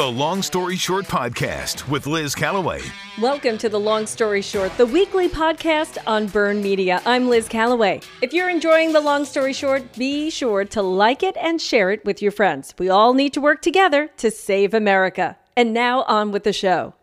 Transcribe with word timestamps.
The 0.00 0.06
Long 0.10 0.40
Story 0.40 0.76
Short 0.76 1.04
Podcast 1.04 1.86
with 1.86 2.06
Liz 2.06 2.34
Callaway. 2.34 2.80
Welcome 3.20 3.58
to 3.58 3.68
The 3.68 3.78
Long 3.78 4.06
Story 4.06 4.40
Short, 4.40 4.74
the 4.78 4.86
weekly 4.86 5.28
podcast 5.28 5.98
on 6.06 6.26
Burn 6.26 6.62
Media. 6.62 7.02
I'm 7.04 7.28
Liz 7.28 7.46
Callaway. 7.46 8.00
If 8.22 8.32
you're 8.32 8.48
enjoying 8.48 8.94
The 8.94 9.00
Long 9.02 9.26
Story 9.26 9.52
Short, 9.52 9.92
be 9.98 10.30
sure 10.30 10.64
to 10.64 10.80
like 10.80 11.22
it 11.22 11.36
and 11.36 11.60
share 11.60 11.90
it 11.90 12.02
with 12.06 12.22
your 12.22 12.32
friends. 12.32 12.74
We 12.78 12.88
all 12.88 13.12
need 13.12 13.34
to 13.34 13.42
work 13.42 13.60
together 13.60 14.08
to 14.16 14.30
save 14.30 14.72
America. 14.72 15.36
And 15.54 15.74
now 15.74 16.04
on 16.04 16.32
with 16.32 16.44
the 16.44 16.54
show. 16.54 16.94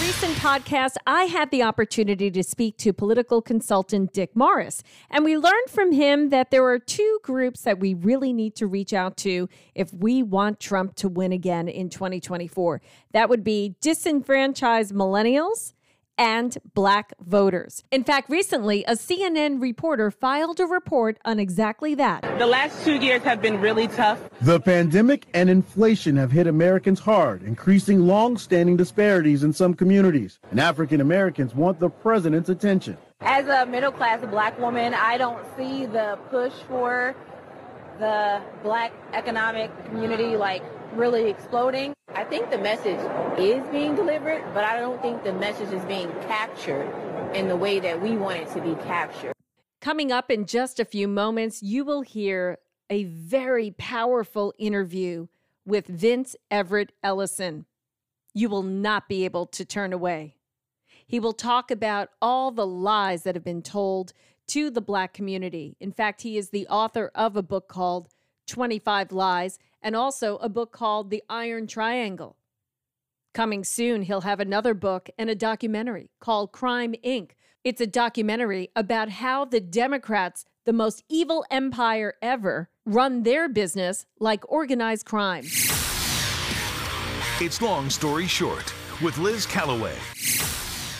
Recent 0.00 0.36
podcast, 0.36 0.96
I 1.06 1.24
had 1.24 1.50
the 1.50 1.62
opportunity 1.62 2.30
to 2.30 2.42
speak 2.42 2.76
to 2.78 2.92
political 2.92 3.40
consultant 3.40 4.12
Dick 4.12 4.36
Morris, 4.36 4.82
and 5.10 5.24
we 5.24 5.38
learned 5.38 5.70
from 5.70 5.90
him 5.90 6.28
that 6.28 6.50
there 6.50 6.64
are 6.66 6.78
two 6.78 7.18
groups 7.22 7.62
that 7.62 7.80
we 7.80 7.94
really 7.94 8.34
need 8.34 8.54
to 8.56 8.66
reach 8.66 8.92
out 8.92 9.16
to 9.18 9.48
if 9.74 9.92
we 9.94 10.22
want 10.22 10.60
Trump 10.60 10.96
to 10.96 11.08
win 11.08 11.32
again 11.32 11.66
in 11.66 11.88
2024. 11.88 12.82
That 13.12 13.30
would 13.30 13.42
be 13.42 13.76
disenfranchised 13.80 14.94
millennials 14.94 15.72
and 16.18 16.56
black 16.74 17.12
voters. 17.20 17.84
In 17.90 18.04
fact, 18.04 18.30
recently, 18.30 18.84
a 18.84 18.92
CNN 18.92 19.60
reporter 19.60 20.10
filed 20.10 20.60
a 20.60 20.66
report 20.66 21.18
on 21.24 21.38
exactly 21.38 21.94
that. 21.96 22.22
The 22.38 22.46
last 22.46 22.84
two 22.84 22.96
years 22.96 23.22
have 23.22 23.42
been 23.42 23.60
really 23.60 23.88
tough. 23.88 24.20
The 24.40 24.60
pandemic 24.60 25.26
and 25.34 25.50
inflation 25.50 26.16
have 26.16 26.30
hit 26.30 26.46
Americans 26.46 27.00
hard, 27.00 27.42
increasing 27.42 28.06
long-standing 28.06 28.76
disparities 28.76 29.44
in 29.44 29.52
some 29.52 29.74
communities. 29.74 30.38
And 30.50 30.60
African 30.60 31.00
Americans 31.00 31.54
want 31.54 31.80
the 31.80 31.90
president's 31.90 32.48
attention. 32.48 32.96
As 33.20 33.46
a 33.48 33.66
middle-class 33.66 34.24
black 34.26 34.58
woman, 34.58 34.94
I 34.94 35.16
don't 35.16 35.44
see 35.56 35.86
the 35.86 36.18
push 36.30 36.52
for 36.68 37.14
the 37.98 38.42
black 38.62 38.92
economic 39.14 39.70
community 39.86 40.36
like 40.36 40.62
really 40.96 41.28
exploding. 41.28 41.92
I 42.14 42.24
think 42.24 42.50
the 42.50 42.58
message 42.58 42.98
is 43.38 43.66
being 43.68 43.94
delivered, 43.94 44.42
but 44.54 44.64
I 44.64 44.80
don't 44.80 45.00
think 45.02 45.22
the 45.22 45.32
message 45.32 45.72
is 45.72 45.84
being 45.84 46.10
captured 46.22 46.90
in 47.34 47.48
the 47.48 47.56
way 47.56 47.78
that 47.80 48.00
we 48.00 48.16
want 48.16 48.38
it 48.38 48.48
to 48.54 48.60
be 48.60 48.74
captured. 48.84 49.32
Coming 49.80 50.10
up 50.10 50.30
in 50.30 50.46
just 50.46 50.80
a 50.80 50.84
few 50.84 51.06
moments, 51.06 51.62
you 51.62 51.84
will 51.84 52.02
hear 52.02 52.58
a 52.88 53.04
very 53.04 53.72
powerful 53.72 54.54
interview 54.58 55.26
with 55.64 55.86
Vince 55.86 56.34
Everett 56.50 56.92
Ellison. 57.02 57.66
You 58.32 58.48
will 58.48 58.62
not 58.62 59.08
be 59.08 59.24
able 59.24 59.46
to 59.46 59.64
turn 59.64 59.92
away. 59.92 60.36
He 61.06 61.20
will 61.20 61.32
talk 61.32 61.70
about 61.70 62.08
all 62.20 62.50
the 62.50 62.66
lies 62.66 63.22
that 63.22 63.34
have 63.34 63.44
been 63.44 63.62
told 63.62 64.12
to 64.48 64.70
the 64.70 64.80
Black 64.80 65.12
community. 65.12 65.76
In 65.80 65.92
fact, 65.92 66.22
he 66.22 66.36
is 66.36 66.50
the 66.50 66.66
author 66.68 67.10
of 67.14 67.36
a 67.36 67.42
book 67.42 67.68
called 67.68 68.08
25 68.46 69.12
Lies 69.12 69.58
and 69.82 69.94
also 69.94 70.36
a 70.38 70.48
book 70.48 70.72
called 70.72 71.10
The 71.10 71.22
Iron 71.28 71.66
Triangle. 71.66 72.36
Coming 73.34 73.64
soon, 73.64 74.02
he'll 74.02 74.22
have 74.22 74.40
another 74.40 74.72
book 74.72 75.10
and 75.18 75.28
a 75.28 75.34
documentary 75.34 76.10
called 76.20 76.52
Crime 76.52 76.94
Inc. 77.04 77.32
It's 77.64 77.80
a 77.80 77.86
documentary 77.86 78.70
about 78.74 79.10
how 79.10 79.44
the 79.44 79.60
Democrats, 79.60 80.44
the 80.64 80.72
most 80.72 81.04
evil 81.08 81.44
empire 81.50 82.14
ever, 82.22 82.70
run 82.86 83.24
their 83.24 83.48
business 83.48 84.06
like 84.18 84.50
organized 84.50 85.04
crime. 85.04 85.44
It's 87.38 87.60
Long 87.60 87.90
Story 87.90 88.26
Short 88.26 88.72
with 89.02 89.18
Liz 89.18 89.44
Callaway. 89.44 89.96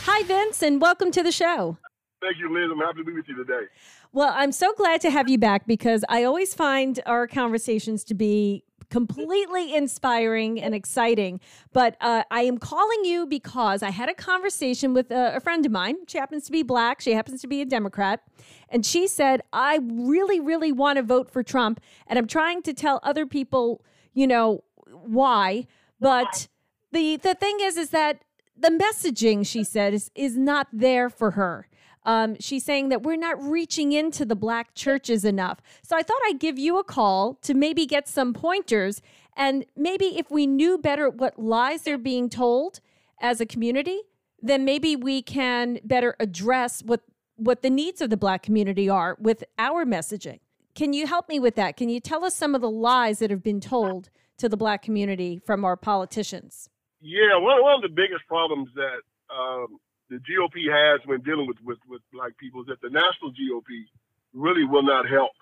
Hi, 0.05 0.23
Vince, 0.25 0.63
and 0.63 0.81
welcome 0.81 1.11
to 1.13 1.23
the 1.23 1.33
show. 1.33 1.79
Thank 2.21 2.39
you, 2.39 2.53
Liz. 2.53 2.71
I'm 2.71 2.79
happy 2.79 2.99
to 2.99 3.05
be 3.05 3.13
with 3.13 3.29
you 3.29 3.37
today. 3.37 3.67
Well, 4.17 4.33
I'm 4.34 4.50
so 4.50 4.72
glad 4.72 5.03
to 5.03 5.11
have 5.11 5.28
you 5.28 5.36
back 5.36 5.67
because 5.67 6.03
I 6.09 6.25
always 6.25 6.55
find 6.55 6.98
our 7.05 7.27
conversations 7.27 8.03
to 8.05 8.14
be 8.14 8.64
completely 8.89 9.75
inspiring 9.75 10.59
and 10.59 10.75
exciting. 10.75 11.39
But 11.75 11.98
uh, 12.00 12.22
I 12.31 12.44
am 12.44 12.56
calling 12.56 13.05
you 13.05 13.27
because 13.27 13.83
I 13.83 13.91
had 13.91 14.09
a 14.09 14.14
conversation 14.14 14.94
with 14.94 15.11
a, 15.11 15.37
a, 15.37 15.41
friend 15.41 15.67
of 15.67 15.72
mine. 15.72 15.97
She 16.09 16.17
happens 16.17 16.47
to 16.47 16.53
be 16.53 16.62
black, 16.62 17.03
she 17.03 17.12
happens 17.12 17.43
to 17.43 17.47
be 17.47 17.60
a 17.60 17.66
Democrat. 17.66 18.22
And 18.71 18.87
she 18.87 19.06
said, 19.06 19.43
I 19.53 19.81
really, 19.82 20.41
really 20.41 20.72
want 20.72 20.97
to 20.97 21.03
vote 21.03 21.31
for 21.31 21.43
Trump. 21.43 21.78
And 22.06 22.19
I'm 22.19 22.26
trying 22.26 22.62
to 22.62 22.72
tell 22.72 23.00
other 23.03 23.26
people, 23.26 23.84
you 24.15 24.26
know, 24.26 24.65
why. 24.87 25.66
But 26.00 26.49
the, 26.91 27.19
the 27.19 27.34
thing 27.34 27.59
is, 27.60 27.76
is 27.76 27.91
that 27.91 28.22
the 28.56 28.71
messaging, 28.71 29.47
she 29.47 29.62
said, 29.62 29.93
is, 29.93 30.10
is 30.15 30.38
not 30.38 30.69
there 30.72 31.10
for 31.10 31.32
her. 31.32 31.69
Um, 32.06 32.37
she's 32.39 32.65
saying 32.65 32.89
that 32.91 33.03
we're 33.03 33.17
not 33.17 33.43
reaching 33.43 33.93
into 33.93 34.25
the 34.25 34.37
black 34.37 34.75
churches 34.75 35.25
enough. 35.25 35.61
So 35.83 35.97
I 35.97 36.03
thought 36.03 36.21
I'd 36.27 36.39
give 36.39 36.59
you 36.59 36.78
a 36.78 36.84
call 36.84 37.34
to 37.43 37.53
maybe 37.53 37.84
get 37.84 38.09
some 38.09 38.33
pointers. 38.33 39.03
And 39.37 39.67
maybe 39.77 40.17
if 40.17 40.31
we 40.31 40.47
knew 40.47 40.78
better 40.78 41.11
what 41.11 41.39
lies 41.39 41.83
they're 41.83 41.99
being 41.99 42.31
told 42.31 42.81
as 43.21 43.41
a 43.41 43.47
community, 43.47 44.03
then 44.41 44.65
maybe 44.65 44.94
we 44.94 45.21
can 45.21 45.81
better 45.83 46.15
address 46.21 46.83
what, 46.83 47.03
what 47.34 47.62
the 47.62 47.71
needs 47.71 48.00
of 48.00 48.09
the 48.09 48.17
black 48.17 48.43
community 48.43 48.88
are 48.88 49.17
with 49.21 49.43
our 49.59 49.84
messaging. 49.84 50.38
Can 50.77 50.93
you 50.93 51.06
help 51.06 51.28
me 51.28 51.41
with 51.41 51.56
that? 51.56 51.77
Can 51.77 51.88
you 51.88 52.00
tell 52.00 52.25
us 52.25 52.37
some 52.37 52.55
of 52.55 52.61
the 52.61 52.71
lies 52.71 53.19
that 53.19 53.31
have 53.31 53.43
been 53.43 53.61
told 53.61 54.11
to 54.38 54.49
the 54.49 54.56
black 54.56 54.83
community 54.83 55.41
from 55.44 55.65
our 55.65 55.77
politicians? 55.77 56.69
Yeah, 57.00 57.37
one, 57.38 57.62
one 57.62 57.75
of 57.75 57.83
the 57.83 57.88
biggest 57.88 58.27
problems 58.28 58.69
that 58.75 59.34
um, 59.34 59.78
the 60.11 60.22
GOP 60.22 60.71
has 60.71 61.00
when 61.06 61.21
dealing 61.22 61.47
with, 61.47 61.59
with, 61.65 61.78
with 61.89 62.03
black 62.12 62.37
people 62.39 62.61
is 62.62 62.69
that 62.69 62.81
the 62.81 62.91
national 62.91 63.33
GOP 63.34 63.87
really 64.33 64.65
will 64.65 64.83
not 64.83 65.09
help. 65.09 65.33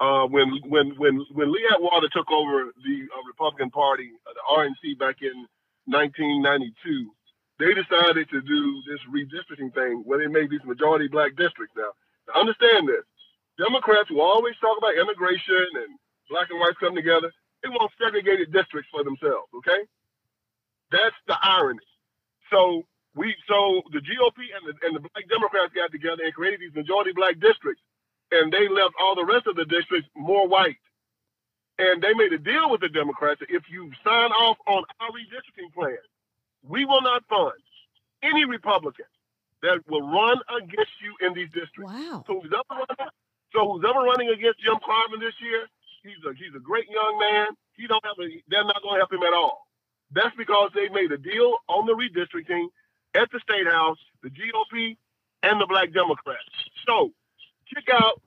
Uh, 0.00 0.24
when 0.26 0.48
when 0.64 0.96
when 0.96 1.20
when 1.32 1.52
Lee 1.52 1.68
Atwater 1.76 2.08
took 2.08 2.30
over 2.32 2.72
the 2.72 2.98
uh, 3.12 3.20
Republican 3.28 3.68
Party, 3.68 4.08
uh, 4.24 4.32
the 4.32 4.44
RNC 4.48 4.98
back 4.98 5.20
in 5.20 5.44
1992, 5.92 6.72
they 7.60 7.76
decided 7.76 8.24
to 8.32 8.40
do 8.40 8.60
this 8.88 9.00
redistricting 9.12 9.68
thing 9.76 10.00
where 10.08 10.18
they 10.18 10.26
made 10.26 10.48
these 10.48 10.64
majority 10.64 11.06
black 11.06 11.36
districts. 11.36 11.76
Now, 11.76 11.92
to 12.32 12.40
understand 12.40 12.88
this, 12.88 13.04
Democrats 13.60 14.08
will 14.08 14.24
always 14.24 14.56
talk 14.56 14.78
about 14.80 14.96
immigration 14.96 15.68
and 15.84 15.92
black 16.32 16.48
and 16.48 16.58
whites 16.58 16.80
come 16.80 16.96
together. 16.96 17.28
They 17.62 17.68
want 17.68 17.92
segregated 18.00 18.56
districts 18.56 18.88
for 18.88 19.04
themselves. 19.04 19.52
Okay, 19.60 19.84
that's 20.90 21.16
the 21.28 21.36
irony. 21.44 21.84
So 22.48 22.88
we 23.14 23.34
so 23.48 23.82
the 23.92 23.98
GOP 23.98 24.38
and 24.54 24.62
the 24.66 24.74
and 24.86 24.94
the 24.94 25.00
black 25.00 25.26
Democrats 25.28 25.74
got 25.74 25.90
together 25.90 26.22
and 26.22 26.34
created 26.34 26.60
these 26.60 26.74
majority 26.74 27.12
black 27.12 27.40
districts, 27.40 27.82
and 28.30 28.52
they 28.52 28.68
left 28.68 28.94
all 29.00 29.14
the 29.14 29.24
rest 29.26 29.46
of 29.46 29.56
the 29.56 29.64
districts 29.66 30.08
more 30.14 30.46
white. 30.46 30.78
And 31.78 32.02
they 32.02 32.12
made 32.12 32.32
a 32.32 32.38
deal 32.38 32.70
with 32.70 32.82
the 32.82 32.92
Democrats 32.92 33.40
that 33.40 33.48
if 33.48 33.64
you 33.70 33.90
sign 34.04 34.30
off 34.36 34.58
on 34.66 34.84
our 35.00 35.10
redistricting 35.10 35.72
plan, 35.72 35.96
we 36.62 36.84
will 36.84 37.00
not 37.00 37.24
fund 37.24 37.56
any 38.22 38.44
Republican 38.44 39.08
that 39.62 39.80
will 39.88 40.04
run 40.04 40.38
against 40.60 40.92
you 41.00 41.16
in 41.26 41.32
these 41.32 41.48
districts. 41.50 41.88
Wow. 41.88 42.24
So 42.26 42.40
who's 42.40 42.52
ever 42.52 42.84
running, 42.84 43.12
so 43.52 43.58
who's 43.64 43.84
ever 43.84 44.00
running 44.04 44.28
against 44.28 44.60
Jim 44.60 44.76
Clyburn 44.76 45.20
this 45.20 45.36
year, 45.40 45.66
he's 46.04 46.20
a 46.24 46.36
he's 46.36 46.54
a 46.54 46.62
great 46.62 46.88
young 46.88 47.18
man. 47.18 47.46
He 47.76 47.86
don't 47.86 48.04
have 48.04 48.18
a, 48.20 48.28
they're 48.48 48.64
not 48.64 48.82
going 48.82 49.00
to 49.00 49.00
help 49.00 49.12
him 49.12 49.24
at 49.24 49.32
all. 49.32 49.66
That's 50.12 50.34
because 50.36 50.70
they 50.74 50.88
made 50.90 51.12
a 51.12 51.18
deal 51.18 51.56
on 51.68 51.86
the 51.86 51.96
redistricting 51.96 52.68
at 53.14 53.30
the 53.32 53.40
State 53.40 53.66
House, 53.66 53.98
the 54.22 54.30
GOP, 54.30 54.96
and 55.42 55.60
the 55.60 55.66
Black 55.66 55.92
Democrats. 55.92 56.44
So, 56.86 57.10
kick 57.74 57.84
out 57.92 58.20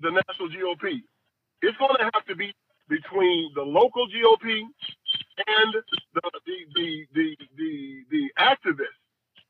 the 0.00 0.10
national 0.10 0.48
GOP. 0.48 1.02
It's 1.62 1.76
going 1.78 1.96
to 1.98 2.04
have 2.14 2.24
to 2.26 2.36
be 2.36 2.54
between 2.88 3.52
the 3.54 3.62
local 3.62 4.06
GOP 4.08 4.62
and 5.46 5.74
the 5.74 5.82
the 6.14 6.66
the 6.76 7.06
the 7.14 7.36
the, 7.56 8.04
the 8.10 8.30
activists 8.38 9.00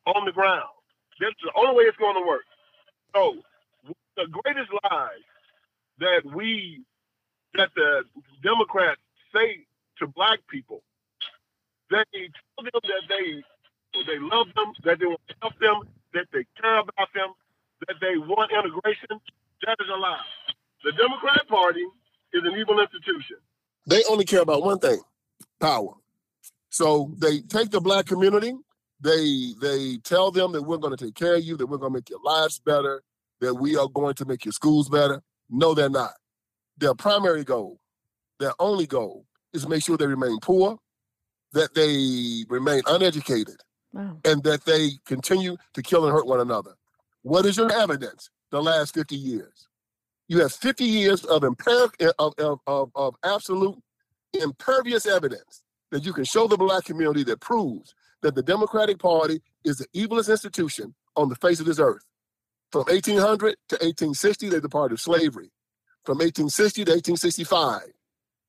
on 0.07 0.25
the 0.25 0.33
ground. 0.33 0.69
That's 1.21 1.35
the 1.43 1.53
only 1.57 1.77
way 1.77 1.85
it's 1.85 1.97
going 1.99 2.17
to 2.21 2.27
work. 2.27 2.45
So, 3.15 3.37
the 4.17 4.27
greatest 4.29 4.71
lie 4.85 5.19
that 6.01 6.23
we 6.35 6.83
that 7.55 7.71
the 7.77 8.03
Democrats 8.43 9.01
say 9.35 9.67
to 9.99 10.07
black 10.07 10.41
people, 10.49 10.83
they 11.91 12.05
tell 12.13 12.65
them 12.65 12.81
that 12.83 13.03
they 13.09 13.43
they 14.07 14.19
love 14.19 14.47
them, 14.55 14.73
that 14.85 14.99
they 14.99 15.07
want 15.07 15.21
to 15.29 15.35
help 15.43 15.59
them, 15.59 15.83
that 16.15 16.27
they 16.33 16.45
care 16.61 16.79
about 16.79 17.09
them, 17.15 17.33
that 17.87 17.97
they 18.01 18.17
want 18.19 18.51
integration. 18.53 19.21
That 19.67 19.77
is 19.81 19.89
a 19.93 19.99
lie. 19.99 20.21
The 20.85 20.93
Democrat 20.93 21.47
Party 21.49 21.85
is 22.33 22.43
an 22.45 22.59
evil 22.59 22.81
institution. 22.81 23.37
They 23.87 24.03
only 24.11 24.25
care 24.25 24.43
about 24.43 24.63
one 24.63 24.79
thing 24.79 25.01
power. 25.61 25.95
So 26.71 27.13
they 27.19 27.41
take 27.41 27.71
the 27.71 27.81
black 27.81 28.07
community, 28.07 28.55
they 29.01 29.55
they 29.61 29.97
tell 29.99 30.31
them 30.31 30.53
that 30.53 30.63
we're 30.63 30.77
going 30.77 30.97
to 30.97 31.05
take 31.05 31.15
care 31.15 31.37
of 31.37 31.45
you, 31.45 31.57
that 31.57 31.67
we're 31.67 31.79
going 31.79 31.93
to 31.93 31.99
make 31.99 32.11
your 32.11 32.21
lives 32.23 32.59
better, 32.59 33.03
that 33.41 33.55
we 33.55 33.77
are 33.77 33.89
going 33.89 34.15
to 34.15 34.25
make 34.25 34.45
your 34.45 34.53
schools 34.53 34.89
better. 34.89 35.23
No, 35.49 35.75
they're 35.75 35.89
not. 35.89 36.13
Their 36.77 36.95
primary 36.95 37.45
goal, 37.45 37.81
their 38.39 38.53
only 38.59 38.87
goal, 38.87 39.25
is 39.53 39.63
to 39.63 39.69
make 39.69 39.83
sure 39.83 39.97
they 39.97 40.07
remain 40.07 40.39
poor, 40.41 40.79
that 41.53 41.75
they 41.75 42.45
remain 42.49 42.83
uneducated, 42.87 43.57
and 44.25 44.43
that 44.45 44.65
they 44.65 44.93
continue 45.07 45.57
to 45.75 45.83
kill 45.83 46.05
and 46.07 46.15
hurt 46.15 46.27
one 46.27 46.41
another. 46.41 46.73
What 47.23 47.47
is 47.47 47.57
your 47.57 47.73
evidence? 47.73 48.31
The 48.51 48.63
last 48.63 48.95
50 48.95 49.17
years. 49.17 49.69
You 50.29 50.41
have 50.41 50.53
50 50.53 50.85
years 50.85 51.25
of, 51.25 51.43
imper- 51.43 51.93
eh, 52.01 52.11
of, 52.19 52.35
of, 52.39 52.61
of, 52.67 52.91
of 52.95 53.15
absolute 53.25 53.79
impervious 54.35 55.07
evidence 55.07 55.63
that 55.91 56.05
you 56.05 56.13
can 56.13 56.25
show 56.25 56.47
the 56.47 56.57
black 56.57 56.85
community 56.85 57.25
that 57.25 57.41
proves 57.41 57.95
that 58.23 58.35
the 58.35 58.43
Democratic 58.43 58.99
Party 58.99 59.41
is 59.65 59.79
the 59.79 59.87
evilest 59.97 60.31
institution 60.31 60.95
on 61.17 61.29
the 61.29 61.37
face 61.37 61.61
of 61.61 61.67
this 61.67 61.79
earth. 61.81 62.05
From 62.73 62.85
1800 62.85 63.57
to 63.71 63.77
1860, 63.77 64.51
they're 64.51 64.61
the 64.61 64.69
party 64.69 64.95
of 64.95 65.01
slavery. 65.01 65.51
From 66.05 66.19
1860 66.19 66.85
to 66.85 66.91
1865, 66.93 67.83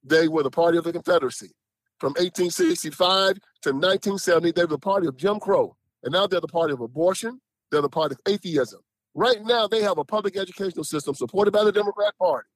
they 0.04 0.28
were 0.28 0.44
the 0.44 0.52
party 0.52 0.78
of 0.78 0.84
the 0.86 0.94
Confederacy. 0.94 1.52
From 2.00 2.14
1865 2.14 3.34
to 3.64 3.70
1970, 3.72 4.52
they 4.52 4.62
were 4.64 4.68
the 4.68 4.80
party 4.80 5.08
of 5.08 5.18
Jim 5.18 5.40
Crow. 5.40 5.76
And 6.04 6.14
now 6.14 6.28
they're 6.28 6.40
the 6.40 6.48
party 6.48 6.74
of 6.74 6.80
abortion. 6.80 7.42
They're 7.72 7.82
the 7.82 7.90
party 7.90 8.16
of 8.16 8.34
atheism. 8.34 8.80
Right 9.14 9.44
now, 9.44 9.68
they 9.68 9.82
have 9.82 9.98
a 9.98 10.06
public 10.06 10.38
educational 10.38 10.86
system 10.86 11.14
supported 11.14 11.52
by 11.52 11.64
the 11.64 11.72
Democrat 11.72 12.14
Party 12.18 12.48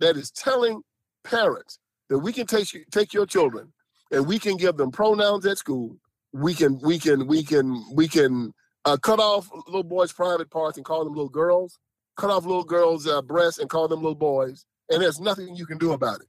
that 0.00 0.16
is 0.16 0.30
telling 0.30 0.82
parents 1.24 1.78
that 2.08 2.18
we 2.18 2.32
can 2.32 2.46
take, 2.46 2.68
take 2.90 3.12
your 3.12 3.26
children 3.26 3.72
and 4.10 4.26
we 4.26 4.38
can 4.38 4.56
give 4.56 4.76
them 4.76 4.90
pronouns 4.90 5.44
at 5.44 5.58
school. 5.58 5.96
We 6.32 6.54
can, 6.54 6.80
we 6.82 6.98
can, 6.98 7.26
we 7.26 7.42
can, 7.42 7.84
we 7.94 8.08
can 8.08 8.54
uh, 8.84 8.96
cut 8.96 9.18
off 9.18 9.50
little 9.66 9.82
boys' 9.82 10.12
private 10.12 10.50
parts 10.50 10.78
and 10.78 10.86
call 10.86 11.04
them 11.04 11.14
little 11.14 11.28
girls. 11.28 11.78
Cut 12.16 12.30
off 12.30 12.46
little 12.46 12.64
girls' 12.64 13.06
uh, 13.06 13.20
breasts 13.20 13.58
and 13.58 13.68
call 13.68 13.88
them 13.88 14.00
little 14.00 14.14
boys. 14.14 14.64
And 14.90 15.02
there's 15.02 15.20
nothing 15.20 15.54
you 15.54 15.66
can 15.66 15.76
do 15.76 15.92
about 15.92 16.20
it. 16.20 16.28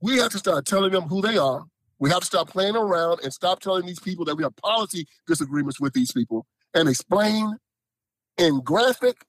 We 0.00 0.18
have 0.18 0.30
to 0.32 0.38
start 0.38 0.66
telling 0.66 0.92
them 0.92 1.04
who 1.04 1.20
they 1.20 1.36
are. 1.36 1.64
We 1.98 2.10
have 2.10 2.20
to 2.20 2.26
stop 2.26 2.50
playing 2.50 2.76
around 2.76 3.20
and 3.22 3.32
stop 3.32 3.60
telling 3.60 3.86
these 3.86 4.00
people 4.00 4.24
that 4.26 4.36
we 4.36 4.42
have 4.42 4.54
policy 4.56 5.06
disagreements 5.26 5.80
with 5.80 5.94
these 5.94 6.12
people 6.12 6.46
and 6.74 6.88
explain 6.88 7.56
in 8.36 8.60
graphic 8.60 9.24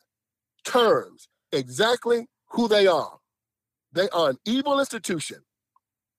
terms 0.65 1.29
exactly 1.51 2.27
who 2.49 2.67
they 2.67 2.87
are. 2.87 3.19
They 3.93 4.09
are 4.09 4.31
an 4.31 4.37
evil 4.45 4.79
institution. 4.79 5.39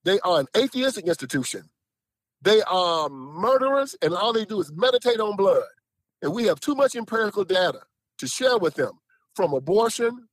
They 0.04 0.18
are 0.20 0.40
an 0.40 0.46
atheistic 0.56 1.06
institution. 1.06 1.68
They 2.40 2.62
are 2.62 3.08
murderers, 3.08 3.96
and 4.00 4.14
all 4.14 4.32
they 4.32 4.44
do 4.44 4.60
is 4.60 4.72
meditate 4.72 5.20
on 5.20 5.36
blood. 5.36 5.62
And 6.22 6.32
we 6.32 6.44
have 6.44 6.60
too 6.60 6.74
much 6.74 6.94
empirical 6.94 7.44
data 7.44 7.80
to 8.18 8.26
share 8.26 8.58
with 8.58 8.74
them 8.74 8.92
from 9.34 9.52
abortion, 9.52 10.27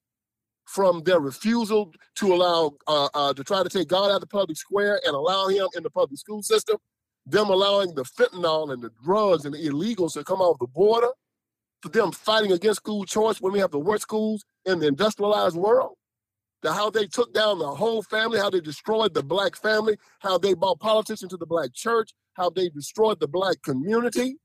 from 0.65 1.03
their 1.03 1.19
refusal 1.19 1.94
to 2.15 2.33
allow, 2.33 2.71
uh, 2.88 3.07
uh, 3.13 3.33
to 3.33 3.44
try 3.44 3.63
to 3.63 3.69
take 3.69 3.88
God 3.88 4.09
out 4.09 4.15
of 4.15 4.21
the 4.21 4.27
public 4.27 4.57
square 4.57 5.00
and 5.06 5.15
allow 5.15 5.47
him 5.47 5.67
in 5.75 5.83
the 5.83 5.89
public 5.89 6.19
school 6.19 6.41
system, 6.41 6.77
them 7.25 7.50
allowing 7.50 7.94
the 7.95 8.03
fentanyl 8.03 8.73
and 8.73 8.81
the 8.81 8.91
drugs 9.03 9.45
and 9.45 9.53
the 9.53 9.67
illegals 9.67 10.13
to 10.13 10.23
come 10.23 10.41
off 10.41 10.57
the 10.59 10.67
border, 10.67 11.09
to 11.83 11.89
them 11.89 12.12
fighting 12.12 12.51
against 12.51 12.77
school 12.77 13.06
choice 13.06 13.39
when 13.39 13.53
we 13.53 13.59
have 13.59 13.71
the 13.71 13.79
worst 13.79 14.03
schools 14.03 14.44
in 14.65 14.79
the 14.79 14.88
industrialized 14.88 15.56
world, 15.56 15.95
to 16.63 16.73
how 16.73 16.89
they 16.89 17.06
took 17.06 17.33
down 17.33 17.59
the 17.59 17.67
whole 17.67 18.01
family, 18.01 18.39
how 18.39 18.50
they 18.50 18.59
destroyed 18.59 19.13
the 19.13 19.23
black 19.23 19.56
family, 19.56 19.97
how 20.19 20.38
they 20.38 20.56
brought 20.56 20.79
politics 20.79 21.21
into 21.21 21.38
the 21.38 21.45
black 21.45 21.73
church, 21.73 22.12
how 22.33 22.50
they 22.50 22.69
destroyed 22.69 23.19
the 23.19 23.27
black 23.27 23.62
community. 23.62 24.38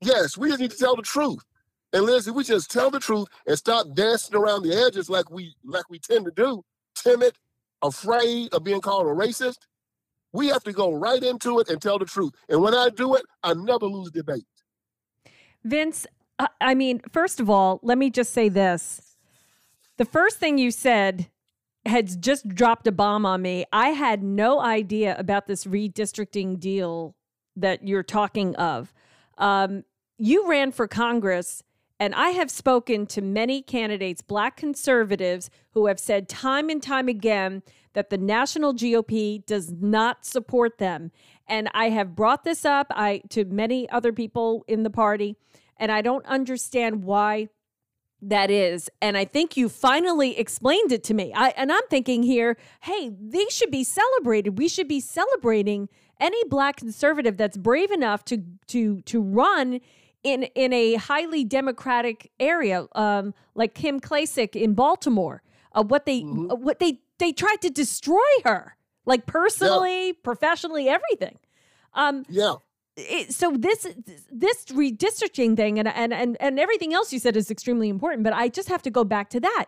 Yes, 0.00 0.38
we 0.38 0.48
just 0.48 0.60
need 0.60 0.70
to 0.70 0.78
tell 0.78 0.96
the 0.96 1.02
truth. 1.02 1.44
And 1.92 2.04
listen, 2.04 2.34
we 2.34 2.44
just 2.44 2.70
tell 2.70 2.90
the 2.90 3.00
truth 3.00 3.28
and 3.46 3.58
stop 3.58 3.86
dancing 3.94 4.36
around 4.36 4.62
the 4.62 4.74
edges 4.74 5.10
like 5.10 5.30
we 5.30 5.54
like 5.64 5.88
we 5.90 5.98
tend 5.98 6.24
to 6.26 6.30
do, 6.30 6.62
timid, 6.94 7.34
afraid 7.82 8.52
of 8.54 8.64
being 8.64 8.80
called 8.80 9.06
a 9.06 9.10
racist. 9.10 9.58
We 10.32 10.46
have 10.48 10.62
to 10.64 10.72
go 10.72 10.92
right 10.92 11.22
into 11.22 11.58
it 11.58 11.68
and 11.68 11.82
tell 11.82 11.98
the 11.98 12.04
truth. 12.04 12.32
And 12.48 12.62
when 12.62 12.74
I 12.74 12.88
do 12.90 13.16
it, 13.16 13.22
I 13.42 13.54
never 13.54 13.86
lose 13.86 14.12
debate. 14.12 14.44
Vince, 15.64 16.06
I 16.60 16.74
mean, 16.74 17.00
first 17.12 17.40
of 17.40 17.50
all, 17.50 17.80
let 17.82 17.98
me 17.98 18.10
just 18.10 18.32
say 18.32 18.48
this. 18.48 19.16
The 19.98 20.04
first 20.04 20.38
thing 20.38 20.56
you 20.56 20.70
said 20.70 21.28
had 21.84 22.22
just 22.22 22.48
dropped 22.48 22.86
a 22.86 22.92
bomb 22.92 23.26
on 23.26 23.42
me. 23.42 23.64
I 23.72 23.88
had 23.88 24.22
no 24.22 24.60
idea 24.60 25.16
about 25.18 25.46
this 25.46 25.64
redistricting 25.64 26.60
deal 26.60 27.16
that 27.56 27.86
you're 27.86 28.02
talking 28.02 28.54
of. 28.56 28.94
Um, 29.38 29.84
you 30.18 30.48
ran 30.48 30.72
for 30.72 30.86
Congress 30.86 31.62
and 32.00 32.14
I 32.14 32.30
have 32.30 32.50
spoken 32.50 33.04
to 33.08 33.20
many 33.20 33.60
candidates, 33.60 34.22
black 34.22 34.56
conservatives, 34.56 35.50
who 35.72 35.86
have 35.86 36.00
said 36.00 36.30
time 36.30 36.70
and 36.70 36.82
time 36.82 37.08
again 37.08 37.62
that 37.92 38.08
the 38.08 38.16
national 38.16 38.72
GOP 38.72 39.44
does 39.44 39.70
not 39.70 40.24
support 40.24 40.78
them. 40.78 41.12
And 41.46 41.68
I 41.74 41.90
have 41.90 42.16
brought 42.16 42.42
this 42.42 42.64
up 42.64 42.86
I 42.90 43.20
to 43.28 43.44
many 43.44 43.88
other 43.90 44.14
people 44.14 44.64
in 44.66 44.82
the 44.82 44.90
party, 44.90 45.36
and 45.76 45.92
I 45.92 46.00
don't 46.00 46.24
understand 46.24 47.04
why 47.04 47.48
that 48.22 48.50
is. 48.50 48.88
And 49.02 49.18
I 49.18 49.26
think 49.26 49.58
you 49.58 49.68
finally 49.68 50.38
explained 50.38 50.92
it 50.92 51.04
to 51.04 51.14
me. 51.14 51.32
I 51.34 51.50
and 51.50 51.70
I'm 51.70 51.86
thinking 51.90 52.22
here, 52.22 52.56
hey, 52.82 53.10
they 53.20 53.46
should 53.50 53.70
be 53.70 53.84
celebrated. 53.84 54.58
We 54.58 54.68
should 54.68 54.88
be 54.88 55.00
celebrating 55.00 55.88
any 56.18 56.42
black 56.44 56.76
conservative 56.76 57.36
that's 57.36 57.56
brave 57.58 57.90
enough 57.90 58.24
to 58.26 58.42
to 58.68 59.02
to 59.02 59.20
run 59.20 59.80
in 60.22 60.44
in 60.54 60.72
a 60.72 60.94
highly 60.94 61.44
democratic 61.44 62.30
area, 62.38 62.86
um, 62.94 63.34
like 63.54 63.74
Kim 63.74 64.00
Klacik 64.00 64.54
in 64.56 64.74
Baltimore. 64.74 65.42
Uh, 65.72 65.84
what 65.84 66.04
they 66.04 66.22
mm-hmm. 66.22 66.50
uh, 66.50 66.54
what 66.54 66.78
they 66.78 67.00
they 67.18 67.32
tried 67.32 67.60
to 67.62 67.70
destroy 67.70 68.18
her, 68.44 68.76
like 69.06 69.26
personally, 69.26 70.08
yeah. 70.08 70.12
professionally, 70.22 70.88
everything. 70.88 71.38
Um, 71.94 72.24
yeah. 72.28 72.54
It, 72.96 73.32
so 73.32 73.52
this 73.56 73.86
this 74.30 74.64
redistricting 74.66 75.56
thing 75.56 75.78
and, 75.78 75.88
and 75.88 76.12
and 76.12 76.36
and 76.40 76.58
everything 76.58 76.92
else 76.92 77.12
you 77.12 77.18
said 77.18 77.36
is 77.36 77.50
extremely 77.50 77.88
important, 77.88 78.24
but 78.24 78.32
I 78.32 78.48
just 78.48 78.68
have 78.68 78.82
to 78.82 78.90
go 78.90 79.04
back 79.04 79.30
to 79.30 79.40
that 79.40 79.66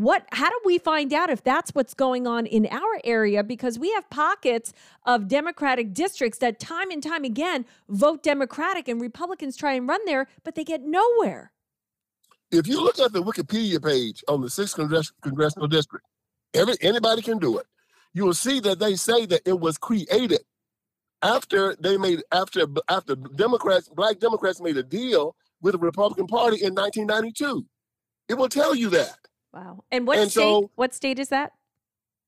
what 0.00 0.26
how 0.32 0.48
do 0.48 0.58
we 0.64 0.78
find 0.78 1.12
out 1.12 1.28
if 1.28 1.42
that's 1.44 1.72
what's 1.74 1.92
going 1.92 2.26
on 2.26 2.46
in 2.46 2.66
our 2.70 3.00
area? 3.04 3.44
Because 3.44 3.78
we 3.78 3.92
have 3.92 4.08
pockets 4.08 4.72
of 5.04 5.28
democratic 5.28 5.92
districts 5.92 6.38
that 6.38 6.58
time 6.58 6.90
and 6.90 7.02
time 7.02 7.22
again 7.22 7.66
vote 7.88 8.22
democratic 8.22 8.88
and 8.88 9.00
republicans 9.00 9.56
try 9.56 9.74
and 9.74 9.86
run 9.86 10.00
there 10.06 10.26
but 10.42 10.54
they 10.54 10.64
get 10.64 10.82
nowhere. 10.82 11.52
If 12.50 12.66
you 12.66 12.82
look 12.82 12.98
at 12.98 13.12
the 13.12 13.22
wikipedia 13.22 13.84
page 13.84 14.24
on 14.26 14.40
the 14.40 14.48
6th 14.48 14.74
Congress- 14.74 15.12
congressional 15.20 15.68
district 15.68 16.06
every 16.54 16.76
anybody 16.80 17.20
can 17.20 17.38
do 17.38 17.58
it. 17.58 17.66
You 18.14 18.24
will 18.24 18.34
see 18.34 18.58
that 18.60 18.78
they 18.78 18.96
say 18.96 19.26
that 19.26 19.42
it 19.44 19.60
was 19.60 19.76
created 19.76 20.40
after 21.20 21.76
they 21.76 21.98
made 21.98 22.22
after 22.32 22.66
after 22.88 23.14
democrats 23.14 23.90
black 23.90 24.18
democrats 24.18 24.62
made 24.62 24.78
a 24.78 24.82
deal 24.82 25.36
with 25.60 25.72
the 25.72 25.78
republican 25.78 26.26
party 26.26 26.56
in 26.64 26.74
1992 26.74 27.66
it 28.30 28.38
will 28.38 28.48
tell 28.48 28.74
you 28.74 28.88
that 28.88 29.19
Wow. 29.52 29.84
And 29.90 30.06
what 30.06 30.18
and 30.18 30.30
state? 30.30 30.40
So, 30.40 30.70
what 30.76 30.94
state 30.94 31.18
is 31.18 31.28
that? 31.28 31.52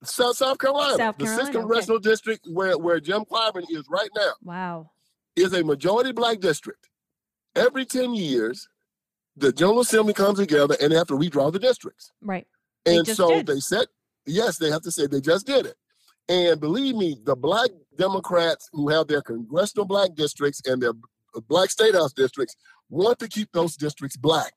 South 0.04 0.36
South 0.36 0.58
Carolina, 0.58 0.96
South 0.96 1.18
Carolina 1.18 1.18
the 1.18 1.26
sixth 1.36 1.52
congressional 1.52 1.96
okay. 1.98 2.10
district 2.10 2.46
where 2.50 2.76
where 2.76 3.00
Jim 3.00 3.24
Clyburn 3.24 3.64
is 3.70 3.84
right 3.88 4.10
now. 4.16 4.32
Wow. 4.42 4.90
Is 5.36 5.52
a 5.52 5.64
majority 5.64 6.12
black 6.12 6.40
district. 6.40 6.88
Every 7.54 7.84
ten 7.84 8.14
years, 8.14 8.68
the 9.36 9.52
General 9.52 9.80
Assembly 9.80 10.14
comes 10.14 10.38
together 10.38 10.76
and 10.80 10.92
they 10.92 10.96
have 10.96 11.06
to 11.08 11.14
redraw 11.14 11.52
the 11.52 11.58
districts. 11.58 12.12
Right. 12.20 12.46
And 12.84 13.06
they 13.06 13.14
so 13.14 13.28
did. 13.28 13.46
they 13.46 13.60
said, 13.60 13.86
yes, 14.26 14.58
they 14.58 14.70
have 14.70 14.82
to 14.82 14.90
say 14.90 15.06
they 15.06 15.20
just 15.20 15.46
did 15.46 15.66
it. 15.66 15.76
And 16.28 16.60
believe 16.60 16.96
me, 16.96 17.16
the 17.24 17.36
black 17.36 17.70
Democrats 17.96 18.68
who 18.72 18.88
have 18.88 19.06
their 19.06 19.22
congressional 19.22 19.84
black 19.84 20.14
districts 20.14 20.62
and 20.66 20.82
their 20.82 20.92
black 21.48 21.70
state 21.70 21.94
house 21.94 22.12
districts 22.12 22.56
want 22.90 23.18
to 23.20 23.28
keep 23.28 23.50
those 23.52 23.76
districts 23.76 24.16
black. 24.16 24.52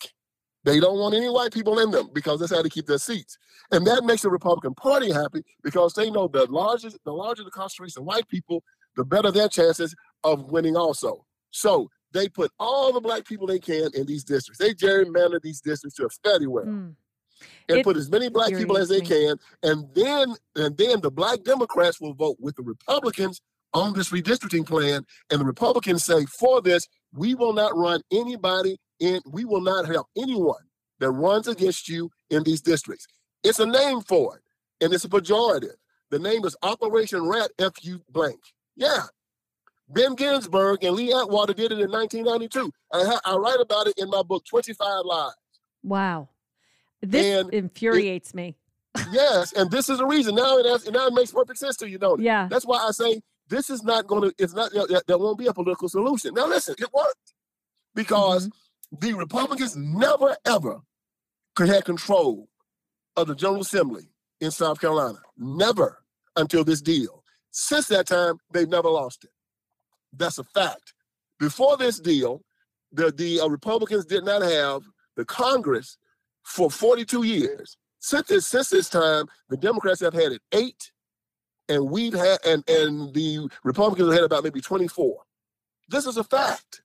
They 0.65 0.79
don't 0.79 0.97
want 0.97 1.13
any 1.13 1.29
white 1.29 1.53
people 1.53 1.77
in 1.79 1.91
them 1.91 2.09
because 2.11 2.39
that's 2.39 2.51
how 2.51 2.63
they 2.63 2.69
keep 2.69 2.87
their 2.87 2.97
seats. 2.97 3.37
And 3.71 3.85
that 3.85 4.03
makes 4.03 4.23
the 4.23 4.31
Republican 4.31 4.73
Party 4.73 5.11
happy 5.11 5.43
because 5.63 5.93
they 5.93 6.09
know 6.09 6.27
the 6.27 6.45
larger 6.47 6.89
the 7.05 7.11
larger 7.11 7.43
the 7.43 7.51
concentration 7.51 8.01
of 8.01 8.05
white 8.05 8.27
people, 8.27 8.63
the 8.95 9.05
better 9.05 9.31
their 9.31 9.47
chances 9.47 9.95
of 10.23 10.51
winning 10.51 10.75
also. 10.75 11.23
So 11.51 11.89
they 12.13 12.27
put 12.29 12.51
all 12.59 12.91
the 12.91 12.99
black 12.99 13.25
people 13.25 13.45
they 13.45 13.59
can 13.59 13.89
in 13.93 14.07
these 14.07 14.23
districts. 14.23 14.57
They 14.57 14.73
gerrymander 14.73 15.39
these 15.39 15.61
districts 15.61 15.97
to 15.97 16.07
a 16.07 16.09
fairly 16.23 16.47
well. 16.47 16.65
Mm. 16.65 16.95
And 17.69 17.79
it, 17.79 17.83
put 17.83 17.97
as 17.97 18.09
many 18.09 18.29
black 18.29 18.53
people 18.53 18.77
as 18.77 18.89
they 18.89 19.01
can. 19.01 19.37
And 19.61 19.87
then 19.93 20.33
and 20.55 20.75
then 20.77 20.99
the 21.01 21.11
black 21.11 21.43
Democrats 21.43 22.01
will 22.01 22.15
vote 22.15 22.37
with 22.39 22.55
the 22.55 22.63
Republicans 22.63 23.39
on 23.73 23.93
this 23.93 24.09
redistricting 24.09 24.65
plan. 24.65 25.05
And 25.29 25.41
the 25.41 25.45
Republicans 25.45 26.05
say, 26.05 26.25
for 26.39 26.61
this, 26.61 26.87
we 27.15 27.33
will 27.33 27.53
not 27.53 27.75
run 27.75 28.01
anybody 28.11 28.77
and 29.01 29.21
we 29.25 29.45
will 29.45 29.61
not 29.61 29.87
help 29.87 30.07
anyone 30.17 30.61
that 30.99 31.11
runs 31.11 31.47
against 31.47 31.89
you 31.89 32.09
in 32.29 32.43
these 32.43 32.61
districts. 32.61 33.07
It's 33.43 33.59
a 33.59 33.65
name 33.65 34.01
for 34.01 34.37
it, 34.37 34.43
and 34.83 34.93
it's 34.93 35.05
a 35.05 35.09
pejorative. 35.09 35.75
The 36.11 36.19
name 36.19 36.45
is 36.45 36.55
Operation 36.61 37.27
Rat 37.27 37.51
FU 37.59 38.01
blank. 38.09 38.39
Yeah. 38.75 39.03
Ben 39.87 40.15
Ginsberg 40.15 40.83
and 40.83 40.95
Lee 40.95 41.13
Atwater 41.13 41.53
did 41.53 41.71
it 41.71 41.79
in 41.79 41.91
1992. 41.91 42.71
I, 42.91 43.19
I 43.23 43.35
write 43.35 43.59
about 43.59 43.87
it 43.87 43.93
in 43.97 44.09
my 44.09 44.23
book, 44.23 44.43
25 44.45 45.05
Lies. 45.05 45.31
Wow. 45.83 46.29
This 47.01 47.39
and 47.39 47.53
infuriates 47.53 48.31
it, 48.31 48.35
me. 48.35 48.55
yes, 49.11 49.51
and 49.53 49.69
this 49.69 49.89
is 49.89 49.99
the 49.99 50.05
reason. 50.05 50.35
Now 50.35 50.57
it, 50.57 50.65
has, 50.65 50.89
now 50.89 51.07
it 51.07 51.13
makes 51.13 51.31
perfect 51.31 51.59
sense 51.59 51.77
to 51.77 51.89
you, 51.89 51.97
don't 51.97 52.19
it? 52.19 52.23
Yeah. 52.23 52.47
That's 52.49 52.65
why 52.65 52.77
I 52.77 52.91
say 52.91 53.21
this 53.49 53.69
is 53.69 53.83
not 53.83 54.07
going 54.07 54.29
to, 54.29 54.35
it's 54.37 54.53
not, 54.53 54.71
there 55.07 55.17
won't 55.17 55.37
be 55.37 55.47
a 55.47 55.53
political 55.53 55.89
solution. 55.89 56.33
Now 56.33 56.47
listen, 56.47 56.75
it 56.79 56.91
worked 56.93 57.33
because 57.93 58.47
mm-hmm 58.47 58.57
the 58.91 59.13
Republicans 59.13 59.75
never 59.75 60.35
ever 60.45 60.81
could 61.55 61.69
have 61.69 61.83
control 61.83 62.47
of 63.15 63.27
the 63.27 63.35
General 63.35 63.61
Assembly 63.61 64.09
in 64.41 64.51
South 64.51 64.79
Carolina. 64.79 65.19
Never 65.37 65.99
until 66.35 66.63
this 66.63 66.81
deal. 66.81 67.23
Since 67.51 67.87
that 67.87 68.07
time, 68.07 68.37
they've 68.51 68.67
never 68.67 68.89
lost 68.89 69.23
it. 69.23 69.31
That's 70.13 70.37
a 70.37 70.43
fact. 70.43 70.93
Before 71.39 71.77
this 71.77 71.99
deal, 71.99 72.41
the, 72.91 73.11
the 73.11 73.39
uh, 73.39 73.47
Republicans 73.47 74.05
did 74.05 74.25
not 74.25 74.41
have 74.41 74.81
the 75.15 75.25
Congress 75.25 75.97
for 76.43 76.69
42 76.69 77.23
years. 77.23 77.77
Since 77.99 78.27
this, 78.27 78.47
since 78.47 78.69
this 78.69 78.89
time, 78.89 79.25
the 79.49 79.57
Democrats 79.57 80.01
have 80.01 80.13
had 80.13 80.33
it 80.33 80.41
eight, 80.51 80.91
and 81.69 81.89
we've 81.89 82.13
had 82.13 82.39
and 82.45 82.67
and 82.69 83.13
the 83.13 83.49
Republicans 83.63 84.13
had 84.13 84.23
about 84.23 84.43
maybe 84.43 84.61
24. 84.61 85.21
This 85.89 86.05
is 86.05 86.17
a 86.17 86.23
fact. 86.23 86.81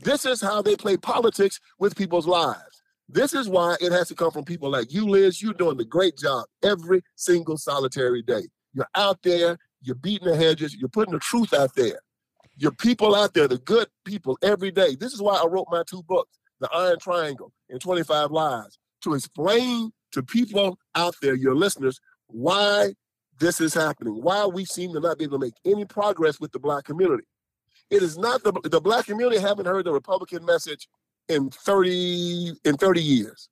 This 0.00 0.24
is 0.24 0.40
how 0.40 0.62
they 0.62 0.76
play 0.76 0.96
politics 0.96 1.60
with 1.78 1.96
people's 1.96 2.26
lives. 2.26 2.82
This 3.08 3.34
is 3.34 3.48
why 3.48 3.76
it 3.80 3.92
has 3.92 4.08
to 4.08 4.14
come 4.14 4.30
from 4.30 4.44
people 4.44 4.70
like 4.70 4.92
you, 4.92 5.06
Liz. 5.08 5.42
You're 5.42 5.52
doing 5.52 5.76
the 5.76 5.84
great 5.84 6.16
job 6.16 6.46
every 6.62 7.02
single 7.16 7.56
solitary 7.56 8.22
day. 8.22 8.42
You're 8.72 8.88
out 8.94 9.22
there, 9.22 9.58
you're 9.82 9.94
beating 9.94 10.28
the 10.28 10.36
hedges, 10.36 10.74
you're 10.74 10.88
putting 10.88 11.14
the 11.14 11.20
truth 11.20 11.52
out 11.52 11.74
there. 11.76 12.00
Your 12.56 12.72
people 12.72 13.14
out 13.14 13.34
there, 13.34 13.46
the 13.46 13.58
good 13.58 13.88
people 14.04 14.38
every 14.42 14.70
day. 14.70 14.94
This 14.94 15.12
is 15.12 15.20
why 15.20 15.36
I 15.36 15.46
wrote 15.46 15.66
my 15.70 15.82
two 15.88 16.02
books, 16.04 16.38
The 16.60 16.68
Iron 16.72 16.98
Triangle 16.98 17.52
and 17.68 17.80
25 17.80 18.30
Lies, 18.30 18.78
to 19.02 19.14
explain 19.14 19.92
to 20.12 20.22
people 20.22 20.78
out 20.94 21.14
there, 21.20 21.34
your 21.34 21.54
listeners, 21.54 22.00
why 22.28 22.94
this 23.38 23.60
is 23.60 23.74
happening, 23.74 24.22
why 24.22 24.46
we 24.46 24.64
seem 24.64 24.92
to 24.92 25.00
not 25.00 25.18
be 25.18 25.24
able 25.24 25.38
to 25.38 25.44
make 25.46 25.54
any 25.64 25.84
progress 25.84 26.40
with 26.40 26.52
the 26.52 26.58
black 26.58 26.84
community. 26.84 27.24
It 27.90 28.02
is 28.02 28.16
not 28.16 28.42
the 28.42 28.52
the 28.64 28.80
black 28.80 29.06
community 29.06 29.40
haven't 29.40 29.66
heard 29.66 29.84
the 29.84 29.92
Republican 29.92 30.44
message 30.44 30.88
in 31.28 31.50
30 31.50 32.54
in 32.64 32.76
30 32.76 33.02
years. 33.02 33.48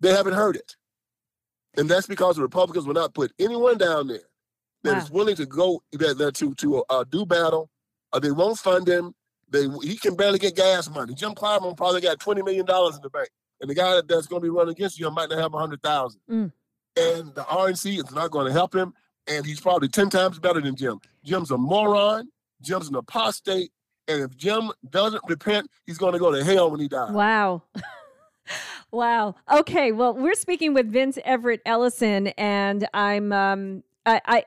They 0.00 0.12
haven't 0.12 0.34
heard 0.34 0.56
it. 0.56 0.76
And 1.76 1.88
that's 1.88 2.06
because 2.06 2.36
the 2.36 2.42
Republicans 2.42 2.86
will 2.86 2.94
not 2.94 3.14
put 3.14 3.32
anyone 3.38 3.78
down 3.78 4.06
there 4.06 4.28
that 4.84 4.92
wow. 4.92 5.00
is 5.00 5.10
willing 5.10 5.36
to 5.36 5.46
go 5.46 5.82
that, 5.92 6.18
that 6.18 6.34
to 6.36 6.54
to 6.54 6.84
uh, 6.88 7.04
do 7.10 7.26
battle. 7.26 7.70
Uh, 8.12 8.20
they 8.20 8.30
won't 8.30 8.58
fund 8.58 8.88
him. 8.88 9.14
They 9.48 9.66
he 9.82 9.96
can 9.96 10.14
barely 10.14 10.38
get 10.38 10.54
gas 10.54 10.88
money. 10.88 11.14
Jim 11.14 11.34
Clyburn 11.34 11.76
probably 11.76 12.00
got 12.00 12.20
twenty 12.20 12.42
million 12.42 12.64
dollars 12.64 12.94
in 12.96 13.02
the 13.02 13.10
bank, 13.10 13.28
and 13.60 13.68
the 13.68 13.74
guy 13.74 14.00
that's 14.06 14.26
going 14.26 14.40
to 14.40 14.44
be 14.44 14.50
running 14.50 14.72
against 14.72 14.98
you 14.98 15.10
might 15.10 15.30
not 15.30 15.38
have 15.38 15.54
a 15.54 15.58
hundred 15.58 15.82
thousand. 15.82 16.20
Mm. 16.30 16.52
And 16.96 17.34
the 17.34 17.42
RNC 17.42 17.98
is 17.98 18.12
not 18.12 18.30
going 18.30 18.46
to 18.46 18.52
help 18.52 18.74
him, 18.74 18.94
and 19.28 19.44
he's 19.44 19.60
probably 19.60 19.88
ten 19.88 20.10
times 20.10 20.38
better 20.38 20.60
than 20.60 20.76
Jim. 20.76 21.00
Jim's 21.24 21.50
a 21.50 21.58
moron. 21.58 22.28
Jim's 22.62 22.88
an 22.88 22.94
apostate, 22.96 23.70
and 24.08 24.22
if 24.22 24.36
Jim 24.36 24.70
doesn't 24.90 25.22
repent, 25.28 25.70
he's 25.86 25.98
going 25.98 26.12
to 26.12 26.18
go 26.18 26.32
to 26.32 26.42
hell 26.42 26.70
when 26.70 26.80
he 26.80 26.88
dies. 26.88 27.12
Wow. 27.12 27.62
wow. 28.90 29.34
Okay. 29.52 29.92
Well, 29.92 30.14
we're 30.14 30.34
speaking 30.34 30.72
with 30.72 30.90
Vince 30.90 31.18
Everett 31.24 31.60
Ellison, 31.66 32.28
and 32.28 32.88
I'm 32.94 33.32
um, 33.32 33.82
I, 34.06 34.20
I 34.24 34.44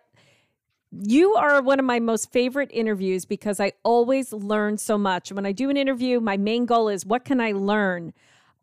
you 0.91 1.36
are 1.36 1.62
one 1.62 1.79
of 1.79 1.86
my 1.86 2.00
most 2.00 2.31
favorite 2.31 2.69
interviews 2.74 3.25
because 3.25 3.60
I 3.60 3.74
always 3.84 4.31
learn 4.31 4.77
so 4.77 4.98
much. 4.98 5.31
When 5.31 5.46
I 5.46 5.51
do 5.51 5.69
an 5.69 5.77
interview, 5.77 6.19
my 6.19 6.38
main 6.38 6.65
goal 6.65 6.89
is 6.89 7.05
what 7.05 7.25
can 7.25 7.41
I 7.41 7.51
learn? 7.51 8.13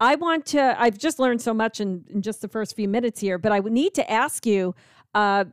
I 0.00 0.14
want 0.16 0.46
to, 0.46 0.80
I've 0.80 0.98
just 0.98 1.18
learned 1.18 1.40
so 1.40 1.54
much 1.54 1.80
in, 1.80 2.04
in 2.10 2.22
just 2.22 2.40
the 2.40 2.48
first 2.48 2.74
few 2.74 2.88
minutes 2.88 3.20
here, 3.20 3.38
but 3.38 3.52
I 3.52 3.60
would 3.60 3.72
need 3.72 3.94
to 3.94 4.10
ask 4.10 4.44
you 4.46 4.74
uh, 5.14 5.44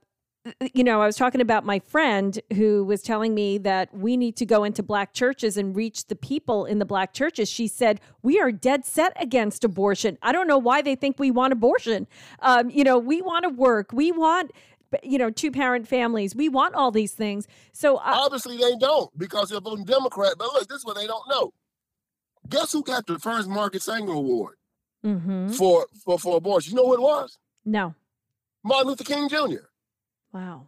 you 0.74 0.84
know, 0.84 1.02
I 1.02 1.06
was 1.06 1.16
talking 1.16 1.42
about 1.42 1.66
my 1.66 1.80
friend 1.80 2.40
who 2.54 2.84
was 2.84 3.02
telling 3.02 3.36
me 3.36 3.58
that 3.60 3.96
we 3.96 4.18
need 4.18 4.36
to 4.38 4.46
go 4.46 4.64
into 4.64 4.82
black 4.82 5.14
churches 5.14 5.56
and 5.56 5.76
reach 5.76 6.08
the 6.08 6.16
people 6.16 6.66
in 6.66 6.80
the 6.80 6.86
black 6.86 7.14
churches. 7.14 7.48
She 7.48 7.68
said, 7.68 8.02
We 8.24 8.40
are 8.40 8.52
dead 8.52 8.86
set 8.86 9.14
against 9.22 9.64
abortion. 9.64 10.18
I 10.22 10.32
don't 10.32 10.48
know 10.48 10.58
why 10.58 10.82
they 10.82 10.96
think 10.96 11.20
we 11.20 11.30
want 11.30 11.54
abortion. 11.54 12.08
Um, 12.40 12.70
you 12.72 12.84
know, 12.84 12.98
we 12.98 13.22
want 13.22 13.44
to 13.44 13.50
work. 13.50 13.94
We 13.94 14.12
want, 14.12 14.52
you 15.04 15.20
know, 15.20 15.30
two 15.30 15.52
parent 15.52 15.88
families. 15.88 16.36
We 16.36 16.50
want 16.50 16.74
all 16.74 16.90
these 16.92 17.14
things. 17.14 17.48
So 17.72 17.98
uh, 17.98 18.02
obviously 18.06 18.58
they 18.58 18.76
don't 18.78 19.16
because 19.18 19.50
they're 19.50 19.62
voting 19.62 19.86
Democrat. 19.86 20.34
But 20.40 20.48
look, 20.54 20.68
this 20.68 20.80
is 20.80 20.86
what 20.86 20.96
they 20.96 21.08
don't 21.08 21.28
know. 21.30 21.54
Guess 22.50 22.74
who 22.74 22.84
got 22.84 23.06
the 23.06 23.20
first 23.20 23.48
Margaret 23.48 23.84
Sanger 23.84 24.14
Award 24.14 24.56
mm-hmm. 25.06 25.50
for, 25.50 25.86
for, 26.04 26.18
for 26.18 26.38
abortion? 26.38 26.72
You 26.72 26.78
know 26.78 26.88
who 26.88 26.96
it 26.96 27.02
was? 27.02 27.38
No. 27.64 27.94
Martin 28.64 28.88
Luther 28.88 29.04
King 29.04 29.30
Jr. 29.30 29.68
Wow. 30.34 30.68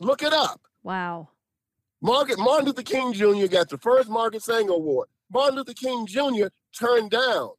Look 0.00 0.22
it 0.22 0.32
up. 0.32 0.60
Wow. 0.82 1.28
Margaret, 2.00 2.38
Martin 2.38 2.66
Luther 2.66 2.82
King 2.82 3.12
Jr. 3.12 3.46
got 3.46 3.68
the 3.68 3.78
first 3.78 4.08
Margaret 4.08 4.42
Sanger 4.42 4.72
Award. 4.72 5.08
Martin 5.30 5.56
Luther 5.56 5.74
King 5.74 6.06
Jr. 6.06 6.46
turned 6.78 7.10
down 7.10 7.50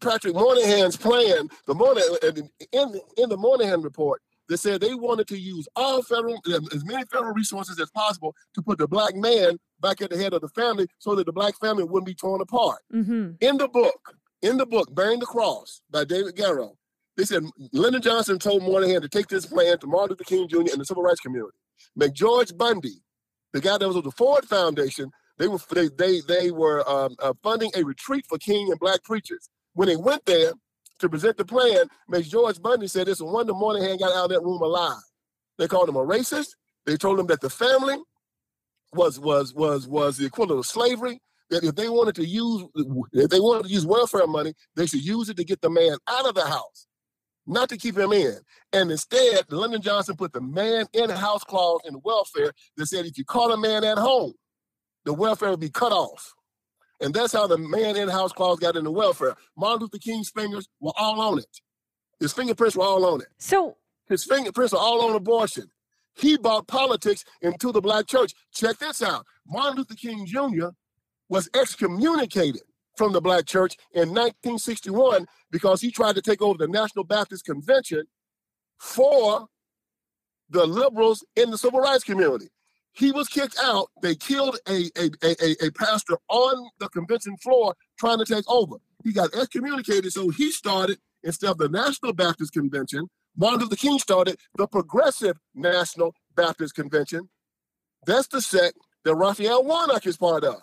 Patrick 0.00 0.34
Moynihan's 0.34 0.96
plan. 0.96 1.48
The 1.66 1.74
Moynihan, 1.74 2.50
in, 2.72 3.00
in 3.16 3.28
the 3.28 3.36
Moynihan 3.36 3.82
report, 3.82 4.22
they 4.48 4.56
said 4.56 4.80
they 4.80 4.94
wanted 4.94 5.28
to 5.28 5.38
use 5.38 5.66
all 5.76 6.02
federal, 6.02 6.38
as 6.72 6.84
many 6.84 7.04
federal 7.04 7.32
resources 7.32 7.80
as 7.80 7.90
possible 7.90 8.34
to 8.54 8.62
put 8.62 8.78
the 8.78 8.88
black 8.88 9.14
man 9.14 9.58
back 9.80 10.02
at 10.02 10.10
the 10.10 10.18
head 10.18 10.34
of 10.34 10.42
the 10.42 10.48
family 10.48 10.86
so 10.98 11.14
that 11.14 11.26
the 11.26 11.32
black 11.32 11.58
family 11.60 11.84
wouldn't 11.84 12.06
be 12.06 12.14
torn 12.14 12.40
apart. 12.40 12.80
Mm-hmm. 12.92 13.32
In 13.40 13.56
the 13.56 13.68
book, 13.68 14.16
in 14.42 14.56
the 14.58 14.66
book, 14.66 14.94
Bearing 14.94 15.20
the 15.20 15.26
Cross 15.26 15.80
by 15.90 16.04
David 16.04 16.36
Garrow, 16.36 16.76
they 17.16 17.24
said 17.24 17.44
Lyndon 17.72 18.02
Johnson 18.02 18.38
told 18.38 18.62
Moynihan 18.62 19.00
to 19.02 19.08
take 19.08 19.28
this 19.28 19.46
plan 19.46 19.78
to 19.78 19.86
Martin 19.86 20.10
Luther 20.10 20.24
King 20.24 20.48
Jr. 20.48 20.72
and 20.72 20.80
the 20.80 20.84
civil 20.84 21.02
rights 21.02 21.20
community. 21.20 21.56
McGeorge 21.98 22.56
Bundy, 22.56 23.02
the 23.52 23.60
guy 23.60 23.78
that 23.78 23.86
was 23.86 23.96
with 23.96 24.04
the 24.04 24.10
Ford 24.12 24.44
Foundation, 24.46 25.10
they 25.38 25.48
were 25.48 25.58
they 25.70 25.88
they, 25.96 26.20
they 26.20 26.50
were 26.50 26.88
um, 26.88 27.14
uh, 27.20 27.32
funding 27.42 27.70
a 27.76 27.84
retreat 27.84 28.26
for 28.28 28.38
King 28.38 28.70
and 28.70 28.80
black 28.80 29.02
preachers. 29.04 29.48
When 29.74 29.88
they 29.88 29.96
went 29.96 30.24
there 30.24 30.52
to 31.00 31.08
present 31.08 31.36
the 31.36 31.44
plan, 31.44 31.86
McGeorge 32.10 32.60
Bundy 32.60 32.88
said 32.88 33.08
it's 33.08 33.20
a 33.20 33.24
wonder 33.24 33.54
Moynihan 33.54 33.98
got 33.98 34.12
out 34.12 34.24
of 34.24 34.30
that 34.30 34.42
room 34.42 34.62
alive. 34.62 35.02
They 35.58 35.68
called 35.68 35.88
him 35.88 35.96
a 35.96 36.04
racist. 36.04 36.48
They 36.86 36.96
told 36.96 37.18
him 37.18 37.26
that 37.28 37.40
the 37.40 37.50
family 37.50 37.96
was 38.92 39.20
was 39.20 39.54
was 39.54 39.86
was 39.86 40.16
the 40.16 40.26
equivalent 40.26 40.60
of 40.60 40.66
slavery. 40.66 41.20
That 41.50 41.62
if 41.62 41.76
they 41.76 41.88
wanted 41.88 42.16
to 42.16 42.26
use 42.26 42.64
if 43.12 43.30
they 43.30 43.38
wanted 43.38 43.64
to 43.64 43.72
use 43.72 43.86
welfare 43.86 44.26
money, 44.26 44.54
they 44.74 44.86
should 44.86 45.04
use 45.04 45.28
it 45.28 45.36
to 45.36 45.44
get 45.44 45.60
the 45.60 45.70
man 45.70 45.96
out 46.08 46.26
of 46.26 46.34
the 46.34 46.46
house 46.46 46.88
not 47.46 47.68
to 47.68 47.76
keep 47.76 47.96
him 47.96 48.12
in. 48.12 48.38
And 48.72 48.90
instead, 48.90 49.50
Lyndon 49.50 49.82
Johnson 49.82 50.16
put 50.16 50.32
the 50.32 50.40
man 50.40 50.86
in 50.92 51.10
house 51.10 51.44
clause 51.44 51.80
in 51.84 52.00
welfare 52.04 52.52
that 52.76 52.86
said 52.86 53.06
if 53.06 53.18
you 53.18 53.24
caught 53.24 53.52
a 53.52 53.56
man 53.56 53.84
at 53.84 53.98
home, 53.98 54.32
the 55.04 55.12
welfare 55.12 55.50
would 55.50 55.60
be 55.60 55.70
cut 55.70 55.92
off. 55.92 56.32
And 57.00 57.12
that's 57.12 57.32
how 57.32 57.46
the 57.46 57.58
man 57.58 57.96
in 57.96 58.08
house 58.08 58.32
clause 58.32 58.58
got 58.58 58.76
into 58.76 58.90
welfare. 58.90 59.34
Martin 59.56 59.82
Luther 59.82 59.98
King's 59.98 60.30
fingers 60.30 60.68
were 60.80 60.92
all 60.96 61.20
on 61.20 61.38
it. 61.38 61.60
His 62.20 62.32
fingerprints 62.32 62.76
were 62.76 62.84
all 62.84 63.04
on 63.04 63.20
it. 63.20 63.28
So 63.38 63.76
his 64.08 64.24
fingerprints 64.24 64.72
are 64.72 64.80
all 64.80 65.02
on 65.02 65.14
abortion. 65.14 65.70
He 66.14 66.38
brought 66.38 66.68
politics 66.68 67.24
into 67.42 67.72
the 67.72 67.80
black 67.80 68.06
church. 68.06 68.32
Check 68.52 68.78
this 68.78 69.02
out. 69.02 69.26
Martin 69.46 69.78
Luther 69.78 69.94
King 69.94 70.24
Jr. 70.26 70.68
was 71.28 71.48
excommunicated 71.54 72.62
from 72.96 73.12
the 73.12 73.20
black 73.20 73.46
church 73.46 73.76
in 73.92 74.10
1961 74.10 75.26
because 75.50 75.80
he 75.80 75.90
tried 75.90 76.14
to 76.14 76.22
take 76.22 76.42
over 76.42 76.58
the 76.58 76.68
National 76.68 77.04
Baptist 77.04 77.44
Convention 77.44 78.04
for 78.78 79.48
the 80.50 80.66
liberals 80.66 81.24
in 81.36 81.50
the 81.50 81.58
civil 81.58 81.80
rights 81.80 82.04
community. 82.04 82.48
He 82.92 83.10
was 83.10 83.28
kicked 83.28 83.58
out. 83.60 83.90
They 84.02 84.14
killed 84.14 84.58
a, 84.68 84.90
a, 84.96 85.10
a, 85.22 85.66
a 85.66 85.70
pastor 85.72 86.16
on 86.28 86.70
the 86.78 86.88
convention 86.88 87.36
floor 87.38 87.74
trying 87.98 88.18
to 88.18 88.24
take 88.24 88.44
over. 88.48 88.76
He 89.02 89.12
got 89.12 89.34
excommunicated, 89.34 90.12
so 90.12 90.28
he 90.28 90.52
started, 90.52 90.98
instead 91.24 91.50
of 91.50 91.58
the 91.58 91.68
National 91.68 92.12
Baptist 92.12 92.52
Convention, 92.52 93.08
Martin 93.36 93.60
Luther 93.60 93.76
King 93.76 93.98
started 93.98 94.38
the 94.56 94.68
Progressive 94.68 95.38
National 95.54 96.14
Baptist 96.36 96.76
Convention. 96.76 97.28
That's 98.06 98.28
the 98.28 98.40
sect 98.40 98.78
that 99.04 99.14
Raphael 99.16 99.64
Warnock 99.64 100.06
is 100.06 100.16
part 100.16 100.44
of. 100.44 100.62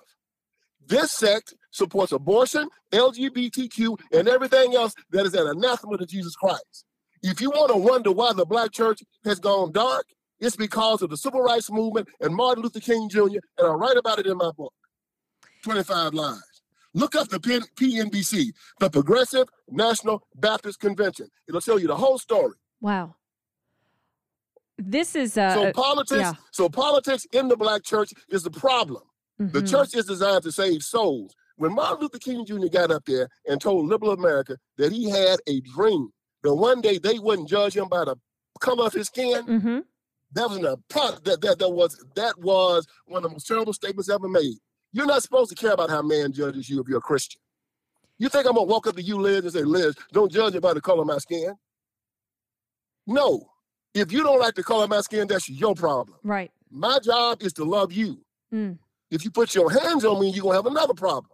This 0.88 1.12
sect 1.12 1.54
supports 1.72 2.12
abortion, 2.12 2.70
LGBTQ, 2.92 4.00
and 4.12 4.28
everything 4.28 4.75
else 4.75 4.94
that 5.10 5.25
is 5.25 5.34
an 5.34 5.48
anathema 5.48 5.98
to 5.98 6.06
Jesus 6.06 6.36
Christ. 6.36 6.86
If 7.24 7.42
you 7.42 7.50
want 7.50 7.72
to 7.72 7.78
wonder 7.78 8.12
why 8.12 8.34
the 8.34 8.46
black 8.46 8.72
church 8.72 9.04
has 9.25 9.40
gone 9.40 9.72
dark, 9.72 10.06
it's 10.40 10.56
because 10.56 11.01
of 11.01 11.10
the 11.10 11.18
civil 11.18 11.42
rights 11.42 11.72
movement 11.72 12.08
and 12.20 12.36
Martin 12.36 12.63
Luther 12.63 12.80
King 12.80 13.10
Jr., 13.10 13.40
and 13.58 13.68
I 13.68 13.74
write 13.74 13.98
about 13.98 14.20
it 14.20 14.25
in 14.25 14.38
my 14.38 14.51
book, 14.51 14.74
25 15.63 16.13
Lies. 16.13 16.42
Look 16.94 17.16
up 17.16 17.30
the 17.30 17.40
PNBC, 17.40 18.48
the 18.80 18.90
Progressive 18.90 19.48
National 19.70 20.28
Baptist 20.36 20.80
Convention. 20.80 21.28
It'll 21.48 21.62
tell 21.62 21.80
you 21.80 21.88
the 21.88 21.96
whole 21.96 22.18
story. 22.18 22.56
Wow. 22.82 23.16
This 24.78 25.16
is 25.16 25.38
uh, 25.38 25.54
so 25.54 25.72
politics. 25.72 26.22
Yeah. 26.22 26.34
So 26.51 26.68
politics 26.68 27.25
in 27.32 27.48
the 27.48 27.56
black 27.56 27.84
church 27.84 28.13
is 28.30 28.44
the 28.44 28.51
problem. 28.51 29.04
Mm-hmm. 29.40 29.58
The 29.58 29.66
church 29.66 29.96
is 29.96 30.06
designed 30.06 30.44
to 30.44 30.51
save 30.51 30.84
souls. 30.84 31.36
When 31.62 31.75
Martin 31.75 32.01
Luther 32.01 32.18
King 32.18 32.44
Jr. 32.44 32.65
got 32.74 32.89
up 32.89 33.06
there 33.06 33.30
and 33.48 33.62
told 33.62 33.86
liberal 33.86 34.13
America 34.13 34.58
that 34.80 34.91
he 34.91 35.12
had 35.12 35.38
a 35.46 35.62
dream, 35.62 36.10
that 36.41 36.56
one 36.56 36.82
day 36.82 36.98
they 36.98 37.20
wouldn't 37.20 37.50
judge 37.50 37.77
him 37.77 37.88
by 37.88 38.03
the 38.03 38.15
color 38.60 38.88
of 38.88 38.94
his 38.94 39.06
skin, 39.06 39.46
mm-hmm. 39.46 39.80
that 40.32 40.50
was 40.50 40.58
a 40.58 40.75
that, 41.24 41.39
that 41.41 41.60
that 41.60 41.70
was 41.70 42.03
that 42.15 42.34
was 42.39 42.88
one 43.06 43.18
of 43.18 43.30
the 43.30 43.36
most 43.36 43.46
terrible 43.46 43.74
statements 43.74 44.10
ever 44.10 44.27
made. 44.27 44.56
You're 44.91 45.06
not 45.06 45.22
supposed 45.22 45.51
to 45.51 45.56
care 45.56 45.74
about 45.74 45.91
how 45.91 46.01
man 46.01 46.32
judges 46.32 46.68
you 46.68 46.82
if 46.82 46.88
you're 46.88 46.98
a 46.98 47.01
Christian. 47.01 47.39
You 48.18 48.27
think 48.27 48.48
I'm 48.48 48.56
gonna 48.56 48.65
walk 48.65 48.88
up 48.88 48.96
to 48.96 49.03
you, 49.03 49.22
Liz, 49.22 49.44
and 49.44 49.53
say, 49.53 49.62
Liz, 49.62 49.96
don't 50.12 50.32
judge 50.32 50.56
me 50.56 50.60
by 50.60 50.74
the 50.74 50.82
color 50.82 51.01
of 51.01 51.08
my 51.08 51.20
skin? 51.20 51.53
No. 53.06 53.51
If 53.94 54.12
you 54.12 54.24
don't 54.24 54.39
like 54.39 54.56
the 54.56 54.63
color 54.63 54.86
of 54.86 54.89
my 54.89 55.01
skin, 55.01 55.27
that's 55.27 55.48
your 55.48 55.75
problem. 55.75 56.18
Right. 56.24 56.50
My 56.72 56.98
job 56.98 57.44
is 57.44 57.53
to 57.53 57.65
love 57.65 57.91
you. 57.91 58.25
Mm. 58.51 58.80
If 59.12 59.24
you 59.24 59.30
put 59.30 59.53
your 59.53 59.70
hands 59.70 60.03
on 60.06 60.20
me, 60.20 60.32
you're 60.32 60.41
gonna 60.41 60.56
have 60.56 60.65
another 60.65 60.96
problem. 60.96 61.27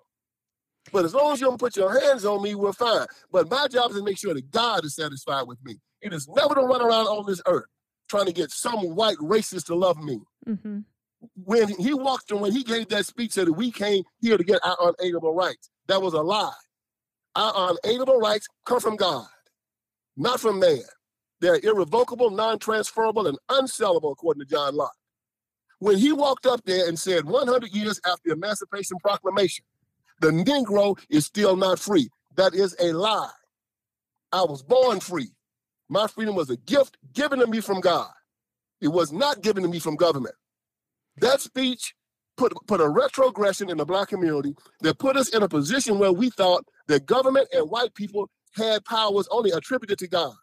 But 0.92 1.06
as 1.06 1.14
long 1.14 1.34
as 1.34 1.42
you 1.42 1.48
don't 1.48 1.60
put 1.60 1.76
your 1.76 2.00
hands 2.00 2.26
on 2.26 2.42
me, 2.42 2.56
we're 2.56 2.74
fine. 2.74 3.06
But 3.32 3.50
my 3.50 3.68
job 3.68 3.92
is 3.92 3.98
to 3.98 4.04
make 4.04 4.18
sure 4.18 4.34
that 4.34 4.50
God 4.52 4.86
is 4.86 4.96
satisfied 4.96 5.48
with 5.48 5.64
me. 5.64 5.78
It 6.02 6.14
is 6.14 6.28
never 6.30 6.56
to 6.56 6.62
run 6.62 6.82
around 6.82 7.08
on 7.08 7.26
this 7.28 7.42
earth 7.48 7.66
trying 8.10 8.26
to 8.26 8.34
get 8.34 8.52
some 8.52 8.96
white 8.96 9.18
racist 9.18 9.66
to 9.66 9.76
love 9.76 9.98
me. 9.98 10.20
hmm 10.46 10.80
When 11.44 11.68
he 11.78 11.94
walked 11.94 12.32
and 12.32 12.40
when 12.42 12.52
he 12.54 12.64
gave 12.64 12.88
that 12.90 13.06
speech 13.06 13.34
that 13.36 13.52
we 13.52 13.72
came 13.72 14.04
here 14.22 14.38
to 14.38 14.44
get 14.44 14.60
our 14.64 14.78
unalienable 14.80 15.34
rights, 15.34 15.70
that 15.88 16.02
was 16.02 16.14
a 16.14 16.22
lie. 16.22 16.54
Our 17.36 17.72
unalienable 17.84 18.20
rights 18.20 18.48
come 18.66 18.80
from 18.80 18.96
God, 18.96 19.28
not 20.16 20.40
from 20.40 20.60
man. 20.60 20.80
They're 21.42 21.60
irrevocable, 21.62 22.32
non-transferable, 22.32 23.28
and 23.28 23.38
unsellable, 23.50 24.12
according 24.12 24.42
to 24.42 24.46
John 24.48 24.76
Locke. 24.76 24.96
When 25.80 25.98
he 25.98 26.12
walked 26.12 26.48
up 26.48 26.64
there 26.66 26.88
and 26.88 26.98
said 26.98 27.26
100 27.26 27.72
years 27.72 28.00
after 28.06 28.22
the 28.26 28.34
Emancipation 28.34 28.98
Proclamation, 29.00 29.64
the 30.22 30.30
Negro 30.32 30.98
is 31.10 31.26
still 31.26 31.56
not 31.56 31.80
free. 31.80 32.10
That 32.36 32.54
is 32.56 32.76
a 32.80 32.94
lie. 32.94 33.32
I 34.32 34.44
was 34.44 34.64
born 34.64 35.00
free. 35.00 35.32
My 35.90 36.08
freedom 36.08 36.36
was 36.36 36.50
a 36.50 36.58
gift 36.58 36.98
given 37.14 37.40
to 37.40 37.48
me 37.48 37.62
from 37.62 37.82
God. 37.82 38.10
It 38.82 38.90
was 38.90 39.12
not 39.12 39.42
given 39.42 39.64
to 39.64 39.70
me 39.70 39.80
from 39.80 39.96
government. 39.96 40.36
That 41.18 41.42
speech 41.42 41.96
put, 42.38 42.54
put 42.68 42.82
a 42.82 42.90
retrogression 42.90 43.70
in 43.70 43.78
the 43.78 43.86
black 43.86 44.10
community 44.10 44.56
that 44.82 45.00
put 45.00 45.18
us 45.18 45.30
in 45.30 45.44
a 45.44 45.50
position 45.50 46.00
where 46.00 46.14
we 46.14 46.30
thought 46.30 46.66
that 46.88 47.06
government 47.06 47.48
and 47.54 47.70
white 47.70 47.96
people 47.96 48.30
had 48.56 48.86
powers 48.86 49.28
only 49.32 49.52
attributed 49.52 50.00
to 50.00 50.08
God. 50.08 50.34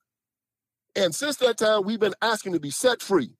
And 0.96 1.14
since 1.14 1.36
that 1.38 1.58
time, 1.58 1.84
we've 1.84 2.00
been 2.00 2.14
asking 2.22 2.52
to 2.54 2.60
be 2.60 2.70
set 2.70 3.02
free 3.02 3.30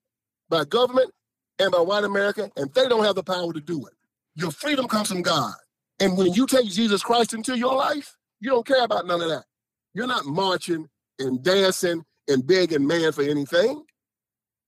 by 0.49 0.65
government 0.65 1.11
and 1.59 1.71
by 1.71 1.79
white 1.79 2.03
America, 2.03 2.49
and 2.57 2.73
they 2.73 2.87
don't 2.87 3.05
have 3.05 3.15
the 3.15 3.23
power 3.23 3.53
to 3.53 3.61
do 3.61 3.85
it. 3.87 3.93
Your 4.35 4.51
freedom 4.51 4.87
comes 4.87 5.09
from 5.09 5.21
God. 5.21 5.53
And 5.99 6.17
when 6.17 6.33
you 6.33 6.45
take 6.45 6.69
Jesus 6.69 7.01
Christ 7.01 7.33
into 7.33 7.57
your 7.57 7.75
life, 7.75 8.17
you 8.39 8.49
don't 8.49 8.65
care 8.65 8.83
about 8.83 9.05
none 9.07 9.21
of 9.21 9.29
that. 9.29 9.45
You're 9.93 10.07
not 10.07 10.25
marching 10.25 10.89
and 11.19 11.41
dancing 11.41 12.03
and 12.27 12.45
begging 12.45 12.85
man 12.85 13.11
for 13.11 13.21
anything. 13.23 13.83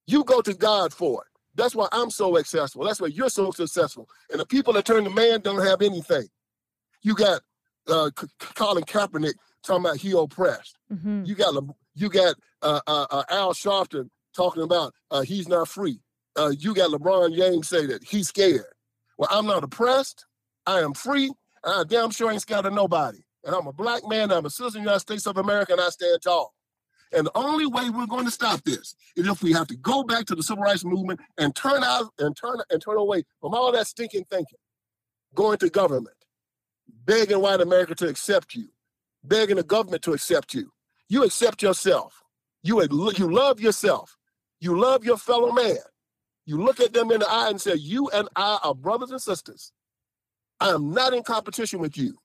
You 0.05 0.23
go 0.23 0.41
to 0.41 0.53
God 0.53 0.93
for 0.93 1.23
it. 1.23 1.27
That's 1.55 1.75
why 1.75 1.87
I'm 1.91 2.11
so 2.11 2.35
successful. 2.37 2.85
That's 2.85 3.01
why 3.01 3.07
you're 3.07 3.29
so 3.29 3.51
successful. 3.51 4.07
And 4.31 4.39
the 4.39 4.45
people 4.45 4.73
that 4.73 4.85
turn 4.85 5.03
to 5.03 5.09
man 5.09 5.41
don't 5.41 5.65
have 5.65 5.81
anything. 5.81 6.27
You 7.01 7.15
got 7.15 7.41
uh, 7.87 8.11
Colin 8.55 8.83
Kaepernick 8.83 9.33
talking 9.63 9.85
about 9.85 9.97
he 9.97 10.11
oppressed. 10.11 10.77
hmm 10.89 11.23
You 11.25 11.35
got 11.35 11.61
you 11.95 12.09
got 12.09 12.35
uh, 12.61 12.79
uh, 12.87 13.05
uh, 13.09 13.23
Al 13.29 13.53
Sharpton 13.53 14.09
talking 14.35 14.63
about 14.63 14.93
uh, 15.11 15.21
he's 15.21 15.47
not 15.47 15.67
free. 15.67 15.99
Uh, 16.37 16.53
you 16.57 16.73
got 16.75 16.91
LeBron 16.91 17.35
James 17.35 17.67
say 17.67 17.85
that 17.87 18.03
he's 18.03 18.27
scared. 18.27 18.65
Well, 19.17 19.29
I'm 19.31 19.47
not 19.47 19.63
oppressed. 19.63 20.25
I 20.67 20.81
am 20.81 20.93
free. 20.93 21.31
And 21.63 21.75
I 21.75 21.83
damn 21.85 22.11
sure 22.11 22.31
ain't 22.31 22.43
scared 22.43 22.67
of 22.67 22.73
nobody. 22.73 23.19
And 23.45 23.55
I'm 23.55 23.67
a 23.67 23.73
black 23.73 24.07
man. 24.07 24.31
I'm 24.31 24.45
a 24.45 24.49
citizen 24.49 24.67
of 24.67 24.73
the 24.73 24.79
United 24.81 24.99
States 24.99 25.25
of 25.25 25.37
America, 25.37 25.71
and 25.73 25.81
I 25.81 25.89
stand 25.89 26.21
tall. 26.21 26.53
And 27.13 27.27
the 27.27 27.37
only 27.37 27.65
way 27.65 27.89
we're 27.89 28.05
going 28.05 28.25
to 28.25 28.31
stop 28.31 28.63
this 28.65 28.95
is 29.15 29.27
if 29.27 29.41
we 29.41 29.53
have 29.53 29.67
to 29.67 29.77
go 29.77 30.03
back 30.03 30.25
to 30.25 30.35
the 30.35 30.43
civil 30.43 30.63
rights 30.63 30.83
movement 30.83 31.21
and 31.37 31.55
turn 31.55 31.83
out 31.83 32.11
and 32.19 32.35
turn 32.35 32.57
and 32.69 32.81
turn 32.81 32.97
away 32.97 33.23
from 33.41 33.53
all 33.53 33.71
that 33.71 33.87
stinking 33.87 34.25
thinking, 34.29 34.59
going 35.33 35.57
to 35.59 35.69
government, 35.69 36.17
begging 37.05 37.41
white 37.41 37.61
America 37.61 37.95
to 37.95 38.09
accept 38.09 38.55
you, 38.55 38.67
begging 39.23 39.55
the 39.55 39.63
government 39.63 40.01
to 40.03 40.13
accept 40.13 40.53
you. 40.53 40.71
You 41.09 41.23
accept 41.23 41.61
yourself. 41.61 42.23
You 42.63 42.81
you 42.81 43.33
love 43.33 43.61
yourself. 43.61 44.17
You 44.59 44.77
love 44.77 45.05
your 45.05 45.17
fellow 45.17 45.53
man. 45.53 45.77
You 46.45 46.61
look 46.61 46.81
at 46.81 46.93
them 46.93 47.11
in 47.11 47.21
the 47.21 47.29
eye 47.29 47.49
and 47.49 47.61
say, 47.61 47.75
"You 47.75 48.09
and 48.09 48.27
I 48.35 48.59
are 48.63 48.75
brothers 48.75 49.11
and 49.11 49.21
sisters. 49.21 49.71
I 50.59 50.69
am 50.69 50.91
not 50.91 51.13
in 51.13 51.23
competition 51.23 51.79
with 51.79 51.97
you. 51.97 52.17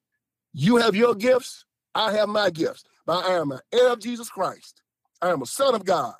You 0.52 0.76
have 0.76 0.94
your 0.94 1.14
gifts. 1.14 1.64
I 1.94 2.12
have 2.12 2.28
my 2.28 2.50
gifts. 2.50 2.84
But 3.06 3.24
I 3.24 3.34
am 3.34 3.52
an 3.52 3.60
heir 3.72 3.92
of 3.92 4.00
Jesus 4.00 4.30
Christ. 4.30 4.82
I 5.20 5.30
am 5.30 5.42
a 5.42 5.46
son 5.46 5.74
of 5.74 5.84
God. 5.84 6.14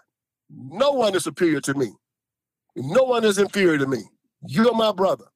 No 0.51 0.93
one 0.93 1.15
is 1.15 1.25
superior 1.25 1.61
to 1.63 1.75
me. 1.75 1.93
No 2.77 3.05
one 3.05 3.25
is 3.25 3.39
inferior 3.39 3.79
to 3.79 3.87
me. 3.87 4.03
You're 4.47 4.75
my 4.75 4.93
brother. 4.93 5.27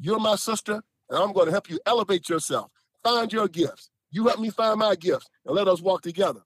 You're 0.00 0.18
my 0.20 0.36
sister, 0.36 0.82
and 1.10 1.18
I'm 1.18 1.32
going 1.32 1.46
to 1.46 1.52
help 1.52 1.70
you 1.70 1.78
elevate 1.86 2.28
yourself. 2.28 2.70
Find 3.02 3.32
your 3.32 3.48
gifts. 3.48 3.90
You 4.10 4.26
help 4.26 4.40
me 4.40 4.50
find 4.50 4.78
my 4.78 4.94
gifts, 4.94 5.28
and 5.46 5.54
let 5.54 5.68
us 5.68 5.80
walk 5.80 6.02
together 6.02 6.40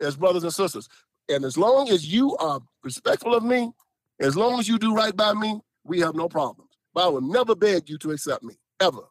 as 0.00 0.16
brothers 0.16 0.44
and 0.44 0.52
sisters. 0.52 0.88
And 1.28 1.44
as 1.44 1.56
long 1.56 1.88
as 1.88 2.06
you 2.12 2.36
are 2.36 2.60
respectful 2.84 3.34
of 3.34 3.44
me, 3.44 3.72
as 4.20 4.36
long 4.36 4.58
as 4.60 4.68
you 4.68 4.78
do 4.78 4.94
right 4.94 5.16
by 5.16 5.32
me, 5.34 5.60
we 5.84 6.00
have 6.00 6.14
no 6.14 6.28
problems. 6.28 6.70
But 6.94 7.06
I 7.06 7.08
will 7.08 7.20
never 7.22 7.54
beg 7.54 7.88
you 7.88 7.98
to 7.98 8.10
accept 8.10 8.42
me, 8.42 8.54
ever. 8.80 9.02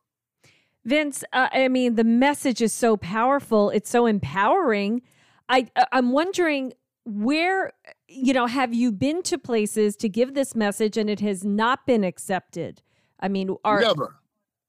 Vince, 0.83 1.23
uh, 1.31 1.49
I 1.51 1.67
mean, 1.67 1.95
the 1.95 2.03
message 2.03 2.61
is 2.61 2.73
so 2.73 2.97
powerful. 2.97 3.69
It's 3.69 3.89
so 3.89 4.05
empowering. 4.05 5.01
I 5.47 5.67
uh, 5.75 5.85
I'm 5.91 6.11
wondering 6.11 6.73
where 7.05 7.73
you 8.07 8.33
know 8.33 8.47
have 8.47 8.73
you 8.73 8.91
been 8.91 9.21
to 9.23 9.37
places 9.37 9.95
to 9.97 10.09
give 10.09 10.33
this 10.33 10.55
message 10.55 10.97
and 10.97 11.09
it 11.09 11.19
has 11.19 11.43
not 11.43 11.85
been 11.85 12.03
accepted? 12.03 12.81
I 13.19 13.27
mean, 13.27 13.55
are 13.63 13.81
Never. 13.81 14.15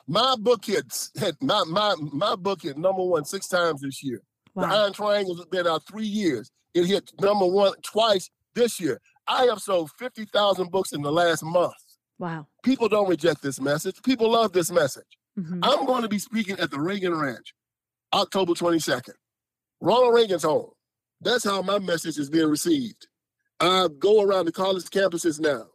My 0.06 0.34
book 0.38 0.64
hits 0.66 1.12
hit 1.14 1.36
my 1.40 1.64
my 1.66 1.94
my 2.12 2.36
book 2.36 2.62
hit 2.62 2.76
number 2.76 3.02
one 3.02 3.24
six 3.24 3.48
times 3.48 3.80
this 3.80 4.02
year. 4.02 4.20
The. 4.54 4.62
Iron 4.62 4.92
Triangle 4.92 5.34
has 5.36 5.46
been 5.46 5.66
out 5.66 5.86
three 5.86 6.06
years. 6.06 6.50
It 6.74 6.84
hit 6.86 7.10
number 7.20 7.46
one 7.46 7.72
twice 7.82 8.28
this 8.54 8.78
year. 8.78 9.00
I 9.26 9.44
have 9.44 9.60
sold 9.60 9.90
fifty 9.98 10.26
thousand 10.26 10.70
books 10.70 10.92
in 10.92 11.00
the 11.00 11.12
last 11.12 11.42
month. 11.42 11.72
wow. 12.18 12.46
People 12.62 12.88
don't 12.88 13.08
reject 13.08 13.40
this 13.40 13.60
message. 13.60 14.02
People 14.02 14.30
love 14.30 14.52
this 14.52 14.70
message. 14.70 15.06
Mhm. 15.38 15.60
I'm 15.62 15.86
going 15.86 16.02
to 16.02 16.08
be 16.08 16.18
speaking 16.18 16.58
at 16.58 16.70
the 16.70 16.80
Reagan 16.80 17.14
Ranch, 17.14 17.54
October 18.12 18.52
22nd. 18.52 19.14
Ronald 19.80 20.14
Reagan's 20.14 20.42
home. 20.44 20.70
That's 21.20 21.44
how 21.44 21.62
my 21.62 21.78
message 21.78 22.18
is 22.18 22.28
being 22.30 22.48
received. 22.48 23.06
I 23.60 23.88
go 23.98 24.22
around 24.22 24.46
the 24.46 24.52
college 24.52 24.84
campuses 24.86 25.38
now, 25.40 25.66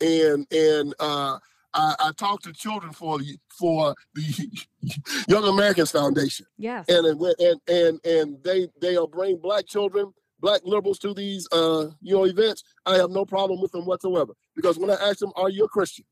and 0.00 0.46
and 0.52 0.94
uh, 0.98 1.38
I, 1.72 1.94
I 2.00 2.12
talk 2.16 2.42
to 2.42 2.52
children 2.52 2.92
for 2.92 3.18
the 3.18 3.38
for 3.58 3.94
the 4.14 4.48
Young 5.28 5.44
America's 5.46 5.92
Foundation, 5.92 6.46
Yes. 6.58 6.86
and 6.88 7.06
and 7.06 7.20
and 7.38 7.60
and, 7.68 8.00
and 8.04 8.42
they 8.44 8.68
they 8.80 8.96
are 8.96 9.06
bring 9.06 9.36
black 9.38 9.66
children, 9.66 10.12
black 10.40 10.62
liberals 10.64 10.98
to 11.00 11.14
these 11.14 11.46
uh, 11.52 11.86
you 12.02 12.16
know 12.16 12.24
events. 12.24 12.64
I 12.84 12.96
have 12.96 13.10
no 13.10 13.24
problem 13.24 13.60
with 13.60 13.70
them 13.72 13.86
whatsoever 13.86 14.34
because 14.56 14.76
when 14.76 14.90
I 14.90 14.94
ask 14.94 15.18
them, 15.18 15.32
"Are 15.36 15.50
you 15.50 15.64
a 15.64 15.68
Christian?" 15.68 16.04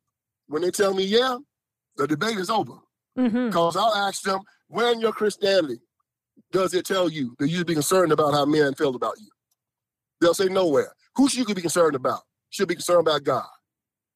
When 0.47 0.63
they 0.63 0.71
tell 0.71 0.95
me, 0.95 1.03
"Yeah," 1.05 1.39
the 1.99 2.07
debate 2.07 2.39
is 2.39 2.49
over. 2.49 2.75
Mm-hmm. 3.19 3.47
Because 3.47 3.77
I'll 3.77 3.95
ask 3.95 4.23
them, 4.23 4.41
where 4.69 4.93
in 4.93 5.01
your 5.01 5.13
Christianity 5.13 5.81
does 6.53 6.73
it 6.73 6.87
tell 6.87 7.11
you 7.11 7.35
that 7.39 7.49
you 7.49 7.59
should 7.59 7.67
be 7.67 7.75
concerned 7.75 8.13
about 8.13 8.33
how 8.33 8.47
men 8.47 8.75
feel 8.75 8.95
about 8.95 9.21
you? 9.21 9.29
They'll 10.21 10.35
say 10.35 10.47
nowhere. 10.47 10.93
Who 11.17 11.29
should 11.29 11.49
you 11.49 11.55
be 11.55 11.61
concerned 11.61 11.97
about? 11.97 12.21
Should 12.51 12.69
be 12.69 12.75
concerned 12.75 13.01
about 13.01 13.25
God. 13.25 13.47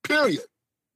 Period. 0.04 0.44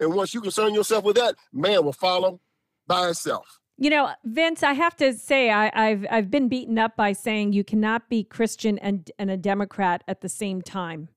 And 0.01 0.14
once 0.14 0.33
you 0.35 0.40
concern 0.40 0.75
yourself 0.75 1.05
with 1.05 1.16
that, 1.16 1.35
man 1.53 1.85
will 1.85 1.92
follow 1.92 2.40
by 2.87 3.09
itself. 3.09 3.61
You 3.79 3.90
know, 3.90 4.11
Vince, 4.25 4.62
I 4.62 4.72
have 4.72 4.96
to 4.96 5.12
say 5.12 5.51
I, 5.51 5.70
I've 5.75 6.07
I've 6.11 6.31
been 6.31 6.49
beaten 6.49 6.79
up 6.79 6.96
by 6.96 7.12
saying 7.12 7.53
you 7.53 7.62
cannot 7.62 8.09
be 8.09 8.25
Christian 8.25 8.79
and 8.79 9.11
and 9.18 9.31
a 9.31 9.37
Democrat 9.37 10.03
at 10.09 10.22
the 10.22 10.31
same 10.31 10.62
time. 10.62 11.09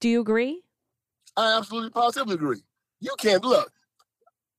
Do 0.00 0.08
you 0.08 0.20
agree? 0.20 0.62
I 1.36 1.56
absolutely 1.56 1.90
positively 1.90 2.34
agree. 2.34 2.62
You 3.00 3.14
can't 3.18 3.44
look. 3.44 3.70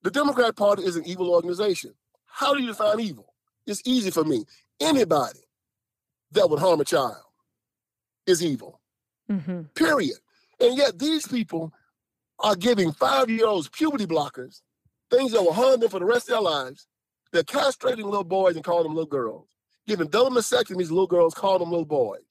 The 0.03 0.11
Democrat 0.11 0.55
Party 0.55 0.83
is 0.83 0.95
an 0.95 1.05
evil 1.05 1.31
organization. 1.31 1.93
How 2.25 2.53
do 2.53 2.61
you 2.61 2.67
define 2.67 2.99
evil? 2.99 3.33
It's 3.65 3.81
easy 3.85 4.11
for 4.11 4.23
me. 4.23 4.45
Anybody 4.79 5.39
that 6.31 6.49
would 6.49 6.59
harm 6.59 6.81
a 6.81 6.85
child 6.85 7.23
is 8.25 8.43
evil. 8.43 8.79
Mm-hmm. 9.29 9.63
period. 9.75 10.15
And 10.61 10.77
yet 10.77 10.99
these 10.99 11.27
people 11.27 11.73
are 12.39 12.55
giving 12.55 12.93
five-year-olds 12.93 13.67
puberty 13.67 14.05
blockers, 14.05 14.61
things 15.11 15.33
that 15.33 15.41
will 15.41 15.51
harm 15.51 15.81
them 15.81 15.89
for 15.89 15.99
the 15.99 16.05
rest 16.05 16.29
of 16.29 16.35
their 16.35 16.41
lives. 16.41 16.87
They're 17.33 17.43
castrating 17.43 18.05
little 18.05 18.23
boys 18.23 18.55
and 18.55 18.63
calling 18.63 18.83
them 18.83 18.93
little 18.93 19.09
girls, 19.09 19.49
giving 19.85 20.07
double 20.07 20.31
mastectomies 20.31 20.87
to 20.87 20.93
little 20.93 21.07
girls, 21.07 21.33
calling 21.33 21.59
them 21.59 21.71
little 21.71 21.85
boys. 21.85 22.21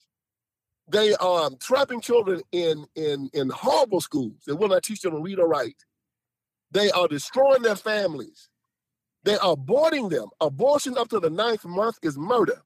They 0.88 1.14
are 1.16 1.50
trapping 1.60 2.00
children 2.00 2.40
in, 2.50 2.86
in, 2.94 3.28
in 3.34 3.50
horrible 3.50 4.00
schools. 4.00 4.38
They 4.46 4.54
will 4.54 4.68
not 4.68 4.84
teach 4.84 5.02
them 5.02 5.12
to 5.12 5.20
read 5.20 5.38
or 5.38 5.48
write. 5.48 5.84
They 6.70 6.90
are 6.90 7.08
destroying 7.08 7.62
their 7.62 7.76
families. 7.76 8.48
They 9.24 9.36
are 9.36 9.56
aborting 9.56 10.10
them. 10.10 10.28
Abortion 10.40 10.96
up 10.98 11.08
to 11.08 11.20
the 11.20 11.30
ninth 11.30 11.64
month 11.64 11.98
is 12.02 12.16
murder. 12.18 12.62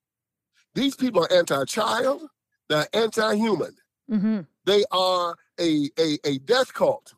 These 0.74 0.94
people 0.96 1.22
are 1.24 1.32
anti-child. 1.32 2.22
They're 2.68 2.86
anti-human. 2.92 3.76
Mm-hmm. 4.10 4.40
They 4.64 4.84
are 4.90 5.36
a, 5.58 5.90
a, 5.98 6.18
a 6.24 6.38
death 6.38 6.72
cult. 6.74 7.14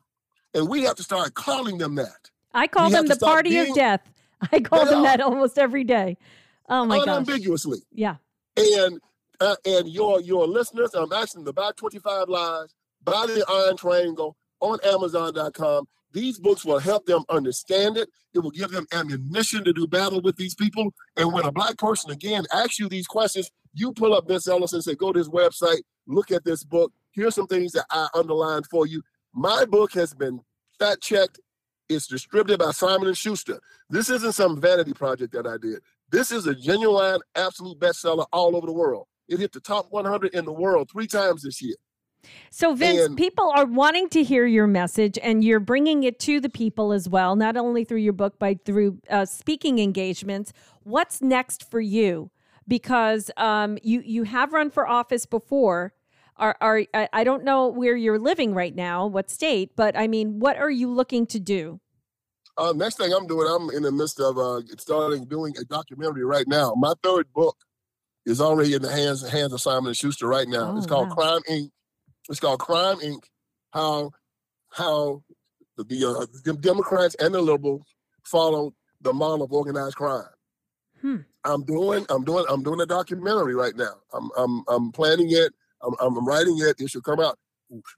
And 0.53 0.67
we 0.69 0.83
have 0.83 0.95
to 0.95 1.03
start 1.03 1.33
calling 1.33 1.77
them 1.77 1.95
that. 1.95 2.29
I 2.53 2.67
call 2.67 2.87
We 2.87 2.93
them 2.93 3.07
the 3.07 3.15
party 3.17 3.49
being- 3.51 3.69
of 3.71 3.75
death. 3.75 4.01
I 4.51 4.59
call 4.59 4.85
them 4.85 5.03
that 5.03 5.21
almost 5.21 5.57
every 5.57 5.83
day. 5.83 6.17
Oh 6.69 6.85
my 6.85 6.97
gosh. 6.97 7.07
unambiguously. 7.07 7.79
Yeah. 7.91 8.15
And 8.57 8.99
uh, 9.39 9.55
and 9.65 9.87
your 9.89 10.21
your 10.21 10.47
listeners, 10.47 10.93
I'm 10.93 11.11
asking 11.11 11.45
to 11.45 11.53
buy 11.53 11.71
25 11.75 12.29
Lies, 12.29 12.73
buy 13.03 13.25
the 13.27 13.43
Iron 13.49 13.77
Triangle, 13.77 14.35
on 14.59 14.79
Amazon.com. 14.85 15.87
These 16.13 16.39
books 16.39 16.63
will 16.63 16.79
help 16.79 17.05
them 17.05 17.23
understand 17.29 17.97
it. 17.97 18.09
It 18.33 18.39
will 18.39 18.51
give 18.51 18.71
them 18.71 18.85
ammunition 18.93 19.63
to 19.63 19.73
do 19.73 19.87
battle 19.87 20.21
with 20.21 20.37
these 20.37 20.55
people. 20.55 20.93
And 21.17 21.33
when 21.33 21.45
a 21.45 21.51
black 21.51 21.77
person 21.77 22.11
again 22.11 22.45
asks 22.53 22.79
you 22.79 22.87
these 22.87 23.07
questions, 23.07 23.49
you 23.73 23.91
pull 23.91 24.13
up 24.13 24.27
Vince 24.27 24.47
Ellison 24.47 24.77
and 24.77 24.83
say, 24.83 24.95
go 24.95 25.11
to 25.11 25.17
his 25.17 25.29
website, 25.29 25.81
look 26.07 26.31
at 26.31 26.45
this 26.45 26.63
book. 26.63 26.93
Here's 27.11 27.35
some 27.35 27.47
things 27.47 27.71
that 27.73 27.85
I 27.89 28.07
underlined 28.13 28.67
for 28.67 28.85
you. 28.85 29.01
My 29.33 29.65
book 29.65 29.93
has 29.93 30.13
been 30.13 30.39
fact 30.79 31.01
checked. 31.01 31.39
It's 31.89 32.07
distributed 32.07 32.59
by 32.59 32.71
Simon 32.71 33.07
and 33.07 33.17
Schuster. 33.17 33.59
This 33.89 34.09
isn't 34.09 34.33
some 34.33 34.61
vanity 34.61 34.93
project 34.93 35.33
that 35.33 35.45
I 35.45 35.57
did. 35.57 35.79
This 36.11 36.31
is 36.31 36.47
a 36.47 36.55
genuine, 36.55 37.19
absolute 37.35 37.79
bestseller 37.79 38.25
all 38.31 38.55
over 38.55 38.67
the 38.67 38.73
world. 38.73 39.07
It 39.27 39.39
hit 39.39 39.51
the 39.51 39.59
top 39.59 39.87
100 39.89 40.33
in 40.33 40.45
the 40.45 40.53
world 40.53 40.89
three 40.91 41.07
times 41.07 41.43
this 41.43 41.61
year. 41.61 41.75
So, 42.49 42.73
Vince, 42.75 43.01
And- 43.07 43.17
people 43.17 43.51
are 43.55 43.65
wanting 43.65 44.09
to 44.09 44.23
hear 44.23 44.45
your 44.45 44.67
message, 44.67 45.17
and 45.21 45.43
you're 45.43 45.59
bringing 45.59 46.03
it 46.03 46.19
to 46.21 46.39
the 46.39 46.49
people 46.49 46.91
as 46.93 47.09
well, 47.09 47.35
not 47.35 47.57
only 47.57 47.83
through 47.83 47.99
your 47.99 48.13
book, 48.13 48.35
but 48.39 48.63
through 48.65 48.99
uh, 49.09 49.25
speaking 49.25 49.79
engagements. 49.79 50.53
What's 50.83 51.21
next 51.21 51.69
for 51.69 51.79
you? 51.81 52.29
Because 52.67 53.29
um, 53.37 53.77
you 53.83 54.01
you 54.05 54.23
have 54.23 54.53
run 54.53 54.69
for 54.69 54.87
office 54.87 55.25
before. 55.25 55.93
Are, 56.37 56.55
are 56.61 56.83
I 56.93 57.09
I 57.13 57.23
don't 57.23 57.43
know 57.43 57.67
where 57.67 57.95
you're 57.95 58.17
living 58.19 58.53
right 58.53 58.73
now, 58.75 59.05
what 59.05 59.29
state, 59.29 59.75
but 59.75 59.97
I 59.97 60.07
mean, 60.07 60.39
what 60.39 60.57
are 60.57 60.71
you 60.71 60.89
looking 60.89 61.25
to 61.27 61.39
do? 61.39 61.79
Uh, 62.57 62.71
next 62.75 62.97
thing 62.97 63.11
I'm 63.11 63.25
doing, 63.27 63.47
I'm 63.49 63.69
in 63.71 63.81
the 63.83 63.91
midst 63.91 64.19
of 64.19 64.37
uh, 64.37 64.61
starting 64.77 65.25
doing 65.25 65.55
a 65.59 65.63
documentary 65.63 66.23
right 66.23 66.47
now. 66.47 66.73
My 66.77 66.93
third 67.03 67.31
book 67.33 67.57
is 68.25 68.39
already 68.39 68.73
in 68.75 68.81
the 68.81 68.91
hands 68.91 69.27
hands 69.27 69.53
of 69.53 69.61
Simon 69.61 69.87
and 69.87 69.97
Schuster 69.97 70.27
right 70.27 70.47
now. 70.47 70.75
it's 70.77 70.85
Oh, 70.85 70.89
called 70.89 71.09
wow. 71.09 71.15
Crime 71.15 71.41
Inc. 71.49 71.69
It's 72.29 72.39
called 72.39 72.59
Crime 72.59 72.97
Inc. 72.99 73.23
How 73.71 74.11
how 74.71 75.23
the, 75.77 75.83
uh, 75.83 76.25
the 76.43 76.53
Democrats 76.53 77.15
and 77.15 77.33
the 77.33 77.41
liberals 77.41 77.95
follow 78.23 78.73
the 79.01 79.13
model 79.13 79.43
of 79.43 79.51
organized 79.51 79.95
crime. 79.95 80.23
Hmm. 81.01 81.17
I'm 81.43 81.63
doing 81.63 82.05
I'm 82.09 82.23
doing 82.23 82.45
I'm 82.49 82.63
doing 82.63 82.79
a 82.79 82.85
documentary 82.85 83.55
right 83.55 83.75
now. 83.75 83.95
I'm 84.13 84.29
I'm 84.37 84.63
I'm 84.67 84.91
planning 84.91 85.27
it. 85.31 85.53
I'm 85.81 85.93
I'm 85.99 86.25
writing 86.25 86.57
it. 86.59 86.79
It 86.79 86.89
should 86.89 87.03
come 87.03 87.19
out 87.19 87.37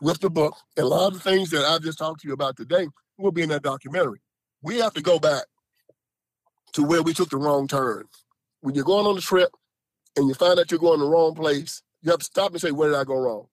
with 0.01 0.19
the 0.19 0.29
book. 0.29 0.55
And 0.77 0.85
a 0.85 0.89
lot 0.89 1.07
of 1.07 1.13
the 1.13 1.19
things 1.19 1.51
that 1.51 1.65
I 1.65 1.77
just 1.79 1.99
talked 1.99 2.21
to 2.21 2.27
you 2.27 2.33
about 2.33 2.57
today 2.57 2.87
will 3.17 3.31
be 3.31 3.43
in 3.43 3.49
that 3.49 3.63
documentary. 3.63 4.21
We 4.63 4.79
have 4.79 4.93
to 4.95 5.01
go 5.01 5.19
back 5.19 5.43
to 6.73 6.83
where 6.83 7.03
we 7.03 7.13
took 7.13 7.29
the 7.29 7.37
wrong 7.37 7.67
turn. 7.67 8.05
When 8.61 8.73
you're 8.73 8.83
going 8.83 9.05
on 9.05 9.17
a 9.17 9.21
trip 9.21 9.51
and 10.15 10.27
you 10.27 10.33
find 10.33 10.59
out 10.59 10.71
you're 10.71 10.79
going 10.79 10.99
the 10.99 11.07
wrong 11.07 11.35
place, 11.35 11.83
you 12.01 12.09
have 12.09 12.19
to 12.19 12.25
stop 12.25 12.51
and 12.51 12.61
say, 12.61 12.71
where 12.71 12.89
did 12.89 12.97
I 12.97 13.03
go 13.03 13.15
wrong? 13.15 13.47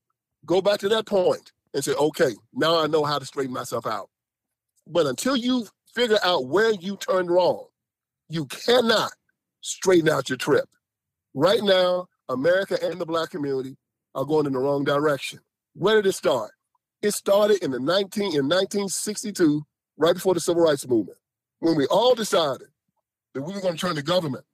Go 0.45 0.61
back 0.61 0.81
to 0.81 0.89
that 0.91 1.07
point 1.07 1.53
and 1.75 1.85
say, 1.85 1.93
okay, 1.93 2.33
now 2.53 2.83
I 2.83 2.87
know 2.87 3.05
how 3.05 3.19
to 3.19 3.25
straighten 3.25 3.53
myself 3.53 3.87
out. 3.87 4.09
But 4.87 5.07
until 5.07 5.37
you 5.37 5.67
figure 5.95 6.19
out 6.23 6.47
where 6.47 6.73
you 6.73 6.97
turned 6.97 7.31
wrong, 7.31 7.67
you 8.29 8.47
cannot 8.47 9.13
straighten 9.61 10.09
out 10.09 10.29
your 10.29 10.39
trip. 10.39 10.69
Right 11.35 11.63
now, 11.63 12.09
America 12.29 12.79
and 12.83 13.01
the 13.01 13.07
black 13.07 13.31
community 13.31 13.77
are 14.15 14.25
going 14.25 14.47
in 14.47 14.53
the 14.53 14.59
wrong 14.59 14.85
direction. 14.85 15.41
Where 15.75 15.97
did 15.97 16.07
it 16.07 16.13
start? 16.13 16.53
It 17.01 17.13
started 17.13 17.63
in 17.63 17.71
the 17.71 17.81
19 17.81 18.23
in 18.23 18.49
1962, 18.49 19.65
right 19.97 20.15
before 20.15 20.35
the 20.35 20.41
civil 20.41 20.63
rights 20.63 20.87
movement, 20.87 21.19
when 21.61 21.77
we 21.77 21.87
all 21.87 22.15
decided 22.15 22.69
that 23.35 23.43
we 23.43 23.55
were 23.55 23.61
going 23.61 23.75
to 23.75 23.81
turn 23.81 23.97
to 23.97 24.03
government 24.03 24.45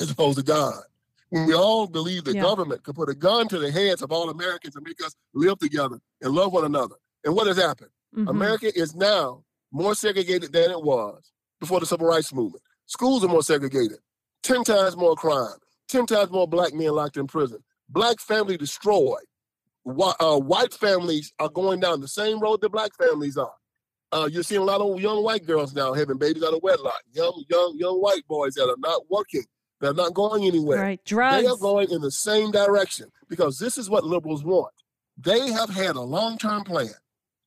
as 0.00 0.10
opposed 0.10 0.38
to 0.38 0.44
God. 0.44 0.82
We 1.30 1.52
all 1.54 1.86
believe 1.86 2.24
the 2.24 2.34
Yeah. 2.34 2.42
government 2.42 2.82
could 2.84 2.94
put 2.94 3.10
a 3.10 3.14
gun 3.14 3.48
to 3.48 3.58
the 3.58 3.70
heads 3.70 4.00
of 4.02 4.10
all 4.12 4.30
Americans 4.30 4.76
and 4.76 4.84
make 4.86 5.02
us 5.04 5.14
live 5.34 5.58
together 5.58 6.00
and 6.22 6.34
love 6.34 6.52
one 6.52 6.64
another. 6.64 6.96
And 7.24 7.34
what 7.34 7.46
has 7.46 7.56
happened? 7.58 7.90
Mhm. 8.16 8.30
America 8.30 8.76
is 8.78 8.94
now 8.94 9.44
more 9.70 9.94
segregated 9.94 10.52
than 10.52 10.70
it 10.70 10.82
was 10.82 11.32
before 11.60 11.80
the 11.80 11.86
civil 11.86 12.06
rights 12.06 12.32
movement. 12.32 12.62
Schools 12.86 13.22
are 13.22 13.28
more 13.28 13.42
segregated, 13.42 13.98
10 14.42 14.64
times 14.64 14.96
more 14.96 15.14
crime, 15.14 15.58
10 15.88 16.06
times 16.06 16.30
more 16.30 16.48
black 16.48 16.72
men 16.72 16.90
locked 16.92 17.18
in 17.18 17.26
prison, 17.26 17.62
black 17.90 18.18
family 18.20 18.56
destroyed. 18.56 19.24
Uh, 19.86 20.38
white 20.38 20.72
families 20.74 21.32
are 21.38 21.48
going 21.48 21.80
down 21.80 22.00
the 22.00 22.08
same 22.08 22.40
road 22.40 22.60
that 22.62 22.70
black 22.70 22.94
families 22.96 23.36
are. 23.36 23.54
Uh, 24.12 24.28
you're 24.30 24.42
seeing 24.42 24.60
a 24.62 24.64
lot 24.64 24.80
of 24.80 25.00
young 25.00 25.22
white 25.22 25.44
girls 25.46 25.74
now 25.74 25.92
having 25.92 26.16
babies 26.16 26.42
out 26.42 26.54
of 26.54 26.62
wedlock, 26.62 27.02
young, 27.12 27.44
young, 27.50 27.74
young 27.76 28.00
white 28.00 28.26
boys 28.26 28.54
that 28.54 28.68
are 28.68 28.76
not 28.78 29.02
working, 29.10 29.44
that 29.80 29.90
are 29.90 29.94
not 29.94 30.14
going 30.14 30.44
anywhere. 30.44 30.80
Right, 30.80 31.04
They 31.42 31.46
are 31.46 31.56
going 31.56 31.90
in 31.90 32.00
the 32.00 32.10
same 32.10 32.50
direction 32.50 33.10
because 33.28 33.58
this 33.58 33.78
is 33.78 33.88
what 33.88 34.04
liberals 34.04 34.44
want. 34.44 34.72
They 35.16 35.50
have 35.50 35.70
had 35.70 35.96
a 35.96 36.00
long 36.00 36.38
term 36.38 36.64
plan 36.64 36.90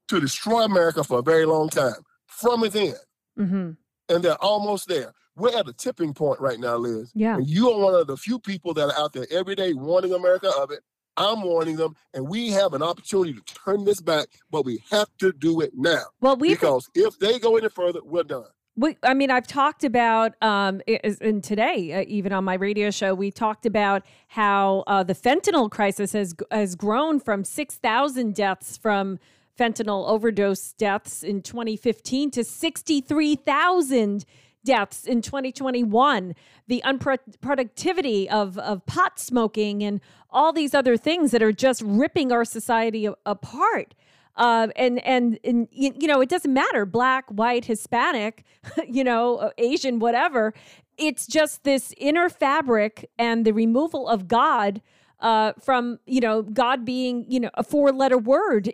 to 0.10 0.20
destroy 0.20 0.64
America 0.64 1.04
for 1.04 1.20
a 1.20 1.24
very 1.24 1.46
long 1.46 1.70
time 1.70 2.04
from 2.28 2.62
within, 2.62 2.96
hmm 3.38 3.72
and 4.10 4.24
they're 4.24 4.44
almost 4.44 4.90
there. 4.90 5.14
We're 5.38 5.58
at 5.58 5.70
a 5.70 5.74
tipping 5.74 6.14
point 6.14 6.42
right 6.42 6.60
now, 6.60 6.76
Liz. 6.76 7.12
Yeah. 7.16 7.38
And 7.38 7.48
you 7.48 7.72
are 7.72 7.80
one 7.80 7.96
of 7.96 8.08
the 8.08 8.18
few 8.18 8.40
people 8.40 8.74
that 8.74 8.90
are 8.90 9.00
out 9.00 9.14
there 9.14 9.26
every 9.32 9.56
day 9.56 9.72
warning 9.72 10.14
America 10.14 10.52
of 10.58 10.70
it. 10.72 10.82
I'm 11.16 11.44
warning 11.44 11.76
them, 11.78 11.96
and 12.14 12.28
we 12.28 12.50
have 12.50 12.74
an 12.74 12.82
opportunity 12.82 13.34
to 13.34 13.42
turn 13.54 13.86
this 13.86 14.02
back, 14.02 14.28
but 14.50 14.66
we 14.66 14.84
have 14.92 15.08
to 15.20 15.32
do 15.32 15.62
it 15.62 15.72
now. 15.76 16.04
Well, 16.20 16.36
we've 16.36 16.60
because 16.60 16.90
if 16.96 17.18
they 17.20 17.40
go 17.40 17.58
any 17.58 17.70
further, 17.70 18.00
we're 18.04 18.24
done. 18.24 18.46
We, 18.82 18.98
I 19.04 19.14
mean, 19.14 19.30
I've 19.30 19.46
talked 19.46 19.84
about, 19.84 20.34
um, 20.42 20.82
and 20.88 21.44
today, 21.44 21.94
uh, 21.94 22.06
even 22.08 22.34
on 22.34 22.44
my 22.44 22.56
radio 22.56 22.90
show, 22.90 23.14
we 23.14 23.30
talked 23.30 23.68
about 23.68 24.04
how 24.30 24.84
uh, 24.88 25.04
the 25.04 25.14
fentanyl 25.14 25.70
crisis 25.70 26.14
has 26.14 26.34
has 26.50 26.74
grown 26.74 27.20
from 27.20 27.44
six 27.44 27.76
thousand 27.76 28.34
deaths 28.34 28.78
from 28.78 29.20
fentanyl 29.60 30.10
overdose 30.10 30.74
deaths 30.74 31.22
in 31.22 31.44
2015 31.44 32.32
to 32.32 32.44
sixty 32.44 33.02
three 33.02 33.36
thousand 33.36 34.26
deaths 34.66 35.06
in 35.06 35.22
2021. 35.22 36.34
The 36.68 36.82
unproductivity 36.84 38.28
of 38.30 38.58
of 38.58 38.84
pot 38.88 39.20
smoking 39.20 39.84
and 39.84 40.02
all 40.32 40.52
these 40.52 40.74
other 40.74 40.98
things 40.98 41.30
that 41.30 41.44
are 41.44 41.54
just 41.54 41.84
ripping 41.86 42.32
our 42.32 42.46
society 42.46 43.08
apart 43.28 43.94
uh, 44.42 44.70
and 44.76 44.98
and 45.06 45.40
and 45.44 45.68
you 45.72 46.08
know 46.08 46.20
it 46.20 46.28
doesn't 46.28 46.54
matter 46.54 46.84
black 46.84 47.26
white 47.30 47.66
hispanic 47.66 48.44
you 48.88 49.04
know 49.04 49.38
uh, 49.38 49.50
asian 49.58 50.00
whatever. 50.00 50.54
It's 50.98 51.26
just 51.26 51.64
this 51.64 51.94
inner 51.98 52.28
fabric 52.30 53.10
and 53.18 53.46
the 53.46 53.54
removal 53.54 54.08
of 54.08 54.28
god 54.28 54.82
uh, 55.20 55.54
from 55.62 56.00
you 56.08 56.20
know 56.20 56.42
god 56.42 56.84
being 56.84 57.26
you 57.30 57.40
know 57.40 57.52
a 57.54 57.64
four 57.64 57.92
letter 57.92 58.18
word 58.18 58.74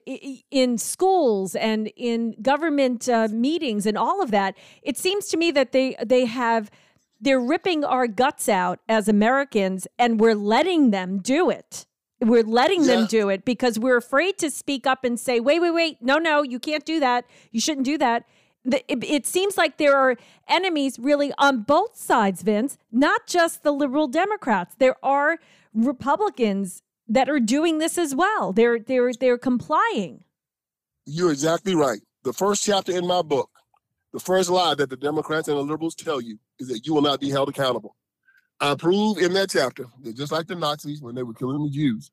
in 0.51 0.77
schools 0.77 1.53
and 1.53 1.91
in 1.97 2.35
government 2.41 3.09
uh, 3.09 3.27
meetings 3.29 3.85
and 3.85 3.97
all 3.97 4.21
of 4.21 4.31
that. 4.31 4.57
It 4.81 4.97
seems 4.97 5.27
to 5.27 5.37
me 5.37 5.51
that 5.51 5.73
they 5.73 5.97
they 6.03 6.25
have 6.25 6.71
they're 7.19 7.41
ripping 7.41 7.83
our 7.83 8.07
guts 8.07 8.47
out 8.47 8.79
as 8.87 9.09
americans 9.09 9.87
and 9.97 10.19
we're 10.19 10.35
letting 10.35 10.91
them 10.91 11.17
do 11.17 11.49
it 11.49 11.87
we're 12.19 12.43
letting 12.43 12.85
them 12.85 13.05
do 13.05 13.29
it 13.29 13.45
because 13.45 13.77
we're 13.77 13.97
afraid 13.97 14.37
to 14.39 14.49
speak 14.49 14.87
up 14.87 15.03
and 15.03 15.19
say, 15.19 15.39
wait, 15.39 15.59
wait, 15.59 15.71
wait, 15.71 15.97
no, 16.01 16.17
no, 16.17 16.41
you 16.41 16.59
can't 16.59 16.85
do 16.85 16.99
that. 16.99 17.25
You 17.51 17.61
shouldn't 17.61 17.85
do 17.85 17.97
that. 17.99 18.25
It, 18.65 19.03
it 19.03 19.25
seems 19.25 19.55
like 19.55 19.77
there 19.77 19.95
are 19.95 20.17
enemies 20.47 20.99
really 20.99 21.31
on 21.37 21.61
both 21.61 21.95
sides, 21.95 22.41
Vince, 22.41 22.77
not 22.91 23.27
just 23.27 23.63
the 23.63 23.71
liberal 23.71 24.07
Democrats. 24.07 24.75
There 24.77 24.95
are 25.03 25.37
Republicans 25.73 26.81
that 27.07 27.29
are 27.29 27.39
doing 27.39 27.77
this 27.77 27.97
as 27.97 28.13
well. 28.13 28.51
They're 28.51 28.79
they're 28.79 29.13
they're 29.13 29.37
complying. 29.37 30.25
You're 31.05 31.31
exactly 31.31 31.75
right. 31.75 32.01
The 32.23 32.33
first 32.33 32.65
chapter 32.65 32.91
in 32.91 33.07
my 33.07 33.21
book, 33.21 33.49
the 34.11 34.19
first 34.19 34.49
lie 34.49 34.75
that 34.75 34.89
the 34.89 34.97
Democrats 34.97 35.47
and 35.47 35.57
the 35.57 35.61
liberals 35.61 35.95
tell 35.95 36.19
you 36.19 36.37
is 36.59 36.67
that 36.67 36.85
you 36.85 36.93
will 36.93 37.01
not 37.01 37.21
be 37.21 37.29
held 37.29 37.47
accountable. 37.47 37.95
I 38.59 38.75
prove 38.75 39.19
in 39.19 39.33
that 39.33 39.51
chapter 39.51 39.85
that 40.03 40.15
just 40.15 40.31
like 40.31 40.47
the 40.47 40.55
Nazis 40.55 41.01
when 41.01 41.15
they 41.15 41.23
were 41.23 41.33
killing 41.33 41.63
the 41.63 41.69
Jews, 41.69 42.11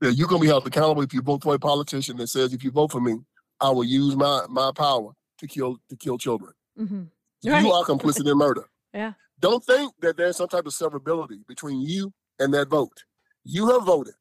that 0.00 0.14
you're 0.14 0.28
going 0.28 0.40
to 0.40 0.44
be 0.44 0.48
held 0.48 0.66
accountable 0.66 1.02
if 1.02 1.14
you 1.14 1.22
vote 1.22 1.42
for 1.42 1.54
a 1.54 1.58
politician 1.58 2.16
that 2.18 2.26
says, 2.28 2.52
if 2.52 2.62
you 2.62 2.70
vote 2.70 2.92
for 2.92 3.00
me, 3.00 3.16
I 3.60 3.70
will 3.70 3.84
use 3.84 4.14
my, 4.16 4.42
my 4.48 4.70
power 4.76 5.12
to 5.38 5.46
kill 5.46 5.78
to 5.88 5.96
kill 5.96 6.18
children. 6.18 6.52
Mm-hmm. 6.78 7.04
You 7.42 7.72
are 7.72 7.84
complicit 7.84 8.30
in 8.30 8.36
murder. 8.36 8.64
Yeah. 8.92 9.12
Don't 9.40 9.64
think 9.64 9.92
that 10.00 10.16
there's 10.16 10.36
some 10.36 10.48
type 10.48 10.66
of 10.66 10.72
severability 10.72 11.46
between 11.46 11.80
you 11.80 12.12
and 12.38 12.52
that 12.54 12.68
vote. 12.68 13.04
You 13.44 13.68
have 13.70 13.84
voted 13.84 14.14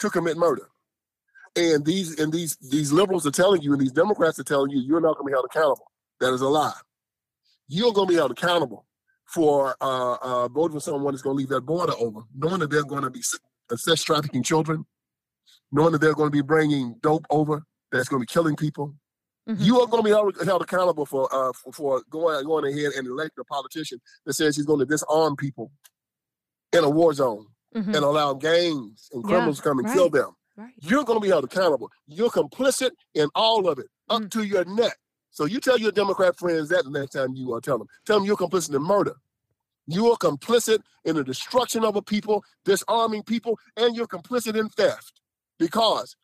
to 0.00 0.10
commit 0.10 0.36
murder. 0.36 0.68
And 1.56 1.84
these 1.84 2.20
and 2.20 2.32
these 2.32 2.56
these 2.56 2.92
liberals 2.92 3.26
are 3.26 3.30
telling 3.30 3.62
you 3.62 3.72
and 3.72 3.80
these 3.80 3.92
Democrats 3.92 4.38
are 4.38 4.44
telling 4.44 4.70
you 4.70 4.80
you're 4.80 5.00
not 5.00 5.14
going 5.14 5.26
to 5.26 5.30
be 5.30 5.32
held 5.32 5.46
accountable. 5.46 5.90
That 6.20 6.32
is 6.32 6.42
a 6.42 6.48
lie. 6.48 6.72
You're 7.68 7.92
going 7.92 8.08
to 8.08 8.12
be 8.12 8.16
held 8.16 8.30
accountable 8.30 8.84
for 9.26 9.76
uh, 9.80 10.14
uh, 10.22 10.48
voting 10.48 10.76
for 10.76 10.80
someone 10.80 11.12
that's 11.12 11.22
going 11.22 11.34
to 11.34 11.38
leave 11.38 11.48
that 11.48 11.62
border 11.62 11.92
over, 11.98 12.20
knowing 12.36 12.60
that 12.60 12.70
they're 12.70 12.84
going 12.84 13.02
to 13.02 13.10
be 13.10 13.22
sex 13.76 14.02
trafficking 14.02 14.42
children, 14.42 14.86
knowing 15.72 15.92
that 15.92 16.00
they're 16.00 16.14
going 16.14 16.28
to 16.28 16.36
be 16.36 16.42
bringing 16.42 16.94
dope 17.02 17.26
over 17.30 17.62
that's 17.92 18.08
going 18.08 18.20
to 18.20 18.26
be 18.26 18.32
killing 18.32 18.56
people. 18.56 18.94
Mhm. 19.48 19.60
You 19.60 19.80
are 19.80 19.86
going 19.86 20.02
to 20.02 20.08
be 20.08 20.10
held, 20.44 20.62
accountable 20.62 21.06
for, 21.06 21.32
uh, 21.32 21.52
for 21.52 21.72
for 21.72 22.02
going 22.10 22.44
going 22.44 22.64
ahead 22.72 22.92
and 22.96 23.06
elect 23.06 23.38
a 23.38 23.44
politician 23.44 24.00
that 24.24 24.34
says 24.34 24.56
he's 24.56 24.66
going 24.66 24.80
to 24.80 24.86
disarm 24.86 25.36
people 25.36 25.70
in 26.72 26.82
a 26.82 26.90
war 26.90 27.14
zone 27.14 27.46
Mhm. 27.74 27.86
and 27.94 27.96
allow 28.04 28.34
gangs 28.34 29.08
and 29.12 29.22
Yeah, 29.24 29.28
criminals 29.30 29.58
to 29.58 29.62
come 29.62 29.78
and 29.78 29.88
kill 29.92 30.10
them. 30.10 30.30
Right. 30.56 30.72
You're 30.78 31.04
going 31.04 31.18
to 31.18 31.22
be 31.22 31.28
held 31.28 31.44
accountable. 31.44 31.90
You're 32.06 32.30
complicit 32.30 32.90
in 33.14 33.28
all 33.34 33.68
of 33.68 33.78
it. 33.78 33.86
up 34.08 34.22
Mm. 34.22 34.30
to 34.30 34.42
your 34.44 34.64
neck. 34.64 34.96
So 35.36 35.44
you 35.44 35.60
tell 35.60 35.78
your 35.78 35.92
Democrat 35.92 36.38
friends 36.38 36.70
that 36.70 36.84
the 36.84 36.90
next 36.90 37.12
time 37.12 37.34
you 37.34 37.60
tell 37.62 37.76
them. 37.76 37.88
Tell 38.06 38.18
them 38.18 38.24
you're 38.24 38.38
complicit 38.38 38.74
in 38.74 38.80
murder. 38.80 39.16
You 39.86 40.10
are 40.10 40.16
complicit 40.16 40.78
in 41.04 41.14
the 41.14 41.22
destruction 41.22 41.84
of 41.84 41.94
a 41.94 42.00
people, 42.00 42.42
disarming 42.64 43.22
people, 43.22 43.58
and 43.76 43.94
you're 43.94 44.06
complicit 44.06 44.58
in 44.58 44.70
theft 44.70 45.20
because 45.58 46.16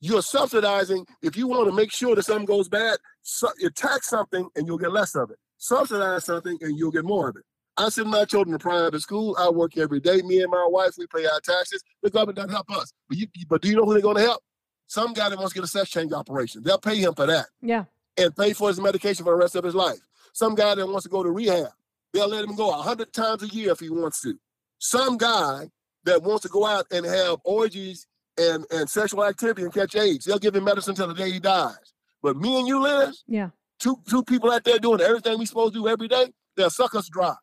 you're 0.00 0.22
subsidizing. 0.22 1.04
If 1.20 1.36
you 1.36 1.46
want 1.46 1.68
to 1.68 1.76
make 1.76 1.92
sure 1.92 2.16
that 2.16 2.22
something 2.22 2.46
goes 2.46 2.70
bad, 2.70 2.96
su- 3.20 3.52
you 3.58 3.68
tax 3.68 4.08
something 4.08 4.48
and 4.56 4.66
you'll 4.66 4.78
get 4.78 4.90
less 4.90 5.14
of 5.14 5.30
it. 5.30 5.36
Subsidize 5.58 6.24
something 6.24 6.56
and 6.62 6.78
you'll 6.78 6.90
get 6.90 7.04
more 7.04 7.28
of 7.28 7.36
it. 7.36 7.42
I 7.76 7.90
send 7.90 8.08
my 8.08 8.24
children 8.24 8.58
to 8.58 8.58
private 8.58 9.02
school. 9.02 9.36
I 9.38 9.50
work 9.50 9.76
every 9.76 10.00
day. 10.00 10.22
Me 10.22 10.40
and 10.40 10.50
my 10.50 10.66
wife, 10.70 10.94
we 10.96 11.06
pay 11.14 11.26
our 11.26 11.40
taxes. 11.40 11.84
The 12.02 12.08
government 12.08 12.36
doesn't 12.36 12.52
help 12.52 12.70
us. 12.70 12.90
But 13.06 13.18
you, 13.18 13.26
but 13.50 13.60
do 13.60 13.68
you 13.68 13.76
know 13.76 13.84
who 13.84 13.92
they're 13.92 14.00
going 14.00 14.16
to 14.16 14.22
help? 14.22 14.42
Some 14.86 15.12
guy 15.12 15.28
that 15.28 15.36
wants 15.36 15.52
to 15.52 15.58
get 15.60 15.64
a 15.64 15.68
sex 15.68 15.90
change 15.90 16.14
operation. 16.14 16.62
They'll 16.62 16.78
pay 16.78 16.96
him 16.96 17.12
for 17.14 17.26
that 17.26 17.46
Yeah. 17.60 17.84
And 18.18 18.34
pay 18.36 18.52
for 18.52 18.68
his 18.68 18.80
medication 18.80 19.24
for 19.24 19.32
the 19.32 19.36
rest 19.38 19.56
of 19.56 19.64
his 19.64 19.74
life. 19.74 19.98
Some 20.32 20.54
guy 20.54 20.74
that 20.74 20.86
wants 20.86 21.04
to 21.04 21.08
go 21.08 21.22
to 21.22 21.30
rehab, 21.30 21.68
they'll 22.12 22.28
let 22.28 22.44
him 22.44 22.54
go 22.56 22.70
a 22.70 22.82
hundred 22.82 23.12
times 23.12 23.42
a 23.42 23.48
year 23.48 23.72
if 23.72 23.80
he 23.80 23.90
wants 23.90 24.20
to. 24.22 24.38
Some 24.78 25.16
guy 25.16 25.70
that 26.04 26.22
wants 26.22 26.42
to 26.42 26.48
go 26.48 26.66
out 26.66 26.86
and 26.90 27.04
have 27.06 27.38
orgies 27.44 28.06
and, 28.38 28.64
and 28.70 28.88
sexual 28.88 29.24
activity 29.24 29.62
and 29.62 29.72
catch 29.72 29.96
AIDS, 29.96 30.24
they'll 30.24 30.38
give 30.38 30.54
him 30.54 30.64
medicine 30.64 30.92
until 30.92 31.08
the 31.08 31.14
day 31.14 31.30
he 31.30 31.40
dies. 31.40 31.94
But 32.22 32.36
me 32.36 32.58
and 32.58 32.68
you, 32.68 32.82
Liz, 32.82 33.22
Yeah. 33.26 33.50
two 33.78 33.96
two 34.08 34.22
people 34.22 34.50
out 34.50 34.64
there 34.64 34.78
doing 34.78 35.00
everything 35.00 35.38
we're 35.38 35.46
supposed 35.46 35.74
to 35.74 35.80
do 35.80 35.88
every 35.88 36.08
day, 36.08 36.32
they'll 36.56 36.70
suck 36.70 36.94
us 36.94 37.08
dry. 37.08 37.34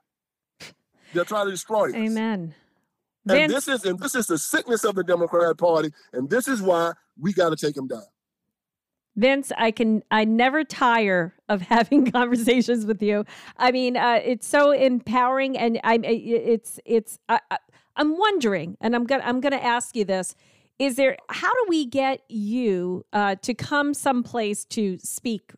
They'll 1.14 1.26
try 1.26 1.44
to 1.46 1.52
destroy 1.52 1.90
us. 1.90 1.96
Amen. 1.96 2.56
And 3.28 3.52
Vince, 3.52 3.54
this 3.54 3.68
is 3.68 3.86
and 3.86 3.98
this 4.00 4.16
is 4.16 4.28
the 4.28 4.38
sickness 4.38 4.84
of 4.84 4.96
the 4.96 5.04
Democrat 5.04 5.58
Party, 5.58 5.92
and 6.12 6.30
this 6.30 6.48
is 6.48 6.62
why 6.62 6.92
we 7.20 7.34
got 7.34 7.50
to 7.50 7.56
take 7.56 7.76
them 7.76 7.88
down. 7.88 8.04
Vince, 9.16 9.52
I 9.58 9.72
can 9.72 10.04
I 10.10 10.26
never 10.26 10.64
tire 10.64 11.36
of 11.50 11.62
having 11.74 12.12
conversations 12.12 12.86
with 12.86 13.02
you. 13.02 13.26
I 13.58 13.72
mean, 13.72 13.98
uh, 13.98 14.20
it's 14.24 14.48
so 14.48 14.72
empowering, 14.72 15.58
and 15.58 15.80
I'm 15.84 16.04
it's 16.04 16.80
it's 16.86 17.20
I, 17.30 17.40
I'm 17.96 18.18
wondering, 18.18 18.78
and 18.82 18.96
I'm 18.96 19.06
gonna 19.06 19.24
I'm 19.26 19.40
gonna 19.40 19.58
ask 19.58 19.96
you 19.96 20.06
this: 20.06 20.36
Is 20.80 20.96
there 20.96 21.18
how 21.30 21.52
do 21.52 21.66
we 21.68 21.86
get 21.86 22.22
you 22.30 23.06
uh, 23.14 23.36
to 23.42 23.54
come 23.54 23.94
someplace 23.94 24.66
to 24.66 24.98
speak 25.00 25.54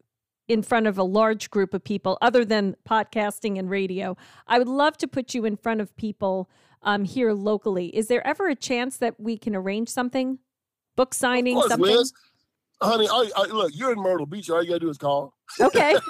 in 0.48 0.62
front 0.62 0.86
of 0.86 0.98
a 0.98 1.04
large 1.04 1.50
group 1.50 1.74
of 1.74 1.84
people, 1.84 2.18
other 2.22 2.44
than 2.44 2.76
podcasting 2.88 3.58
and 3.58 3.70
radio? 3.70 4.18
I 4.48 4.60
would 4.60 4.68
love 4.68 4.98
to 4.98 5.08
put 5.08 5.34
you 5.34 5.46
in 5.46 5.56
front 5.56 5.80
of 5.80 5.96
people 5.96 6.50
um, 6.82 7.06
here 7.06 7.32
locally. 7.32 7.88
Is 7.88 8.08
there 8.08 8.26
ever 8.28 8.50
a 8.50 8.56
chance 8.56 8.98
that 8.98 9.20
we 9.20 9.38
can 9.38 9.56
arrange 9.56 9.90
something, 9.90 10.40
book 10.98 11.14
signing, 11.14 11.56
Of 11.56 11.62
course, 11.62 11.72
something? 11.72 11.96
Liz. 11.96 12.14
Honey, 12.82 13.08
I, 13.10 13.30
I, 13.36 13.44
look, 13.48 13.72
you're 13.74 13.92
in 13.94 14.00
Myrtle 14.00 14.26
Beach. 14.26 14.50
All 14.50 14.62
you 14.62 14.70
gotta 14.70 14.80
do 14.80 14.90
is 14.90 14.98
call. 14.98 15.34
Okay. 15.60 15.96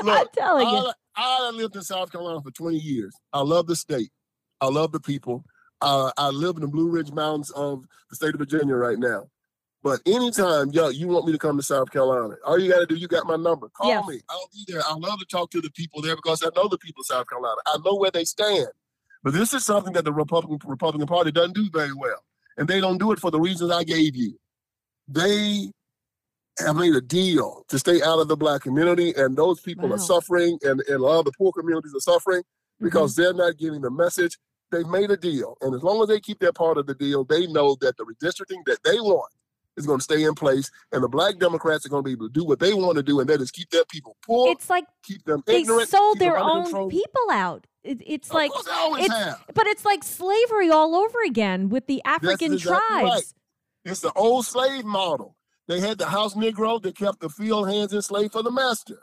I'm 0.00 0.06
Look, 0.06 0.32
telling 0.32 0.68
you. 0.68 0.92
I, 1.16 1.48
I 1.48 1.50
lived 1.50 1.76
in 1.76 1.82
South 1.82 2.10
Carolina 2.10 2.40
for 2.42 2.50
20 2.50 2.76
years. 2.78 3.14
I 3.32 3.40
love 3.42 3.66
the 3.66 3.76
state. 3.76 4.10
I 4.60 4.66
love 4.66 4.92
the 4.92 5.00
people. 5.00 5.44
Uh, 5.80 6.10
I 6.16 6.30
live 6.30 6.56
in 6.56 6.62
the 6.62 6.68
Blue 6.68 6.88
Ridge 6.88 7.12
Mountains 7.12 7.50
of 7.50 7.84
the 8.08 8.16
state 8.16 8.34
of 8.34 8.38
Virginia 8.38 8.74
right 8.74 8.98
now. 8.98 9.26
But 9.82 10.00
anytime, 10.06 10.70
yo, 10.70 10.88
you 10.88 11.08
want 11.08 11.26
me 11.26 11.32
to 11.32 11.38
come 11.38 11.56
to 11.56 11.62
South 11.62 11.90
Carolina, 11.90 12.36
all 12.46 12.58
you 12.58 12.70
got 12.70 12.78
to 12.78 12.86
do, 12.86 12.94
you 12.94 13.08
got 13.08 13.26
my 13.26 13.34
number. 13.36 13.68
Call 13.70 13.88
Yes. 13.88 14.06
me. 14.06 14.20
I'll 14.30 14.48
be 14.52 14.64
there. 14.68 14.80
I 14.86 14.94
love 14.94 15.18
to 15.18 15.26
talk 15.26 15.50
to 15.50 15.60
the 15.60 15.70
people 15.72 16.00
there 16.00 16.14
because 16.14 16.42
I 16.42 16.48
know 16.54 16.68
the 16.68 16.78
people 16.78 17.00
of 17.00 17.06
South 17.06 17.28
Carolina. 17.28 17.56
I 17.66 17.78
know 17.84 17.96
where 17.96 18.12
they 18.12 18.24
stand. 18.24 18.68
But 19.24 19.34
this 19.34 19.52
is 19.52 19.64
something 19.64 19.92
that 19.94 20.04
the 20.04 20.12
Republican 20.12 20.58
Republican 20.68 21.06
Party 21.06 21.32
doesn't 21.32 21.54
do 21.54 21.68
very 21.72 21.92
well, 21.92 22.24
and 22.56 22.66
they 22.68 22.80
don't 22.80 22.98
do 22.98 23.12
it 23.12 23.18
for 23.18 23.30
the 23.30 23.40
reasons 23.40 23.70
I 23.72 23.84
gave 23.84 24.16
you. 24.16 24.38
They 25.12 25.70
have 26.58 26.76
made 26.76 26.94
a 26.94 27.00
deal 27.00 27.64
to 27.68 27.78
stay 27.78 28.02
out 28.02 28.18
of 28.18 28.28
the 28.28 28.36
black 28.36 28.62
community, 28.62 29.12
and 29.16 29.36
those 29.36 29.60
people 29.60 29.88
Wow. 29.88 29.94
are 29.94 29.98
suffering, 29.98 30.58
and, 30.62 30.80
and 30.88 30.96
a 30.96 30.98
lot 30.98 31.18
of 31.20 31.24
the 31.24 31.32
poor 31.38 31.52
communities 31.52 31.94
are 31.94 32.00
suffering 32.00 32.42
Mm-hmm. 32.42 32.86
because 32.86 33.14
they're 33.14 33.34
not 33.34 33.56
getting 33.58 33.80
the 33.82 33.90
message. 33.90 34.38
They 34.72 34.82
made 34.84 35.10
a 35.10 35.16
deal, 35.16 35.56
and 35.60 35.74
as 35.74 35.82
long 35.82 36.02
as 36.02 36.08
they 36.08 36.18
keep 36.18 36.38
their 36.40 36.52
part 36.52 36.78
of 36.78 36.86
the 36.86 36.94
deal, 36.94 37.24
they 37.24 37.46
know 37.46 37.76
that 37.80 37.96
the 37.98 38.04
redistricting 38.04 38.64
that 38.66 38.78
they 38.84 38.98
want 39.00 39.30
is 39.76 39.86
going 39.86 39.98
to 39.98 40.02
stay 40.02 40.24
in 40.24 40.34
place, 40.34 40.70
and 40.92 41.02
the 41.04 41.08
black 41.08 41.38
Democrats 41.38 41.84
are 41.86 41.90
going 41.90 42.02
to 42.02 42.06
be 42.08 42.12
able 42.12 42.28
to 42.28 42.32
do 42.32 42.44
what 42.44 42.58
they 42.58 42.72
want 42.74 42.96
to 42.96 43.02
do, 43.02 43.20
and 43.20 43.28
that 43.28 43.40
is 43.40 43.50
keep 43.50 43.68
their 43.70 43.84
people 43.90 44.16
poor, 44.26 44.50
it's 44.50 44.68
like 44.70 44.84
keep 45.02 45.22
them 45.24 45.42
they 45.46 45.58
ignorant, 45.60 45.88
sold 45.88 46.18
their 46.18 46.38
own 46.38 46.64
control. 46.64 46.88
people 46.90 47.30
out. 47.30 47.66
It, 47.84 48.02
it's 48.06 48.28
Of 48.30 48.34
like 48.34 48.50
course 48.52 48.64
they 48.64 48.70
always 48.72 49.04
it's 49.06 49.14
but 49.54 49.66
it's 49.66 49.84
like 49.84 50.04
slavery 50.04 50.70
all 50.70 50.94
over 50.94 51.18
again 51.26 51.68
with 51.68 51.86
the 51.86 52.00
African 52.04 52.54
exactly 52.54 53.02
right. 53.04 53.24
It's 53.84 54.00
the 54.00 54.12
old 54.14 54.46
slave 54.46 54.84
model. 54.84 55.36
They 55.68 55.80
had 55.80 55.98
the 55.98 56.06
house 56.06 56.34
Negro 56.34 56.80
that 56.82 56.96
kept 56.96 57.20
the 57.20 57.28
field 57.28 57.68
hands 57.68 57.92
enslaved 57.92 58.32
for 58.32 58.42
the 58.42 58.50
master. 58.50 59.02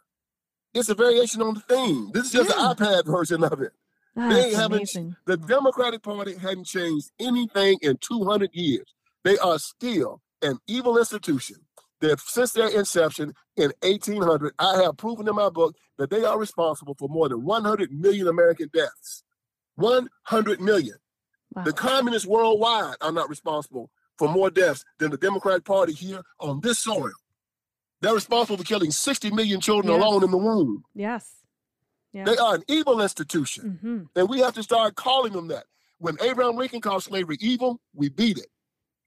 It's 0.73 0.89
a 0.89 0.95
variation 0.95 1.41
on 1.41 1.55
the 1.55 1.61
theme. 1.61 2.11
This 2.13 2.27
is 2.27 2.31
just 2.31 2.49
Yeah. 2.49 2.69
an 2.71 2.75
iPad 2.75 3.05
version 3.05 3.43
of 3.43 3.61
it. 3.61 3.73
They 4.15 4.53
haven't- 4.53 4.77
amazing. 4.77 5.15
The 5.25 5.37
Democratic 5.37 6.03
Party 6.03 6.35
hadn't 6.35 6.65
changed 6.65 7.11
anything 7.19 7.77
in 7.81 7.97
200 7.97 8.53
years. 8.53 8.93
They 9.23 9.37
are 9.37 9.57
still 9.59 10.21
an 10.41 10.59
evil 10.67 10.97
institution 10.97 11.65
that 12.01 12.19
since 12.19 12.51
their 12.53 12.67
inception 12.69 13.33
in 13.55 13.73
1800, 13.81 14.53
I 14.59 14.81
have 14.83 14.97
proven 14.97 15.27
in 15.27 15.35
my 15.35 15.49
book 15.49 15.75
that 15.97 16.09
they 16.09 16.23
are 16.23 16.37
responsible 16.37 16.95
for 16.95 17.07
more 17.09 17.29
than 17.29 17.43
100 17.43 17.91
million 17.91 18.27
American 18.27 18.69
deaths. 18.73 19.23
100 19.75 20.59
million. 20.61 20.97
Wow. 21.53 21.63
The 21.63 21.73
communists 21.73 22.27
worldwide 22.27 22.95
are 23.01 23.11
not 23.11 23.29
responsible 23.29 23.89
for 24.19 24.27
more 24.29 24.51
deaths 24.51 24.83
than 24.99 25.09
the 25.11 25.17
Democratic 25.17 25.63
Party 25.65 25.93
here 25.93 26.21
on 26.39 26.59
this 26.59 26.79
soil. 26.79 27.11
They're 28.01 28.13
responsible 28.13 28.57
for 28.57 28.63
killing 28.63 28.91
60 28.91 29.31
million 29.31 29.59
children 29.61 29.93
Yes. 29.93 30.03
alone 30.03 30.23
in 30.23 30.31
the 30.31 30.37
womb. 30.37 30.83
Yes. 30.93 31.35
Yeah. 32.11 32.25
They 32.25 32.37
are 32.37 32.55
an 32.55 32.63
evil 32.67 33.01
institution. 33.01 33.79
hmm 33.81 34.01
And 34.19 34.29
we 34.29 34.39
have 34.39 34.53
to 34.55 34.63
start 34.63 34.95
calling 34.95 35.33
them 35.33 35.47
that. 35.47 35.65
When 35.99 36.17
Abraham 36.21 36.55
Lincoln 36.55 36.81
called 36.81 37.03
slavery 37.03 37.37
evil, 37.39 37.79
we 37.93 38.09
beat 38.09 38.37
it. 38.37 38.47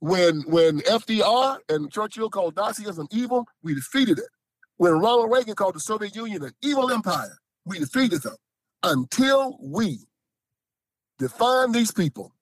When 0.01 0.43
when 0.43 0.81
FDR 0.81 1.59
and 1.69 1.91
Churchill 1.93 2.29
called 2.31 2.55
Nazism 2.57 3.07
evil, 3.11 3.47
we 3.63 3.75
defeated 3.75 4.19
it. 4.19 4.29
When 4.77 4.93
Ronald 4.95 5.31
Reagan 5.31 5.55
called 5.55 5.75
the 5.75 5.81
Soviet 5.81 6.15
Union 6.17 6.43
an 6.43 6.53
evil 6.63 6.91
empire, 6.91 7.37
we 7.65 7.79
defeated 7.79 8.23
them. 8.23 8.37
Until 8.83 9.57
we 9.61 10.01
define 11.19 11.73
these 11.73 11.93
people 11.93 12.35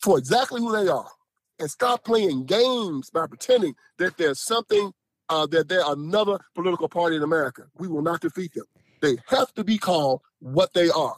for 0.00 0.18
exactly 0.18 0.60
who 0.60 0.72
they 0.72 0.88
are 0.88 1.08
and 1.58 1.70
stop 1.70 2.04
playing 2.04 2.46
games 2.46 3.10
by 3.10 3.26
pretending 3.26 3.74
that 3.98 4.16
there's 4.16 4.40
something 4.40 4.92
uh, 5.28 5.46
that 5.46 5.68
they're 5.68 5.82
another 5.90 6.38
political 6.54 6.88
party 6.88 7.16
in 7.16 7.22
America, 7.22 7.62
we 7.76 7.88
will 7.88 8.02
not 8.02 8.20
defeat 8.20 8.52
them. 8.54 8.64
They 9.00 9.16
have 9.28 9.52
to 9.54 9.64
be 9.64 9.78
called 9.78 10.20
what 10.40 10.72
they 10.74 10.90
are. 10.90 11.16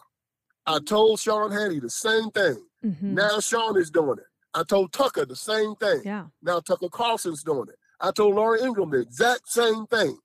I 0.67 0.79
told 0.81 1.19
Sean 1.21 1.51
Hannity 1.51 1.81
the 1.81 1.91
same 1.91 2.31
thing. 2.31 2.57
hmm 2.83 3.15
Now 3.15 3.41
Sean 3.41 3.77
is 3.79 3.91
doing 3.91 4.19
it. 4.19 4.25
I 4.55 4.63
told 4.63 4.93
Tucker 4.93 5.25
the 5.27 5.37
same 5.37 5.75
thing. 5.77 6.03
Yeah. 6.05 6.27
Now 6.43 6.61
Tucker 6.61 6.89
Carlson's 6.89 7.43
doing 7.43 7.69
it. 7.69 7.77
I 8.01 8.11
told 8.11 8.35
Laura 8.35 8.63
Ingraham 8.63 8.91
the 8.91 9.01
exact 9.01 9.49
same 9.49 9.87
thing. 9.87 10.19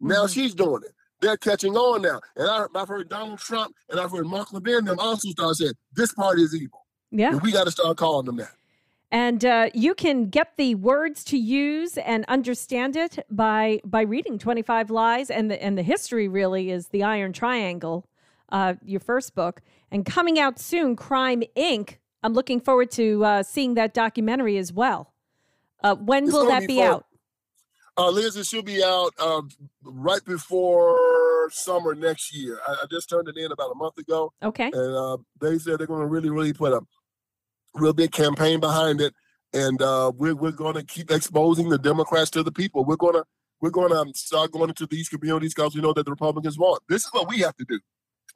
Now 0.00 0.24
Mhm. 0.24 0.34
she's 0.34 0.54
doing 0.54 0.82
it. 0.84 0.92
They're 1.20 1.36
catching 1.36 1.76
on 1.76 2.02
now. 2.02 2.20
And 2.36 2.48
I, 2.48 2.66
I've 2.74 2.88
heard 2.88 3.08
Donald 3.08 3.38
Trump 3.40 3.74
and 3.90 3.98
I've 4.00 4.10
heard 4.12 4.26
Mark 4.26 4.52
Levin 4.52 4.84
them 4.84 4.98
also 5.00 5.28
start 5.30 5.56
saying, 5.56 5.72
this 5.92 6.12
party 6.12 6.42
is 6.42 6.54
evil. 6.54 6.86
Yeah. 7.10 7.32
And 7.32 7.42
we 7.42 7.50
got 7.52 7.64
to 7.64 7.70
start 7.72 7.96
calling 7.96 8.26
them 8.26 8.36
that. 8.36 8.52
And 9.10 9.42
uh, 9.44 9.70
you 9.72 9.94
can 9.94 10.28
get 10.28 10.56
the 10.58 10.74
words 10.74 11.24
to 11.24 11.38
use 11.38 11.96
and 11.96 12.24
understand 12.28 12.94
it 12.94 13.24
by 13.30 13.80
by 13.84 14.02
reading 14.02 14.38
25 14.38 14.90
Lies. 14.90 15.30
And 15.30 15.50
the, 15.50 15.62
and 15.62 15.78
the 15.78 15.82
history 15.82 16.28
really 16.28 16.70
is 16.70 16.88
the 16.88 17.02
Iron 17.02 17.32
Triangle, 17.32 18.06
uh, 18.50 18.74
your 18.84 19.00
first 19.00 19.34
book. 19.34 19.62
And 19.90 20.04
coming 20.04 20.38
out 20.38 20.58
soon, 20.58 20.94
Crime 20.94 21.42
Inc. 21.56 21.96
I'm 22.22 22.34
looking 22.34 22.60
forward 22.60 22.90
to 22.92 23.24
uh, 23.24 23.42
seeing 23.42 23.74
that 23.74 23.94
documentary 23.94 24.58
as 24.58 24.72
well. 24.72 25.14
Uh, 25.82 25.94
when 25.94 26.24
It's 26.24 26.32
will 26.32 26.46
that 26.46 26.66
be 26.66 26.78
fun. 26.78 26.86
out? 26.86 27.06
Uh, 27.96 28.10
Liz, 28.10 28.36
it 28.36 28.46
should 28.46 28.64
be 28.64 28.82
out 28.82 29.10
um, 29.18 29.48
right 29.82 30.24
before 30.24 31.48
summer 31.50 31.94
next 31.94 32.34
year. 32.34 32.60
I, 32.66 32.72
I 32.72 32.86
just 32.90 33.08
turned 33.08 33.28
it 33.28 33.36
in 33.36 33.50
about 33.52 33.70
a 33.72 33.74
month 33.74 33.98
ago. 33.98 34.32
Okay. 34.42 34.70
and 34.72 34.96
uh, 34.96 35.16
they 35.40 35.58
said 35.58 35.78
they're 35.78 35.86
going 35.86 36.00
to 36.00 36.06
really, 36.06 36.30
really 36.30 36.52
put 36.52 36.72
a 36.72 36.80
real 37.80 37.92
big 37.92 38.12
campaign 38.12 38.60
behind 38.60 39.00
it, 39.00 39.14
and 39.52 39.80
uh, 39.82 40.12
we're 40.14 40.34
we're 40.34 40.52
going 40.52 40.74
to 40.74 40.84
keep 40.84 41.10
exposing 41.10 41.68
the 41.68 41.78
Democrats 41.78 42.30
to 42.30 42.42
the 42.42 42.52
people. 42.52 42.84
We're 42.84 42.96
to 42.96 43.24
we're 43.60 43.70
going 43.70 43.90
to 43.90 44.18
start 44.18 44.52
going 44.52 44.68
into 44.68 44.86
these 44.86 45.08
communities 45.08 45.54
because 45.54 45.74
we 45.74 45.80
know 45.80 45.92
that 45.92 46.04
the 46.04 46.12
Republicans 46.12 46.58
want. 46.58 46.82
This 46.88 47.04
is 47.04 47.12
what 47.12 47.28
we 47.28 47.38
have 47.40 47.56
to 47.56 47.64
do. 47.68 47.80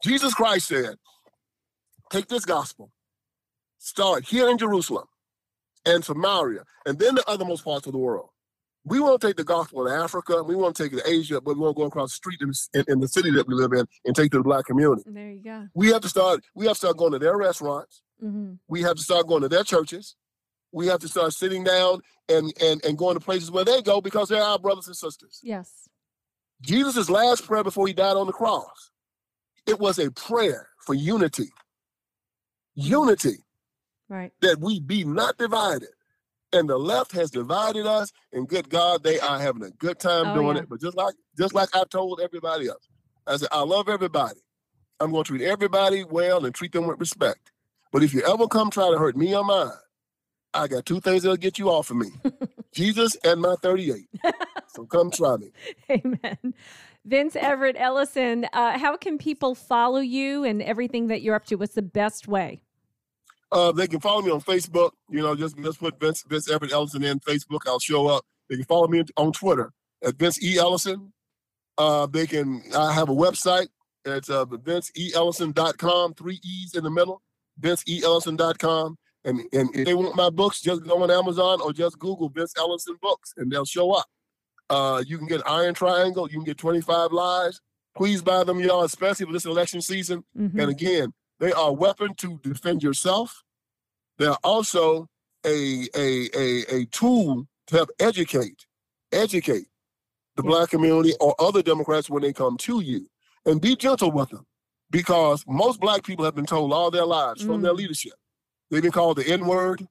Jesus 0.02 0.34
Christ 0.34 0.68
said, 0.68 0.96
"Take 2.10 2.28
this 2.28 2.44
gospel, 2.44 2.90
start 3.78 4.24
here 4.24 4.48
in 4.48 4.58
Jerusalem, 4.58 5.06
and 5.84 6.04
Samaria, 6.04 6.64
and 6.86 6.98
then 6.98 7.14
the 7.14 7.22
othermost 7.22 7.64
parts 7.64 7.86
of 7.86 7.92
the 7.92 7.98
world." 7.98 8.30
We 8.84 8.98
want 9.00 9.20
to 9.20 9.26
take 9.26 9.36
the 9.36 9.44
gospel 9.44 9.86
to 9.86 9.92
Africa. 9.92 10.42
We 10.42 10.56
want 10.56 10.74
to 10.76 10.82
take 10.82 10.92
it 10.92 11.04
to 11.04 11.08
Asia, 11.10 11.40
but 11.40 11.54
we 11.56 11.60
want 11.60 11.76
to 11.76 11.80
go 11.80 11.86
across 11.86 12.10
the 12.10 12.14
street 12.16 12.40
in, 12.40 12.52
in, 12.74 12.84
in 12.94 13.00
the 13.00 13.06
city 13.08 13.30
that 13.32 13.46
we 13.46 13.54
live 13.54 13.72
in 13.72 13.86
and 14.04 14.16
take 14.16 14.26
it 14.26 14.30
to 14.32 14.38
the 14.38 14.42
black 14.44 14.64
community 14.66 15.02
There 15.06 15.30
you 15.30 15.40
go. 15.42 15.68
we 15.74 15.88
have 15.92 16.00
to 16.02 16.08
start 16.08 16.44
we 16.54 16.66
have 16.66 16.74
to 16.74 16.78
start 16.78 16.96
going 16.96 17.12
to 17.12 17.18
their 17.18 17.36
restaurants 17.36 18.02
hmm 18.20 18.54
we 18.68 18.82
have 18.82 18.96
to 18.96 19.02
start 19.02 19.26
going 19.28 19.42
to 19.42 19.48
their 19.48 19.64
churches 19.64 20.16
We 20.72 20.86
have 20.88 21.00
to 21.00 21.08
start 21.08 21.32
sitting 21.32 21.64
down 21.64 22.00
and 22.28 22.52
and 22.62 22.84
and 22.84 22.96
going 22.98 23.14
to 23.18 23.20
places 23.24 23.50
where 23.50 23.64
they 23.64 23.82
go 23.82 24.00
because 24.00 24.28
they're 24.28 24.42
our 24.42 24.58
brothers 24.58 24.86
and 24.88 24.96
sisters. 24.96 25.38
Yes. 25.42 25.88
Jesus' 26.60 27.10
last 27.10 27.44
prayer 27.46 27.64
before 27.64 27.86
he 27.88 27.92
died 27.92 28.16
on 28.16 28.26
the 28.26 28.32
cross, 28.32 28.90
it 29.66 29.78
was 29.80 29.98
a 29.98 30.10
prayer 30.12 30.68
for 30.78 30.94
unity. 30.94 31.50
Unity, 32.74 33.36
Right. 34.08 34.32
that 34.40 34.58
we 34.60 34.80
be 34.80 35.04
not 35.04 35.36
divided. 35.38 35.90
And 36.52 36.68
the 36.68 36.76
left 36.78 37.12
has 37.12 37.30
divided 37.30 37.86
us, 37.86 38.12
and 38.32 38.46
good 38.48 38.68
God, 38.68 39.02
they 39.02 39.18
are 39.20 39.38
having 39.38 39.62
a 39.64 39.70
good 39.70 39.98
time 39.98 40.26
Oh, 40.28 40.34
doing 40.34 40.56
yeah. 40.56 40.62
it. 40.62 40.68
But 40.68 40.80
just 40.80 40.96
like 40.96 41.14
just 41.38 41.54
like 41.54 41.68
I 41.74 41.84
told 41.84 42.20
everybody 42.22 42.68
else, 42.68 42.88
I 43.26 43.36
said, 43.36 43.48
I 43.52 43.62
love 43.62 43.88
everybody. 43.88 44.40
I'm 45.00 45.10
going 45.10 45.24
to 45.24 45.28
treat 45.28 45.42
everybody 45.42 46.04
well 46.04 46.44
and 46.44 46.54
treat 46.54 46.72
them 46.72 46.86
with 46.86 47.00
respect. 47.00 47.50
But 47.90 48.02
if 48.02 48.14
you 48.14 48.22
ever 48.22 48.46
come 48.46 48.70
try 48.70 48.90
to 48.90 48.98
hurt 48.98 49.16
me 49.16 49.34
or 49.34 49.44
mine, 49.44 49.70
I 50.54 50.68
got 50.68 50.84
two 50.86 51.00
things 51.00 51.22
that'll 51.22 51.36
get 51.36 51.58
you 51.58 51.70
off 51.70 51.90
of 51.90 51.96
me. 51.96 52.08
Jesus 52.72 53.16
and 53.24 53.40
my 53.40 53.54
38. 53.62 54.06
so 54.68 54.84
come 54.86 55.10
try 55.10 55.36
me. 55.38 55.50
Amen. 55.90 56.54
Vince 57.04 57.34
Everett 57.34 57.76
Ellison, 57.78 58.46
uh, 58.52 58.78
how 58.78 58.96
can 58.96 59.18
people 59.18 59.54
follow 59.54 59.98
you 60.00 60.44
and 60.44 60.62
everything 60.62 61.08
that 61.08 61.20
you're 61.22 61.34
up 61.34 61.46
to? 61.46 61.56
What's 61.56 61.74
the 61.74 61.82
best 61.82 62.28
way? 62.28 62.60
Uh, 63.52 63.70
they 63.70 63.86
can 63.86 64.00
follow 64.00 64.22
me 64.22 64.30
on 64.30 64.40
Facebook. 64.40 64.92
You 65.10 65.20
know, 65.20 65.34
just 65.36 65.56
just 65.58 65.78
put 65.78 66.00
Vince 66.00 66.24
Vince 66.26 66.50
Everett 66.50 66.72
Ellison 66.72 67.04
in 67.04 67.20
Facebook. 67.20 67.60
I'll 67.66 67.78
show 67.78 68.06
up. 68.06 68.24
They 68.48 68.56
can 68.56 68.64
follow 68.64 68.88
me 68.88 69.04
on 69.16 69.32
Twitter 69.32 69.72
at 70.02 70.16
Vince 70.16 70.42
E 70.42 70.58
Ellison. 70.58 71.12
Uh, 71.78 72.06
they 72.06 72.26
can. 72.26 72.62
I 72.76 72.92
have 72.92 73.08
a 73.08 73.14
website. 73.14 73.68
It's 74.04 74.30
uh, 74.30 74.44
VinceEEllison.com. 74.46 76.14
Three 76.14 76.40
E's 76.42 76.74
in 76.74 76.82
the 76.84 76.90
middle. 76.90 77.22
VinceEEllison.com. 77.60 78.98
And 79.24 79.40
and 79.52 79.74
if 79.76 79.86
they 79.86 79.94
want 79.94 80.16
my 80.16 80.30
books, 80.30 80.60
just 80.60 80.84
go 80.84 81.02
on 81.02 81.10
Amazon 81.10 81.60
or 81.60 81.72
just 81.72 81.98
Google 81.98 82.28
Vince 82.28 82.54
Ellison 82.58 82.96
books, 83.00 83.32
and 83.36 83.50
they'll 83.52 83.64
show 83.64 83.92
up. 83.92 84.06
Uh, 84.68 85.02
you 85.06 85.16
can 85.18 85.26
get 85.28 85.46
Iron 85.46 85.74
Triangle. 85.74 86.26
You 86.28 86.38
can 86.38 86.44
get 86.44 86.58
25 86.58 87.12
Lies. 87.12 87.60
Please 87.96 88.22
buy 88.22 88.42
them, 88.42 88.58
y'all, 88.58 88.82
especially 88.82 89.26
for 89.26 89.32
this 89.32 89.44
election 89.44 89.80
season. 89.80 90.24
Mhm. 90.36 90.58
And 90.58 90.70
again, 90.70 91.12
they 91.42 91.52
are 91.52 91.68
a 91.70 91.72
weapon 91.72 92.14
to 92.14 92.38
defend 92.42 92.82
yourself. 92.84 93.42
They're 94.18 94.40
also 94.44 95.08
a 95.44 95.88
a 95.94 96.28
a, 96.34 96.74
a 96.76 96.84
tool 96.86 97.48
to 97.66 97.76
help 97.76 97.90
educate, 97.98 98.64
educate 99.10 99.66
the 100.36 100.42
black 100.44 100.70
community 100.70 101.14
or 101.20 101.34
other 101.40 101.62
Democrats 101.62 102.08
when 102.08 102.22
they 102.22 102.32
come 102.32 102.56
to 102.58 102.80
you. 102.80 103.08
And 103.44 103.60
be 103.60 103.74
gentle 103.74 104.12
with 104.12 104.30
them. 104.30 104.46
Because 104.90 105.44
most 105.48 105.80
black 105.80 106.04
people 106.04 106.24
have 106.24 106.34
been 106.36 106.46
told 106.46 106.72
all 106.72 106.90
their 106.92 107.04
lives 107.04 107.42
from 107.42 107.60
their 107.60 107.72
Mm. 107.72 107.78
leadership. 107.78 108.12
They've 108.70 108.82
been 108.82 108.92
called 108.92 109.16
the 109.16 109.26
N-word, 109.26 109.88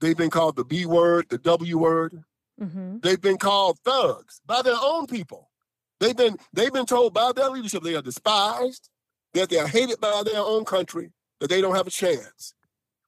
they've 0.00 0.16
been 0.16 0.30
called 0.30 0.54
the 0.56 0.64
B 0.64 0.86
word, 0.86 1.28
the 1.30 1.38
W 1.38 1.78
word, 1.78 2.22
Mhm. 2.60 3.02
They've 3.02 3.20
been 3.20 3.38
called 3.38 3.78
thugs 3.80 4.40
by 4.46 4.60
their 4.62 4.76
own 4.80 5.06
people. 5.06 5.50
They've 5.98 6.16
been 6.16 6.36
they've 6.52 6.72
been 6.72 6.86
told 6.86 7.12
by 7.14 7.32
their 7.32 7.48
leadership 7.50 7.82
they 7.82 7.96
are 7.96 8.02
despised, 8.02 8.88
that 9.34 9.48
they 9.48 9.58
are 9.58 9.66
hated 9.66 10.00
by 10.00 10.22
their 10.24 10.40
own 10.40 10.64
country, 10.64 11.12
that 11.40 11.48
they 11.48 11.60
don't 11.60 11.74
have 11.74 11.86
a 11.86 11.90
chance. 11.90 12.54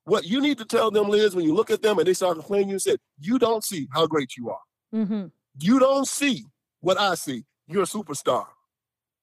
What 0.05 0.25
you 0.25 0.41
need 0.41 0.59
to 0.59 0.65
tell 0.65 0.91
them, 0.91 1.09
Liz, 1.09 1.35
when 1.35 1.45
you 1.45 1.55
look 1.55 1.71
at 1.71 1.83
them 1.83 1.99
and 1.99 2.07
they 2.07 2.15
start 2.15 2.37
complaining, 2.37 2.71
you 2.71 2.79
said, 2.79 2.99
you 3.19 3.39
don't 3.39 3.65
see 3.65 3.89
how 3.93 4.07
great 4.07 4.37
you 4.37 4.51
are. 4.51 4.61
Mhm. 4.93 5.31
You 5.61 5.79
don't 5.79 6.09
see 6.09 6.47
what 6.81 6.99
I 6.99 7.15
see. 7.15 7.45
You're 7.67 7.85
a 7.85 7.87
superstar. 7.87 8.47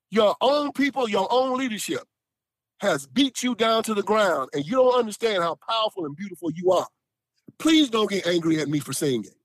Your 0.10 0.36
own 0.42 0.72
people, 0.72 1.10
your 1.10 1.28
own 1.32 1.58
leadership 1.58 2.04
has 2.80 3.06
beat 3.06 3.44
you 3.44 3.56
down 3.56 3.84
to 3.84 3.94
the 3.94 4.04
ground, 4.04 4.50
and 4.54 4.66
you 4.66 4.76
don't 4.78 4.98
understand 4.98 5.44
how 5.44 5.56
powerful 5.68 6.06
and 6.06 6.16
beautiful 6.16 6.50
you 6.52 6.72
are. 6.72 6.88
Please 7.58 7.90
don't 7.90 8.10
get 8.10 8.26
angry 8.26 8.60
at 8.60 8.70
me 8.70 8.80
for 8.80 8.94
saying 8.94 9.26
it. 9.26 9.36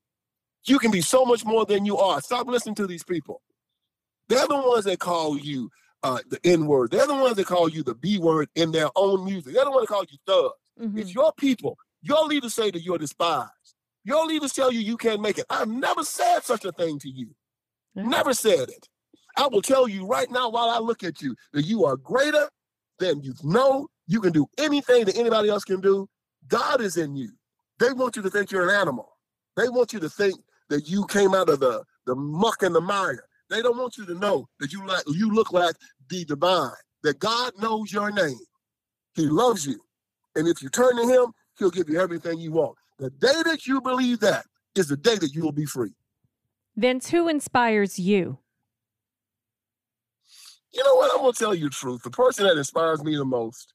You 0.66 0.78
can 0.78 0.90
be 0.90 1.00
so 1.00 1.24
much 1.24 1.44
more 1.44 1.66
than 1.66 1.84
you 1.84 1.98
are. 1.98 2.20
Stop 2.20 2.46
listening 2.46 2.76
to 2.76 2.86
these 2.86 3.02
people. 3.02 3.42
They're 4.28 4.46
the 4.46 4.56
ones 4.56 4.84
that 4.84 5.00
call 5.00 5.36
you 5.36 5.70
uh, 6.04 6.18
the 6.28 6.38
N 6.44 6.66
word. 6.66 6.90
They're 6.92 7.06
the 7.06 7.14
ones 7.14 7.36
that 7.36 7.46
call 7.46 7.68
you 7.68 7.82
the 7.82 7.94
B 7.94 8.18
word 8.18 8.48
in 8.54 8.70
their 8.70 8.88
own 8.94 9.24
music. 9.24 9.54
They're 9.54 9.64
the 9.64 9.70
ones 9.70 9.88
that 9.88 9.94
call 9.94 10.04
you 10.08 10.18
thugs. 10.26 10.54
Mhm. 10.80 10.98
It's 11.00 11.14
your 11.14 11.32
people. 11.32 11.78
Your 12.02 12.24
leaders 12.26 12.54
say 12.54 12.70
that 12.70 12.82
you're 12.82 12.98
despised. 12.98 13.50
Your 14.04 14.26
leaders 14.26 14.52
tell 14.52 14.70
you 14.70 14.80
you 14.80 14.98
can't 14.98 15.22
make 15.22 15.38
it. 15.38 15.46
I've 15.48 15.68
never 15.68 16.04
said 16.04 16.40
such 16.40 16.64
a 16.66 16.72
thing 16.72 16.98
to 17.00 17.08
you. 17.08 17.34
Yeah. 17.94 18.02
Never 18.04 18.34
said 18.34 18.68
it. 18.68 18.88
I 19.36 19.46
will 19.48 19.62
tell 19.62 19.88
you 19.88 20.06
right 20.06 20.30
now 20.30 20.50
while 20.50 20.68
I 20.68 20.78
look 20.78 21.02
at 21.02 21.22
you 21.22 21.34
that 21.54 21.62
you 21.64 21.84
are 21.86 21.96
greater 21.96 22.48
than 22.98 23.22
you 23.22 23.34
know. 23.42 23.88
You 24.06 24.20
can 24.20 24.32
do 24.32 24.46
anything 24.58 25.06
that 25.06 25.16
anybody 25.16 25.48
else 25.48 25.64
can 25.64 25.80
do. 25.80 26.08
God 26.48 26.82
is 26.82 26.98
in 26.98 27.16
you. 27.16 27.30
They 27.78 27.92
want 27.92 28.16
you 28.16 28.22
to 28.22 28.30
think 28.30 28.50
you're 28.50 28.68
an 28.68 28.74
animal. 28.78 29.16
They 29.56 29.68
want 29.70 29.94
you 29.94 30.00
to 30.00 30.10
think 30.10 30.34
that 30.68 30.86
you 30.88 31.06
came 31.06 31.34
out 31.34 31.48
of 31.48 31.60
the, 31.60 31.82
the 32.04 32.14
muck 32.14 32.62
and 32.62 32.74
the 32.74 32.80
mire. 32.82 33.24
They 33.48 33.62
don't 33.62 33.78
want 33.78 33.96
you 33.96 34.04
to 34.06 34.14
know 34.14 34.48
that 34.60 34.72
you 34.72 34.86
like 34.86 35.04
you 35.06 35.30
look 35.30 35.52
like 35.52 35.74
the 36.08 36.24
divine, 36.24 36.70
that 37.02 37.18
God 37.18 37.52
knows 37.60 37.92
your 37.92 38.10
name. 38.10 38.38
He 39.14 39.26
loves 39.26 39.66
you. 39.66 39.80
And 40.34 40.48
if 40.48 40.62
you 40.62 40.68
turn 40.68 40.96
to 40.96 41.06
him, 41.06 41.32
he'll 41.58 41.70
give 41.70 41.88
you 41.88 42.00
everything 42.00 42.38
you 42.38 42.52
want. 42.52 42.76
The 42.98 43.10
day 43.10 43.42
that 43.44 43.66
you 43.66 43.80
believe 43.80 44.20
that 44.20 44.44
is 44.74 44.88
the 44.88 44.96
day 44.96 45.16
that 45.16 45.34
you 45.34 45.42
will 45.42 45.52
be 45.52 45.66
free. 45.66 45.92
Vince, 46.76 47.10
who 47.10 47.28
inspires 47.28 47.98
you? 47.98 48.38
You 50.72 50.82
know 50.82 50.96
what? 50.96 51.12
I'm 51.12 51.20
gonna 51.20 51.32
tell 51.32 51.54
you 51.54 51.64
the 51.64 51.70
truth. 51.70 52.02
The 52.02 52.10
person 52.10 52.46
that 52.46 52.56
inspires 52.56 53.02
me 53.04 53.16
the 53.16 53.24
most 53.24 53.72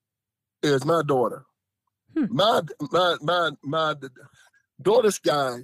is 0.61 0.85
my 0.85 1.01
daughter. 1.05 1.45
Hmm. 2.13 2.25
My 2.29 2.61
my 2.91 3.15
my 3.21 3.51
my 3.63 3.95
daughter 4.81 5.11
Sky. 5.11 5.59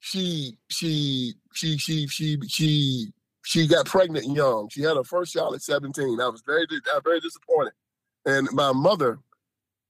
She 0.00 0.58
she 0.68 1.32
she 1.54 1.78
she 1.78 2.06
she 2.06 2.38
she 2.46 3.12
she 3.44 3.66
got 3.66 3.86
pregnant 3.86 4.26
young. 4.34 4.68
She 4.70 4.82
had 4.82 4.96
her 4.96 5.04
first 5.04 5.32
child 5.34 5.54
at 5.54 5.62
17. 5.62 6.20
I 6.20 6.28
was 6.28 6.42
very 6.44 6.66
I 6.70 6.94
was 6.94 7.02
very 7.04 7.20
disappointed. 7.20 7.74
And 8.26 8.48
my 8.52 8.72
mother, 8.72 9.18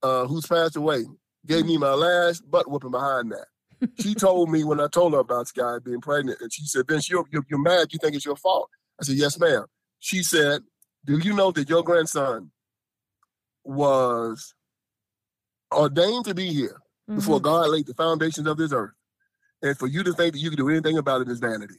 uh, 0.03 0.25
who's 0.27 0.45
passed 0.45 0.75
away, 0.75 1.05
gave 1.45 1.65
me 1.65 1.77
my 1.77 1.93
last 1.93 2.49
butt 2.49 2.69
whooping 2.69 2.91
behind 2.91 3.31
that. 3.31 3.45
She 3.99 4.13
told 4.15 4.49
me 4.49 4.63
when 4.63 4.79
I 4.79 4.87
told 4.87 5.13
her 5.13 5.19
about 5.19 5.47
Sky 5.47 5.77
being 5.83 6.01
pregnant, 6.01 6.39
and 6.41 6.51
she 6.51 6.65
said, 6.65 6.87
Vince, 6.87 7.09
you're, 7.09 7.25
you're, 7.31 7.45
you're 7.49 7.59
mad. 7.61 7.87
You 7.91 7.99
think 7.99 8.15
it's 8.15 8.25
your 8.25 8.35
fault? 8.37 8.69
I 8.99 9.03
said, 9.03 9.15
Yes, 9.15 9.39
ma'am. 9.39 9.65
She 9.99 10.23
said, 10.23 10.61
Do 11.05 11.17
you 11.17 11.33
know 11.33 11.51
that 11.51 11.69
your 11.69 11.83
grandson 11.83 12.51
was 13.63 14.53
ordained 15.73 16.25
to 16.25 16.33
be 16.33 16.51
here 16.53 16.81
before 17.07 17.39
Mhm. 17.39 17.43
God 17.43 17.69
laid 17.69 17.85
the 17.87 17.93
foundations 17.93 18.47
of 18.47 18.57
this 18.57 18.71
earth? 18.73 18.93
And 19.61 19.77
for 19.77 19.87
you 19.87 20.03
to 20.03 20.13
think 20.13 20.33
that 20.33 20.39
you 20.39 20.49
can 20.49 20.57
do 20.57 20.69
anything 20.69 20.97
about 20.97 21.21
it 21.21 21.29
is 21.29 21.39
vanity. 21.39 21.75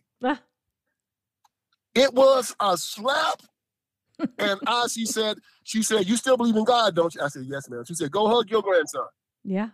It 1.97 2.15
was 2.15 2.55
a 2.61 2.77
slap. 2.77 3.43
and 4.39 4.61
I, 4.67 4.87
she 4.89 5.07
said, 5.07 5.39
she 5.65 5.83
said, 5.83 6.07
you 6.07 6.17
still 6.17 6.37
believe 6.37 6.57
in 6.57 6.65
God, 6.65 6.95
don't 6.95 7.15
you? 7.15 7.23
I 7.23 7.29
said, 7.29 7.45
yes, 7.47 7.69
ma'am. 7.69 7.85
She 7.87 7.95
said, 7.95 8.11
go 8.11 8.29
hug 8.29 8.51
your 8.51 8.63
grandson. 8.63 9.07
Yeah. 9.43 9.71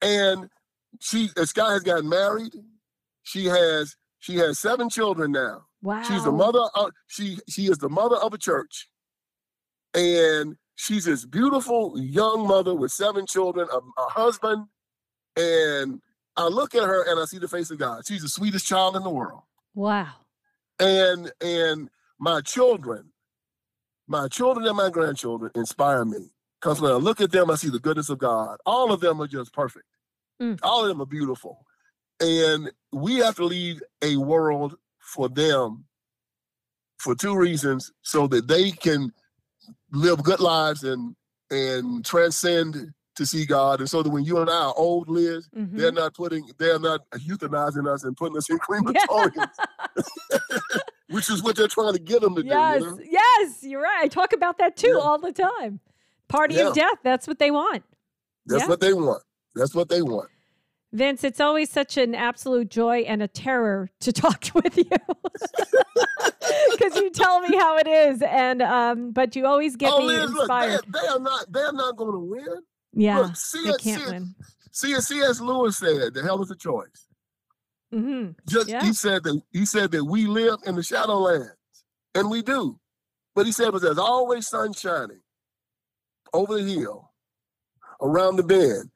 And 0.00 0.48
she, 1.00 1.28
Sky 1.28 1.72
has 1.72 1.82
gotten 1.82 2.08
married. 2.08 2.52
She 3.24 3.46
has, 3.46 3.96
she 4.20 4.36
has 4.36 4.58
seven 4.58 4.88
children 4.88 5.32
now. 5.32 5.64
Wow. 5.82 6.02
She's 6.02 6.24
the 6.24 6.32
mother 6.32 6.62
of 6.74 6.90
she 7.06 7.38
she 7.48 7.66
is 7.66 7.78
the 7.78 7.88
mother 7.88 8.16
of 8.16 8.32
a 8.32 8.38
church. 8.38 8.88
And 9.94 10.56
she's 10.74 11.04
this 11.04 11.24
beautiful 11.24 11.94
young 11.96 12.46
mother 12.46 12.74
with 12.74 12.90
seven 12.90 13.24
children, 13.26 13.68
a, 13.72 13.76
a 13.76 14.08
husband. 14.08 14.66
And 15.36 16.00
I 16.36 16.48
look 16.48 16.74
at 16.74 16.82
her 16.82 17.08
and 17.08 17.20
I 17.20 17.24
see 17.24 17.38
the 17.38 17.46
face 17.46 17.70
of 17.70 17.78
God. 17.78 18.02
She's 18.06 18.22
the 18.22 18.28
sweetest 18.28 18.66
child 18.66 18.96
in 18.96 19.02
the 19.02 19.10
world. 19.10 19.42
Wow. 19.74 20.08
And 20.78 21.32
and 21.40 21.88
my 22.18 22.40
children, 22.40 23.12
my 24.06 24.28
children 24.28 24.66
and 24.66 24.76
my 24.76 24.90
grandchildren 24.90 25.50
inspire 25.54 26.04
me. 26.04 26.30
Because 26.60 26.80
when 26.80 26.92
I 26.92 26.96
look 26.96 27.20
at 27.20 27.32
them, 27.32 27.50
I 27.50 27.54
see 27.54 27.68
the 27.68 27.78
goodness 27.78 28.08
of 28.08 28.18
God. 28.18 28.58
All 28.66 28.92
of 28.92 29.00
them 29.00 29.20
are 29.20 29.26
just 29.26 29.52
perfect. 29.52 29.86
Mm. 30.40 30.58
All 30.62 30.82
of 30.82 30.88
them 30.88 31.00
are 31.00 31.06
beautiful. 31.06 31.64
And 32.20 32.70
we 32.92 33.16
have 33.16 33.36
to 33.36 33.44
leave 33.44 33.82
a 34.02 34.16
world 34.16 34.76
for 34.98 35.28
them 35.28 35.84
for 36.98 37.14
two 37.14 37.36
reasons 37.36 37.92
so 38.02 38.26
that 38.28 38.48
they 38.48 38.70
can 38.70 39.12
live 39.92 40.22
good 40.22 40.40
lives 40.40 40.82
and 40.82 41.14
and 41.50 42.04
transcend 42.04 42.92
to 43.16 43.26
see 43.26 43.44
God. 43.46 43.80
And 43.80 43.88
so 43.88 44.02
that 44.02 44.10
when 44.10 44.24
you 44.24 44.38
and 44.38 44.48
I 44.48 44.52
are 44.66 44.74
old, 44.76 45.08
Liz, 45.08 45.48
Mhm. 45.56 45.72
they're 45.76 45.92
not 45.92 46.14
putting, 46.14 46.48
they're 46.58 46.78
not 46.78 47.00
euthanizing 47.12 47.86
us 47.92 48.04
and 48.04 48.16
putting 48.16 48.36
us 48.36 48.48
in 48.50 48.58
crematoriums, 48.68 49.50
which 51.10 51.30
is 51.30 51.42
what 51.42 51.56
they're 51.56 51.68
trying 51.68 51.94
to 51.94 51.98
get 51.98 52.20
them 52.20 52.34
to 52.36 52.44
yes. 52.44 52.82
do. 52.82 52.84
You 52.88 52.90
know? 52.96 52.98
Yes. 53.10 53.62
You're 53.62 53.82
right. 53.82 54.04
I 54.04 54.08
talk 54.08 54.32
about 54.32 54.58
that 54.58 54.76
too 54.76 54.88
Yeah. 54.88 55.00
all 55.00 55.18
the 55.18 55.32
time. 55.32 55.80
Party 56.28 56.54
Yeah. 56.56 56.68
of 56.68 56.74
death. 56.74 56.98
That's 57.02 57.26
what 57.26 57.38
they 57.38 57.50
want. 57.50 57.84
That's 58.46 58.62
Yeah. 58.62 58.68
what 58.68 58.80
they 58.80 58.92
want. 58.92 59.22
That's 59.54 59.74
what 59.74 59.88
they 59.88 60.02
want. 60.02 60.28
Vince, 60.92 61.24
it's 61.24 61.40
always 61.40 61.68
such 61.70 61.96
an 61.96 62.14
absolute 62.14 62.68
joy 62.70 62.98
and 63.00 63.22
a 63.22 63.28
terror 63.28 63.90
to 64.00 64.12
talk 64.12 64.44
with 64.54 64.76
you 64.78 64.84
because 66.70 66.96
you 66.96 67.10
tell 67.10 67.40
me 67.40 67.56
how 67.56 67.76
it 67.76 67.86
is, 67.88 68.22
and 68.22 68.62
um, 68.62 69.10
but 69.10 69.34
you 69.36 69.46
always 69.46 69.76
get 69.76 69.92
oh, 69.92 70.00
me 70.00 70.06
Liz, 70.06 70.30
look, 70.30 70.48
they, 70.48 70.64
inspired. 70.64 70.80
they 70.92 71.08
are 71.08 71.18
not. 71.18 71.52
They 71.52 71.60
are 71.60 71.72
not 71.72 71.96
going 71.96 72.12
to 72.12 72.18
win. 72.18 72.62
Yeah, 72.96 73.18
Look, 73.20 73.36
see 73.36 73.62
they 73.64 73.70
can't 73.76 73.82
see 73.82 73.92
it, 74.08 74.10
win. 74.10 74.34
C.S. 74.72 75.06
C.S. 75.08 75.40
Lewis 75.40 75.78
said, 75.78 76.14
"The 76.14 76.22
hell 76.22 76.42
is 76.42 76.50
a 76.50 76.56
choice." 76.56 77.06
Mm-hmm. 77.94 78.32
Just 78.48 78.68
Yeah. 78.68 78.82
he 78.84 78.92
said 78.92 79.22
that 79.24 79.40
he 79.52 79.64
said 79.64 79.92
that 79.92 80.04
we 80.04 80.26
live 80.26 80.58
in 80.66 80.74
the 80.74 80.80
shadowlands, 80.82 81.50
and 82.14 82.30
we 82.30 82.42
do. 82.42 82.78
But 83.34 83.46
he 83.46 83.52
said, 83.52 83.70
"But 83.72 83.82
there's 83.82 83.98
always 83.98 84.48
sun 84.48 84.72
shining 84.72 85.20
over 86.32 86.60
the 86.60 86.64
hill, 86.68 87.12
around 88.00 88.36
the 88.36 88.42
bend. 88.42 88.90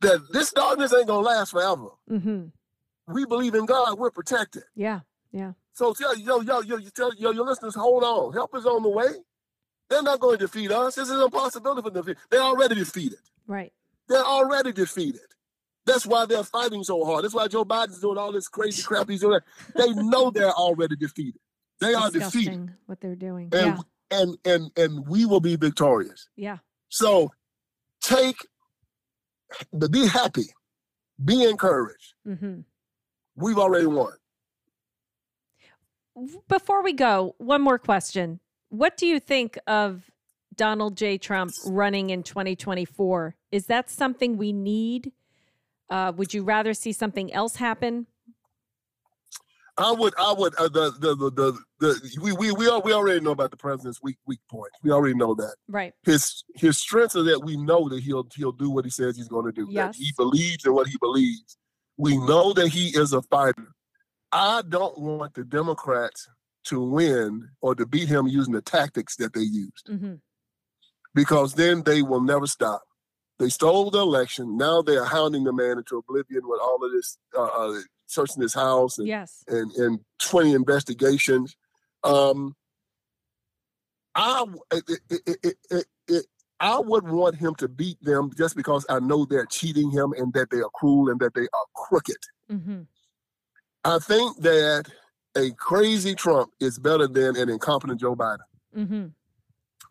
That 0.00 0.20
this 0.32 0.50
darkness 0.52 0.92
ain't 0.92 1.06
gonna 1.06 1.26
last 1.26 1.50
forever. 1.52 1.88
Mm-hmm. 2.10 3.14
We 3.14 3.24
believe 3.26 3.54
in 3.54 3.66
God. 3.66 3.98
We're 3.98 4.10
protected. 4.10 4.64
Yeah. 4.74 5.00
Yeah. 5.32 5.52
So 5.72 5.92
tell 5.92 6.16
yo 6.18 6.40
yo 6.40 6.60
yo 6.62 6.76
you 6.78 6.90
tell 6.90 7.14
yo 7.14 7.30
your 7.30 7.46
listeners, 7.46 7.74
hold 7.74 8.02
on. 8.02 8.32
Help 8.32 8.54
is 8.56 8.66
on 8.66 8.82
the 8.82 8.88
way. 8.88 9.08
They're 9.88 10.02
not 10.02 10.20
going 10.20 10.38
to 10.38 10.46
defeat 10.46 10.70
us. 10.70 10.96
This 10.96 11.08
is 11.08 11.20
impossibility 11.22 11.82
for 11.82 11.90
them. 11.90 12.04
to 12.04 12.12
defeat. 12.14 12.22
They're 12.30 12.40
already 12.42 12.74
defeated. 12.74 13.18
Right. 13.46 13.72
They're 14.08 14.24
already 14.24 14.72
defeated. 14.72 15.20
That's 15.84 16.04
why 16.04 16.26
they're 16.26 16.42
fighting 16.42 16.82
so 16.82 17.04
hard. 17.04 17.22
That's 17.24 17.34
why 17.34 17.46
Joe 17.46 17.64
Biden's 17.64 18.00
doing 18.00 18.18
all 18.18 18.32
this 18.32 18.48
crazy 18.48 18.82
crap 18.86 19.08
he's 19.08 19.20
doing. 19.20 19.40
They 19.76 19.92
know 19.92 20.30
they're 20.30 20.50
already 20.52 20.96
defeated. 20.96 21.40
They 21.80 21.94
are 21.94 22.10
defeated. 22.10 22.70
What 22.86 23.00
they're 23.00 23.14
doing. 23.14 23.50
And 23.52 23.76
yeah. 23.76 23.78
and 24.10 24.38
and 24.44 24.70
and 24.76 25.06
we 25.06 25.26
will 25.26 25.40
be 25.40 25.56
victorious. 25.56 26.28
Yeah. 26.34 26.58
So 26.88 27.32
take 28.00 28.36
the 29.72 29.88
be 29.88 30.06
happy, 30.06 30.46
be 31.24 31.44
encouraged. 31.44 32.14
hmm 32.24 32.60
We've 33.36 33.58
already 33.58 33.86
won. 33.86 34.14
Before 36.48 36.82
we 36.82 36.94
go, 36.94 37.34
one 37.38 37.60
more 37.60 37.78
question. 37.78 38.40
What 38.68 38.96
do 38.96 39.06
you 39.06 39.20
think 39.20 39.58
of 39.66 40.10
Donald 40.54 40.96
J. 40.96 41.18
Trump 41.18 41.52
running 41.66 42.10
in 42.10 42.22
2024? 42.22 43.36
Is 43.52 43.66
that 43.66 43.90
something 43.90 44.36
we 44.36 44.52
need? 44.52 45.12
Uh, 45.88 46.12
would 46.16 46.34
you 46.34 46.42
rather 46.42 46.74
see 46.74 46.92
something 46.92 47.32
else 47.32 47.56
happen? 47.56 48.06
I 49.78 49.92
would, 49.92 50.14
I 50.18 50.32
would, 50.32 50.54
uh, 50.56 50.68
the, 50.68 50.90
the, 50.98 51.14
the, 51.14 51.30
the, 51.30 51.58
the, 51.80 52.18
we, 52.22 52.32
we, 52.32 52.50
we, 52.50 52.80
we 52.80 52.92
already 52.94 53.20
know 53.20 53.32
about 53.32 53.50
the 53.50 53.58
president's 53.58 54.02
weak, 54.02 54.16
weak 54.26 54.40
points. 54.50 54.74
We 54.82 54.90
already 54.90 55.14
know 55.14 55.34
that. 55.34 55.54
Right. 55.68 55.92
His, 56.02 56.44
his 56.54 56.78
strengths 56.78 57.14
are 57.14 57.22
that 57.24 57.44
we 57.44 57.58
know 57.58 57.88
that 57.90 58.02
he'll, 58.02 58.26
he'll 58.34 58.52
do 58.52 58.70
what 58.70 58.86
he 58.86 58.90
says 58.90 59.16
he's 59.18 59.28
going 59.28 59.44
to 59.44 59.52
do. 59.52 59.70
That 59.74 59.94
he 59.94 60.12
believes 60.16 60.64
in 60.64 60.72
what 60.72 60.86
he 60.86 60.96
believes. 60.98 61.58
We 61.98 62.16
know 62.16 62.54
that 62.54 62.68
he 62.68 62.88
is 62.88 63.12
a 63.12 63.20
fighter. 63.22 63.68
I 64.32 64.62
don't 64.66 64.98
want 64.98 65.34
the 65.34 65.44
Democrats 65.44 66.26
to 66.66 66.80
win 66.80 67.48
or 67.60 67.74
to 67.74 67.86
beat 67.86 68.08
him 68.08 68.26
using 68.26 68.52
the 68.54 68.62
tactics 68.62 69.16
that 69.16 69.32
they 69.32 69.40
used 69.42 69.88
hmm 69.88 70.14
because 71.14 71.54
then 71.54 71.82
they 71.84 72.02
will 72.02 72.20
never 72.20 72.46
stop. 72.46 72.82
They 73.38 73.48
stole 73.48 73.90
the 73.90 74.00
election. 74.00 74.58
Now 74.58 74.82
they 74.82 74.96
are 74.98 75.04
hounding 75.06 75.44
the 75.44 75.52
man 75.52 75.78
into 75.78 75.96
oblivion 75.96 76.42
with 76.46 76.60
all 76.60 76.78
of 76.84 76.92
this, 76.92 77.16
uh, 77.34 77.42
uh, 77.42 77.80
searching 78.06 78.42
his 78.42 78.52
house 78.52 78.98
and 78.98 79.08
Yes. 79.08 79.42
and, 79.48 79.72
and 79.72 80.00
20 80.20 80.52
investigations. 80.52 81.56
Um, 82.04 82.54
I, 84.14 84.44
it, 84.72 85.00
it, 85.42 85.56
it, 85.70 85.86
it, 86.08 86.26
I 86.60 86.78
would 86.78 87.08
want 87.08 87.36
him 87.36 87.54
to 87.56 87.68
beat 87.68 88.02
them 88.02 88.30
just 88.36 88.56
because 88.56 88.84
I 88.88 88.98
know 89.00 89.24
they're 89.24 89.46
cheating 89.46 89.90
him 89.90 90.12
and 90.16 90.32
that 90.34 90.50
they 90.50 90.58
are 90.58 90.70
cruel 90.74 91.10
and 91.10 91.20
that 91.20 91.34
they 91.34 91.42
are 91.52 91.66
crooked. 91.74 92.16
hmm 92.50 92.82
I 93.84 93.98
think 94.00 94.38
that 94.42 94.90
a 95.36 95.50
crazy 95.52 96.14
Trump 96.14 96.50
is 96.60 96.78
better 96.78 97.06
than 97.06 97.36
an 97.36 97.48
incompetent 97.48 98.00
Joe 98.00 98.16
Biden. 98.16 98.38
hmm 98.74 99.06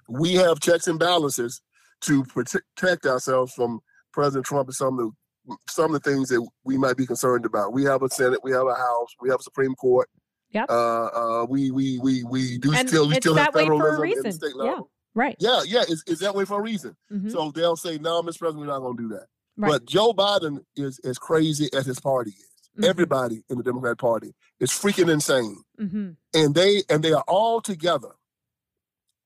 We 0.09 0.33
have 0.35 0.59
checks 0.59 0.87
and 0.87 0.99
balances 0.99 1.61
to 2.01 2.23
protect 2.25 3.05
ourselves 3.05 3.53
from 3.53 3.79
President 4.11 4.45
Trump 4.45 4.67
and 4.67 4.75
some 4.75 4.99
of 4.99 5.05
the 5.47 5.55
some 5.69 5.93
of 5.93 6.01
the 6.01 6.09
things 6.09 6.29
that 6.29 6.45
we 6.63 6.75
might 6.77 6.97
be 6.97 7.05
concerned 7.05 7.45
about. 7.45 7.71
We 7.71 7.83
have 7.83 8.01
a 8.01 8.09
Senate, 8.09 8.39
we 8.43 8.51
have 8.51 8.65
a 8.65 8.73
House, 8.75 9.09
we 9.21 9.29
have 9.29 9.39
a 9.39 9.43
Supreme 9.43 9.75
Court. 9.75 10.09
Yep. 10.51 10.65
Uh, 10.69 11.05
uh, 11.05 11.45
we 11.47 11.69
we 11.71 11.99
we 11.99 12.23
we 12.23 12.57
do 12.57 12.73
And 12.73 12.87
still 12.89 13.07
we 13.07 13.15
still 13.15 13.35
have 13.35 13.53
that 13.53 13.59
way 13.59 13.65
for 13.67 13.73
a 13.73 13.91
federalism 13.91 14.17
in 14.17 14.23
the 14.23 14.31
state 14.31 14.53
Yeah. 14.55 14.63
level. 14.63 14.91
Right. 15.13 15.35
Yeah, 15.39 15.61
yeah, 15.65 15.83
it's, 15.87 16.03
it's 16.07 16.19
that 16.21 16.35
way 16.35 16.45
for 16.45 16.59
a 16.59 16.61
reason. 16.63 16.95
hmm 17.09 17.29
So 17.29 17.51
they'll 17.51 17.75
say, 17.77 17.97
"No, 17.99 18.21
Mr. 18.21 18.39
President, 18.39 18.59
we're 18.59 18.65
not 18.73 18.79
going 18.79 18.97
to 18.97 19.03
do 19.03 19.09
that." 19.09 19.27
Right. 19.57 19.71
But 19.71 19.85
Joe 19.85 20.11
Biden 20.13 20.59
is 20.75 20.99
as 21.05 21.17
crazy 21.17 21.69
as 21.73 21.85
his 21.85 21.99
party 21.99 22.31
is. 22.31 22.49
Mhm. 22.77 22.85
Everybody 22.85 23.43
in 23.49 23.57
the 23.57 23.63
Democrat 23.63 23.97
Party 23.97 24.33
is 24.59 24.71
freaking 24.71 25.09
insane 25.11 25.63
hmm 25.77 26.11
and 26.33 26.53
they 26.55 26.83
and 26.89 27.03
they 27.03 27.13
are 27.13 27.23
all 27.27 27.61
together. 27.61 28.11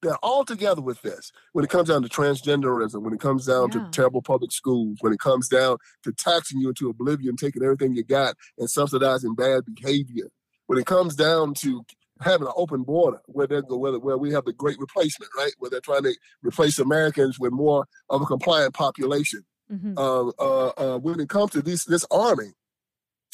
They're 0.01 0.17
all 0.23 0.45
together 0.45 0.81
with 0.81 1.01
this. 1.01 1.31
When 1.51 1.65
it 1.65 1.69
comes 1.69 1.89
down 1.89 2.03
to 2.03 2.09
transgenderism, 2.09 3.01
when 3.01 3.13
it 3.13 3.19
comes 3.19 3.45
down 3.47 3.69
Yeah. 3.73 3.79
to 3.85 3.91
terrible 3.91 4.21
public 4.21 4.51
schools, 4.53 4.97
when 5.01 5.11
it 5.11 5.19
comes 5.19 5.49
down 5.49 5.77
to 6.03 6.13
taxing 6.13 6.61
you 6.61 6.69
into 6.69 6.89
oblivion, 6.89 7.35
taking 7.35 7.63
everything 7.63 7.95
you 7.95 8.03
got 8.03 8.35
and 8.57 8.69
subsidizing 8.69 9.35
bad 9.35 9.63
behavior, 9.65 10.29
when 10.67 10.79
it 10.79 10.85
comes 10.85 11.15
down 11.15 11.53
to 11.55 11.83
having 12.21 12.47
an 12.47 12.53
open 12.55 12.83
border 12.83 13.21
where 13.25 13.47
they 13.47 13.59
where, 13.59 13.97
where 13.99 14.17
we 14.17 14.31
have 14.31 14.45
the 14.45 14.53
great 14.53 14.79
replacement, 14.79 15.31
right? 15.35 15.53
Where 15.57 15.69
they're 15.69 15.81
trying 15.81 16.03
to 16.03 16.15
replace 16.43 16.79
Americans 16.79 17.37
with 17.39 17.51
more 17.51 17.85
of 18.09 18.21
a 18.21 18.25
compliant 18.25 18.73
population. 18.73 19.43
hmm 19.69 19.93
Uh, 19.97 20.29
uh, 20.39 20.67
uh, 20.77 20.97
when 20.99 21.19
it 21.19 21.27
comes 21.29 21.51
to 21.51 21.61
this 21.61 21.83
this 21.85 22.05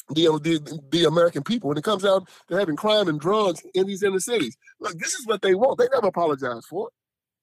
the, 0.09 0.25
the 0.43 0.79
the 0.91 1.05
American 1.05 1.43
people, 1.43 1.69
when 1.69 1.77
it 1.77 1.83
comes 1.83 2.03
down 2.03 2.25
to 2.47 2.55
having 2.55 2.75
crime 2.75 3.07
and 3.07 3.19
drugs 3.19 3.63
in 3.73 3.87
these 3.87 4.03
inner 4.03 4.19
cities, 4.19 4.55
look, 4.79 4.97
this 4.99 5.13
is 5.13 5.25
what 5.25 5.41
they 5.41 5.55
want. 5.55 5.77
They 5.79 5.87
never 5.91 6.07
apologize 6.07 6.65
for 6.69 6.87
it. 6.87 6.93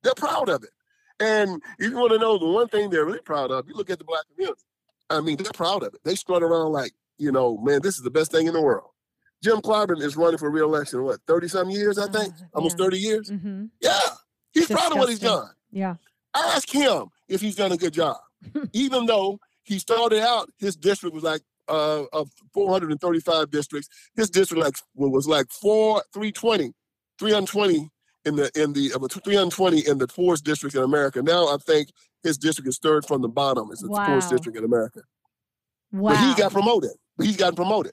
They're 0.02 0.14
proud 0.14 0.48
of 0.48 0.62
it. 0.62 0.70
And 1.20 1.60
if 1.78 1.90
you 1.90 1.96
want 1.96 2.12
to 2.12 2.18
know 2.18 2.38
the 2.38 2.46
one 2.46 2.68
thing 2.68 2.90
they're 2.90 3.04
really 3.04 3.20
proud 3.20 3.50
of, 3.50 3.66
you 3.68 3.74
look 3.74 3.90
at 3.90 3.98
the 3.98 4.04
black 4.04 4.24
community. 4.34 4.60
I 5.10 5.20
mean, 5.20 5.36
they're 5.36 5.52
proud 5.52 5.82
of 5.82 5.94
it. 5.94 6.00
They 6.04 6.14
strut 6.14 6.42
around 6.42 6.72
like, 6.72 6.92
you 7.18 7.30
know, 7.32 7.58
man, 7.58 7.80
this 7.82 7.96
is 7.96 8.02
the 8.02 8.10
best 8.10 8.32
thing 8.32 8.46
in 8.46 8.54
the 8.54 8.62
world. 8.62 8.90
Jim 9.42 9.60
Clyburn 9.60 10.00
is 10.00 10.16
running 10.16 10.38
for 10.38 10.50
reelection, 10.50 11.02
what, 11.02 11.20
30 11.26 11.48
some 11.48 11.70
years, 11.70 11.98
I 11.98 12.06
think? 12.08 12.32
Uh, 12.34 12.44
Almost 12.56 12.78
yeah. 12.78 12.84
30 12.84 12.98
years? 12.98 13.28
hmm 13.28 13.64
Yeah. 13.80 13.98
He's 14.52 14.66
proud 14.68 14.92
of 14.92 14.98
what 14.98 15.08
he's 15.08 15.18
done 15.18 15.48
Yeah. 15.70 15.96
ask 16.34 16.68
him 16.70 17.06
if 17.28 17.40
he's 17.40 17.56
done 17.56 17.72
a 17.72 17.76
good 17.76 17.92
job. 17.92 18.16
Even 18.72 19.06
though 19.06 19.38
he 19.64 19.78
started 19.78 20.20
out, 20.22 20.50
his 20.58 20.76
district 20.76 21.14
was 21.14 21.24
like 21.24 21.42
uh, 21.68 22.04
of 22.12 22.30
435 22.54 23.50
districts. 23.50 23.88
His 24.16 24.30
district 24.30 24.62
like 24.62 24.74
was 24.94 25.26
like 25.26 25.46
four 25.50 26.02
320, 26.12 26.72
320 27.18 27.90
in 28.24 28.36
the 28.36 28.50
in 28.54 28.72
the 28.72 28.92
uh, 28.94 29.08
320 29.08 29.86
in 29.86 29.98
the 29.98 30.06
poorest 30.06 30.44
district 30.44 30.74
in 30.76 30.82
America. 30.82 31.22
Now 31.22 31.48
I 31.48 31.56
think 31.58 31.88
his 32.22 32.38
district 32.38 32.68
is 32.68 32.78
third 32.78 33.04
from 33.06 33.22
the 33.22 33.28
bottom. 33.28 33.68
It's 33.72 33.82
the 33.82 33.88
poorest 33.88 34.30
district 34.30 34.56
in 34.56 34.64
America. 34.64 35.02
Wow. 35.92 36.12
But 36.12 36.18
he 36.20 36.34
got 36.40 36.52
promoted. 36.52 36.92
But 37.16 37.26
he's 37.26 37.36
gotten 37.36 37.56
promoted. 37.56 37.92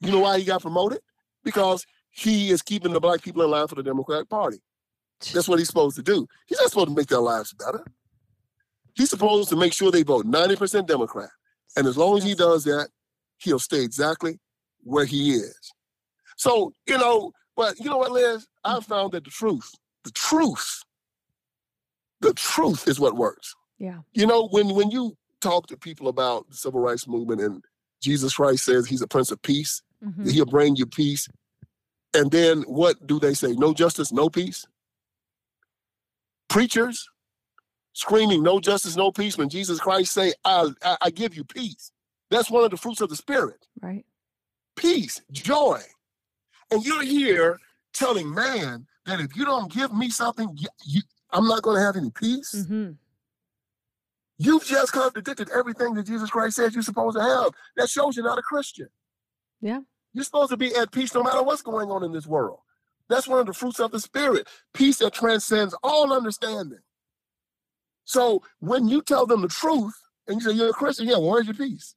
You 0.00 0.12
know 0.12 0.20
why 0.20 0.38
he 0.38 0.44
got 0.44 0.62
promoted? 0.62 1.00
Because 1.42 1.84
he 2.10 2.50
is 2.50 2.62
keeping 2.62 2.92
the 2.92 3.00
black 3.00 3.22
people 3.22 3.42
in 3.42 3.50
line 3.50 3.66
for 3.66 3.74
the 3.74 3.82
Democratic 3.82 4.28
Party. 4.28 4.58
That's 5.32 5.48
what 5.48 5.58
he's 5.58 5.68
supposed 5.68 5.96
to 5.96 6.02
do. 6.02 6.26
He's 6.46 6.58
not 6.60 6.70
supposed 6.70 6.88
to 6.88 6.94
make 6.94 7.08
their 7.08 7.20
lives 7.20 7.54
better. 7.54 7.84
He's 8.94 9.10
supposed 9.10 9.48
to 9.50 9.56
make 9.56 9.72
sure 9.72 9.90
they 9.90 10.02
vote 10.02 10.26
90% 10.26 10.86
Democrat. 10.86 11.30
And 11.76 11.86
as 11.86 11.96
long 11.96 12.16
as 12.16 12.24
he 12.24 12.34
does 12.34 12.64
that, 12.64 12.88
he'll 13.38 13.58
stay 13.58 13.82
exactly 13.82 14.38
where 14.82 15.04
he 15.04 15.32
is. 15.34 15.72
So, 16.36 16.72
you 16.86 16.96
know, 16.98 17.32
but 17.56 17.78
you 17.78 17.90
know 17.90 17.98
what, 17.98 18.12
Liz? 18.12 18.46
I've 18.64 18.84
found 18.84 19.12
that 19.12 19.24
the 19.24 19.30
truth, 19.30 19.70
the 20.04 20.10
truth, 20.10 20.82
the 22.20 22.32
truth 22.34 22.88
is 22.88 22.98
what 22.98 23.16
works. 23.16 23.54
Yeah. 23.78 24.00
You 24.12 24.26
know, 24.26 24.48
when 24.48 24.74
when 24.74 24.90
you 24.90 25.16
talk 25.40 25.66
to 25.68 25.76
people 25.76 26.08
about 26.08 26.48
the 26.48 26.56
civil 26.56 26.80
rights 26.80 27.06
movement 27.06 27.40
and 27.40 27.62
Jesus 28.00 28.34
Christ 28.36 28.64
says 28.64 28.86
he's 28.86 29.02
a 29.02 29.06
prince 29.06 29.30
of 29.30 29.40
peace, 29.42 29.82
Mhm. 30.04 30.24
that 30.24 30.32
he'll 30.32 30.46
bring 30.46 30.76
you 30.76 30.86
peace. 30.86 31.28
And 32.14 32.30
then 32.30 32.62
what 32.62 33.06
do 33.06 33.18
they 33.20 33.34
say? 33.34 33.52
No 33.52 33.74
justice, 33.74 34.12
no 34.12 34.30
peace? 34.30 34.66
Preachers 36.48 37.08
screaming 37.96 38.42
no 38.42 38.60
justice, 38.60 38.94
no 38.94 39.10
peace 39.10 39.38
when 39.38 39.48
Jesus 39.48 39.80
Christ 39.80 40.12
say, 40.12 40.34
I, 40.44 40.68
I, 40.84 40.96
I 41.00 41.10
give 41.10 41.34
you 41.34 41.44
peace. 41.44 41.90
That's 42.30 42.50
one 42.50 42.62
of 42.62 42.70
the 42.70 42.76
fruits 42.76 43.00
of 43.00 43.08
the 43.08 43.16
spirit. 43.16 43.66
Right. 43.80 44.04
Peace, 44.76 45.22
joy. 45.32 45.80
And 46.70 46.84
you're 46.84 47.02
here 47.02 47.58
telling 47.94 48.32
man 48.34 48.86
that 49.06 49.18
if 49.20 49.34
you 49.34 49.46
don't 49.46 49.72
give 49.72 49.94
me 49.94 50.10
something, 50.10 50.50
you, 50.58 50.68
you, 50.84 51.00
I'm 51.32 51.48
not 51.48 51.62
going 51.62 51.76
to 51.78 51.82
have 51.82 51.96
any 51.96 52.10
peace. 52.10 52.66
hmm 52.68 52.90
You've 54.38 54.66
just 54.66 54.92
contradicted 54.92 55.48
everything 55.48 55.94
that 55.94 56.04
Jesus 56.06 56.28
Christ 56.28 56.56
says 56.56 56.74
you're 56.74 56.82
supposed 56.82 57.16
to 57.16 57.22
have. 57.22 57.52
That 57.78 57.88
shows 57.88 58.14
you're 58.16 58.26
not 58.26 58.38
a 58.38 58.42
Christian. 58.42 58.88
Yeah. 59.62 59.80
You're 60.12 60.24
supposed 60.24 60.50
to 60.50 60.58
be 60.58 60.74
at 60.74 60.92
peace 60.92 61.14
no 61.14 61.22
matter 61.22 61.42
what's 61.42 61.62
going 61.62 61.90
on 61.90 62.04
in 62.04 62.12
this 62.12 62.26
world. 62.26 62.58
That's 63.08 63.26
one 63.26 63.38
of 63.40 63.46
the 63.46 63.54
fruits 63.54 63.80
of 63.80 63.92
the 63.92 64.00
Spirit 64.00 64.46
peace 64.74 64.98
that 64.98 65.14
transcends 65.14 65.74
all 65.82 66.12
understanding. 66.12 66.80
So 68.06 68.42
when 68.60 68.88
you 68.88 69.02
tell 69.02 69.26
them 69.26 69.42
the 69.42 69.48
truth 69.48 69.94
and 70.26 70.40
you 70.40 70.48
say 70.48 70.56
you're 70.56 70.70
a 70.70 70.72
Christian, 70.72 71.06
yeah, 71.06 71.18
well, 71.18 71.32
where's 71.32 71.46
your 71.46 71.54
peace? 71.54 71.94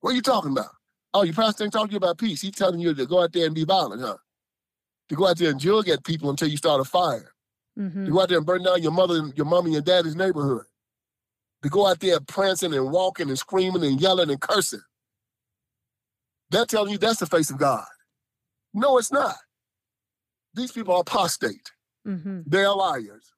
What 0.00 0.10
are 0.12 0.14
you 0.16 0.22
talking 0.22 0.52
about? 0.52 0.70
Oh, 1.12 1.22
your 1.24 1.34
pastor 1.34 1.64
ain't 1.64 1.72
talking 1.72 1.88
to 1.88 1.92
you 1.92 1.98
about 1.98 2.16
peace. 2.18 2.40
He's 2.40 2.54
telling 2.54 2.80
you 2.80 2.94
to 2.94 3.04
go 3.06 3.22
out 3.22 3.32
there 3.32 3.46
and 3.46 3.54
be 3.54 3.64
violent, 3.64 4.00
huh? 4.02 4.16
To 5.10 5.14
go 5.14 5.26
out 5.28 5.36
there 5.36 5.50
and 5.50 5.60
jug 5.60 5.88
at 5.88 6.04
people 6.04 6.30
until 6.30 6.48
you 6.48 6.56
start 6.56 6.80
a 6.80 6.84
fire. 6.84 7.32
hmm 7.76 8.04
To 8.06 8.10
go 8.12 8.20
out 8.22 8.28
there 8.30 8.38
and 8.38 8.46
burn 8.46 8.62
down 8.62 8.82
your 8.82 8.92
mother, 8.92 9.16
and 9.18 9.36
your 9.36 9.46
mommy 9.46 9.74
and 9.76 9.84
daddy's 9.84 10.16
neighborhood. 10.16 10.64
to 11.62 11.68
go 11.70 11.86
out 11.86 11.98
there 12.00 12.20
prancing 12.20 12.74
and 12.74 12.90
walking 12.92 13.28
and 13.28 13.38
screaming 13.38 13.82
and 13.84 14.00
yelling 14.00 14.30
and 14.30 14.40
cursing. 14.40 14.82
They're 16.50 16.66
telling 16.66 16.92
you 16.92 16.98
that's 16.98 17.20
the 17.20 17.26
face 17.26 17.50
of 17.50 17.58
God. 17.58 17.86
No, 18.74 18.98
it's 18.98 19.10
not. 19.12 19.36
These 20.54 20.72
people 20.72 20.94
are 20.94 21.00
apostate. 21.00 21.72
Mm-hmm. 22.06 22.40
They're 22.46 22.70
liars. 22.70 23.32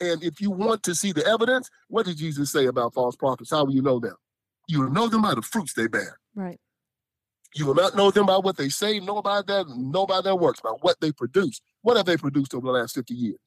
And 0.00 0.22
if 0.22 0.40
you 0.40 0.50
want 0.50 0.82
to 0.84 0.94
see 0.94 1.12
the 1.12 1.26
evidence, 1.26 1.68
what 1.88 2.06
did 2.06 2.16
Jesus 2.16 2.50
say 2.50 2.66
about 2.66 2.94
false 2.94 3.16
prophets? 3.16 3.50
How 3.50 3.64
will 3.64 3.74
you 3.74 3.82
know 3.82 4.00
them? 4.00 4.16
You 4.66 4.80
will 4.82 4.90
know 4.90 5.08
them 5.08 5.22
by 5.22 5.34
the 5.34 5.42
fruits 5.42 5.74
they 5.74 5.88
bear. 5.88 6.18
Right. 6.34 6.58
You 7.54 7.66
will 7.66 7.74
not 7.74 7.96
know 7.96 8.10
them 8.10 8.26
by 8.26 8.36
what 8.38 8.56
they 8.56 8.68
say, 8.68 9.00
know 9.00 9.20
by 9.20 9.42
their 9.46 9.64
know 9.66 10.06
by 10.06 10.20
their 10.20 10.36
works, 10.36 10.60
by 10.60 10.70
what 10.80 11.00
they 11.00 11.12
produce. 11.12 11.60
What 11.82 11.96
have 11.96 12.06
they 12.06 12.16
produced 12.16 12.54
over 12.54 12.66
the 12.66 12.72
last 12.72 12.94
50 12.94 13.12
years? 13.12 13.38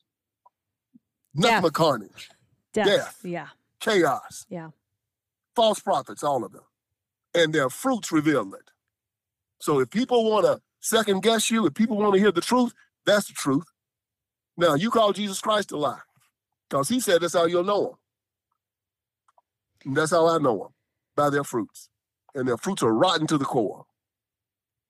Nothing 1.34 1.62
but 1.62 1.74
carnage, 1.74 2.30
Death. 2.74 2.86
Death. 2.86 3.20
Yeah. 3.24 3.48
chaos, 3.80 4.46
Yeah. 4.50 4.70
false 5.56 5.80
prophets, 5.80 6.24
all 6.24 6.44
of 6.44 6.52
them. 6.52 6.64
And 7.34 7.54
their 7.54 7.70
fruits 7.70 8.12
reveal 8.12 8.54
it. 8.54 8.70
So 9.60 9.80
if 9.80 9.90
people 9.90 10.30
want 10.30 10.46
to 10.46 10.62
second 10.82 11.24
guess 11.24 11.50
you, 11.50 11.66
if 11.66 11.74
people 11.74 11.98
want 11.98 12.14
to 12.14 12.20
hear 12.20 12.32
the 12.32 12.42
truth, 12.42 12.74
that's 13.06 13.28
the 13.28 13.34
truth. 13.34 13.66
Now 14.58 14.76
you 14.76 14.92
call 14.92 15.14
Jesus 15.14 15.40
Christ 15.42 15.72
a 15.72 15.78
lie. 15.78 16.02
Because 16.74 16.90
he 16.90 17.00
said 17.00 17.22
that's 17.22 17.36
how 17.36 17.46
you'll 17.46 17.64
know 17.64 17.84
them. 17.84 17.96
And 19.86 19.96
that's 19.96 20.10
how 20.10 20.26
I 20.28 20.40
know 20.40 20.58
them, 20.58 20.74
by 21.16 21.30
their 21.30 21.44
fruits. 21.44 21.90
And 22.34 22.48
their 22.48 22.58
fruits 22.58 22.82
are 22.82 22.92
rotten 22.92 23.28
to 23.28 23.38
the 23.38 23.46
core. 23.46 23.86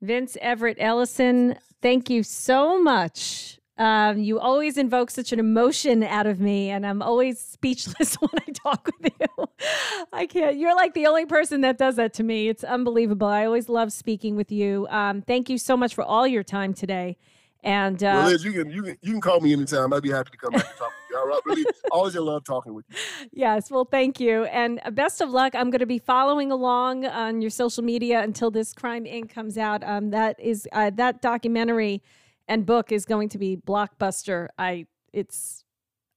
Vince 0.02 0.38
Everett 0.40 0.78
Ellison, 0.80 1.58
thank 1.82 2.10
you 2.10 2.24
so 2.24 2.82
much. 2.82 3.60
Um, 3.78 4.18
you 4.18 4.40
always 4.40 4.78
invoke 4.78 5.12
such 5.12 5.34
an 5.34 5.40
emotion 5.40 6.04
out 6.04 6.26
of 6.26 6.40
me, 6.40 6.70
and 6.70 6.86
I'm 6.86 7.02
always 7.02 7.38
speechless 7.38 8.16
when 8.22 8.30
I 8.48 8.52
talk 8.54 8.90
with 9.02 9.12
you. 9.20 9.46
I 10.14 10.26
can't. 10.26 10.56
You're 10.56 10.78
like 10.78 10.94
the 10.94 11.08
only 11.08 11.26
person 11.26 11.60
that 11.62 11.78
does 11.78 11.98
that 11.98 12.14
to 12.14 12.24
me. 12.24 12.48
It's 12.48 12.64
unbelievable. 12.64 13.28
I 13.28 13.44
always 13.44 13.68
love 13.68 13.92
speaking 13.92 14.38
with 14.38 14.54
you. 14.54 14.88
Um, 14.90 15.22
thank 15.22 15.50
you 15.50 15.58
so 15.58 15.76
much 15.76 15.94
for 15.94 16.06
all 16.06 16.26
your 16.28 16.44
time 16.44 16.74
today. 16.74 17.18
And 17.62 18.02
uh, 18.02 18.08
well, 18.16 18.30
Liz, 18.30 18.46
you 18.46 18.54
can 18.54 18.72
you 18.72 18.84
can 18.84 18.98
you 19.02 19.12
can 19.12 19.22
call 19.22 19.42
me 19.42 19.52
anytime. 19.52 19.92
I'd 19.92 20.04
be 20.04 20.12
happy 20.12 20.32
to 20.32 20.38
come 20.38 20.54
back 20.54 20.66
and 20.66 20.78
talk. 20.78 20.92
Right, 21.14 21.40
really, 21.46 21.66
always 21.92 22.16
love 22.16 22.44
talking 22.44 22.74
with 22.74 22.86
you. 22.90 22.96
Yes, 23.32 23.72
well, 23.72 23.86
thank 23.86 24.20
you. 24.20 24.46
And 24.46 24.80
uh, 24.84 24.92
best 24.92 25.22
of 25.22 25.30
luck. 25.30 25.56
I'm 25.56 25.70
going 25.70 25.80
to 25.80 25.86
be 25.86 26.00
following 26.00 26.52
along 26.52 27.06
on 27.06 27.42
your 27.42 27.50
social 27.50 27.84
media 27.84 28.22
until 28.22 28.52
this 28.52 28.74
Crime 28.74 29.06
Inc. 29.06 29.30
comes 29.30 29.58
out. 29.58 29.84
Um, 29.84 30.12
that 30.12 30.40
is 30.40 30.68
uh, 30.72 30.92
that 30.96 31.22
documentary 31.22 32.02
and 32.48 32.66
book 32.66 32.92
is 32.92 33.06
going 33.06 33.30
to 33.30 33.38
be 33.38 33.58
blockbuster. 33.58 34.48
I 34.58 34.88
it's 35.12 35.64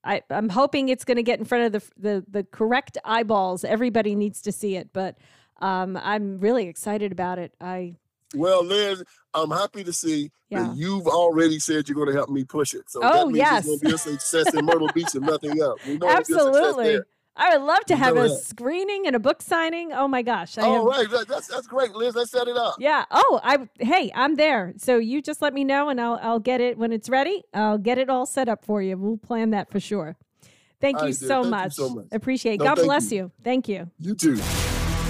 I 0.05 0.23
I'm 0.31 0.49
hoping 0.49 0.89
it's 0.89 1.05
going 1.05 1.17
to 1.17 1.23
get 1.23 1.39
in 1.39 1.45
front 1.45 1.75
of 1.75 1.83
the 1.83 1.91
the 2.01 2.25
the 2.29 2.45
correct 2.45 2.99
eyeballs. 3.05 3.65
Everybody 3.65 4.15
needs 4.15 4.43
to 4.43 4.53
see 4.53 4.77
it, 4.77 4.91
but 4.93 5.19
um, 5.61 5.97
I'm 5.97 6.39
really 6.39 6.69
excited 6.69 7.13
about 7.13 7.39
it. 7.39 7.55
I 7.61 7.97
Well, 8.35 8.65
Liz, 8.65 9.03
I'm 9.35 9.51
happy 9.51 9.85
to 9.85 9.93
see 9.93 10.31
Yeah. 10.51 10.65
that 10.65 10.77
you've 10.77 11.07
already 11.07 11.59
said 11.59 11.89
you're 11.89 11.95
going 11.97 12.09
to 12.09 12.15
help 12.15 12.29
me 12.31 12.45
push 12.45 12.75
it. 12.75 12.91
So 12.91 13.01
Oh, 13.03 13.13
that 13.13 13.27
means 13.29 13.39
yes. 13.39 13.59
it's 13.61 13.67
going 13.67 13.79
to 13.81 13.87
be 13.87 13.93
a 13.95 13.99
success 13.99 14.55
in 14.55 14.65
Myrtle 14.65 14.89
Beach 14.95 15.15
and 15.15 15.25
nothing 15.27 15.61
else. 15.61 15.81
We 15.87 15.99
know 15.99 16.09
it'll 16.09 16.17
be 16.17 16.23
a 16.23 16.25
success 16.25 16.47
absolutely. 16.47 16.99
I 17.39 17.55
would 17.57 17.67
love 17.67 17.85
to 17.87 17.95
You 17.95 17.99
have 17.99 18.17
a 18.17 18.29
that. 18.29 18.39
screening 18.45 19.07
and 19.07 19.15
a 19.15 19.19
book 19.19 19.43
signing. 19.43 19.93
Oh 19.93 20.09
my 20.09 20.23
gosh! 20.23 20.57
I 20.57 20.63
All 20.63 20.91
am- 20.91 21.07
right, 21.11 21.27
that's 21.29 21.47
that's 21.49 21.67
great, 21.67 21.95
Liz. 21.95 22.15
Let's 22.17 22.31
set 22.31 22.49
it 22.49 22.57
up. 22.57 22.77
Yeah. 22.79 23.05
Oh, 23.11 23.41
I 23.45 23.69
hey, 23.79 24.11
I'm 24.15 24.37
there. 24.37 24.73
So 24.79 24.97
you 24.97 25.21
just 25.21 25.43
let 25.43 25.53
me 25.53 25.63
know 25.63 25.91
and 25.91 26.01
I'll 26.01 26.19
I'll 26.23 26.39
get 26.41 26.63
it 26.63 26.79
when 26.79 26.93
it's 26.93 27.11
ready. 27.11 27.43
I'll 27.53 27.77
get 27.77 27.99
it 27.99 28.09
all 28.09 28.25
set 28.25 28.49
up 28.49 28.65
for 28.65 28.81
you. 28.81 28.97
We'll 28.97 29.19
plan 29.19 29.51
that 29.51 29.71
for 29.71 29.79
sure. 29.81 30.17
Thank 30.81 30.97
you 31.01 31.05
right, 31.09 31.15
so 31.15 31.29
Thank 31.29 31.45
you 31.45 31.51
much. 31.51 31.73
so 31.75 31.89
much. 31.91 32.07
Appreciate 32.11 32.55
it. 32.55 32.59
No, 32.65 32.75
God 32.75 32.77
bless 32.85 33.13
you. 33.13 33.19
you. 33.25 33.33
Thank 33.45 33.69
you. 33.69 33.91
You 34.01 34.15
too. 34.15 34.37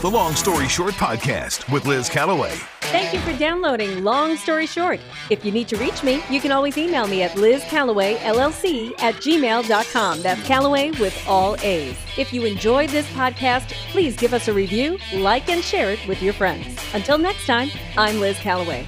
The 0.02 0.10
Long 0.10 0.34
Story 0.34 0.66
Short 0.66 0.94
Podcast 0.94 1.72
with 1.72 1.86
Liz 1.86 2.08
Callaway. 2.08 2.56
Thank 2.96 3.12
you 3.12 3.20
for 3.20 3.38
downloading 3.38 4.02
Long 4.04 4.38
Story 4.38 4.64
Short. 4.64 5.00
If 5.28 5.44
you 5.44 5.52
need 5.52 5.68
to 5.68 5.76
reach 5.76 6.02
me, 6.02 6.22
you 6.30 6.40
can 6.40 6.50
always 6.50 6.78
email 6.78 7.06
me 7.06 7.22
at 7.22 7.32
lizcallawayllc 7.32 9.02
at 9.02 9.14
gmail.com. 9.16 10.22
That's 10.22 10.42
Callaway 10.44 10.92
with 10.92 11.14
all 11.28 11.56
A's. 11.60 11.94
If 12.16 12.32
you 12.32 12.46
enjoyed 12.46 12.88
this 12.88 13.06
podcast, 13.10 13.70
please 13.90 14.16
give 14.16 14.32
us 14.32 14.48
a 14.48 14.54
review, 14.54 14.96
like, 15.12 15.50
and 15.50 15.62
share 15.62 15.90
it 15.90 16.08
with 16.08 16.22
your 16.22 16.32
friends. 16.32 16.74
Until 16.94 17.18
next 17.18 17.46
time, 17.46 17.68
I'm 17.98 18.18
Liz 18.18 18.38
Callaway. 18.38 18.86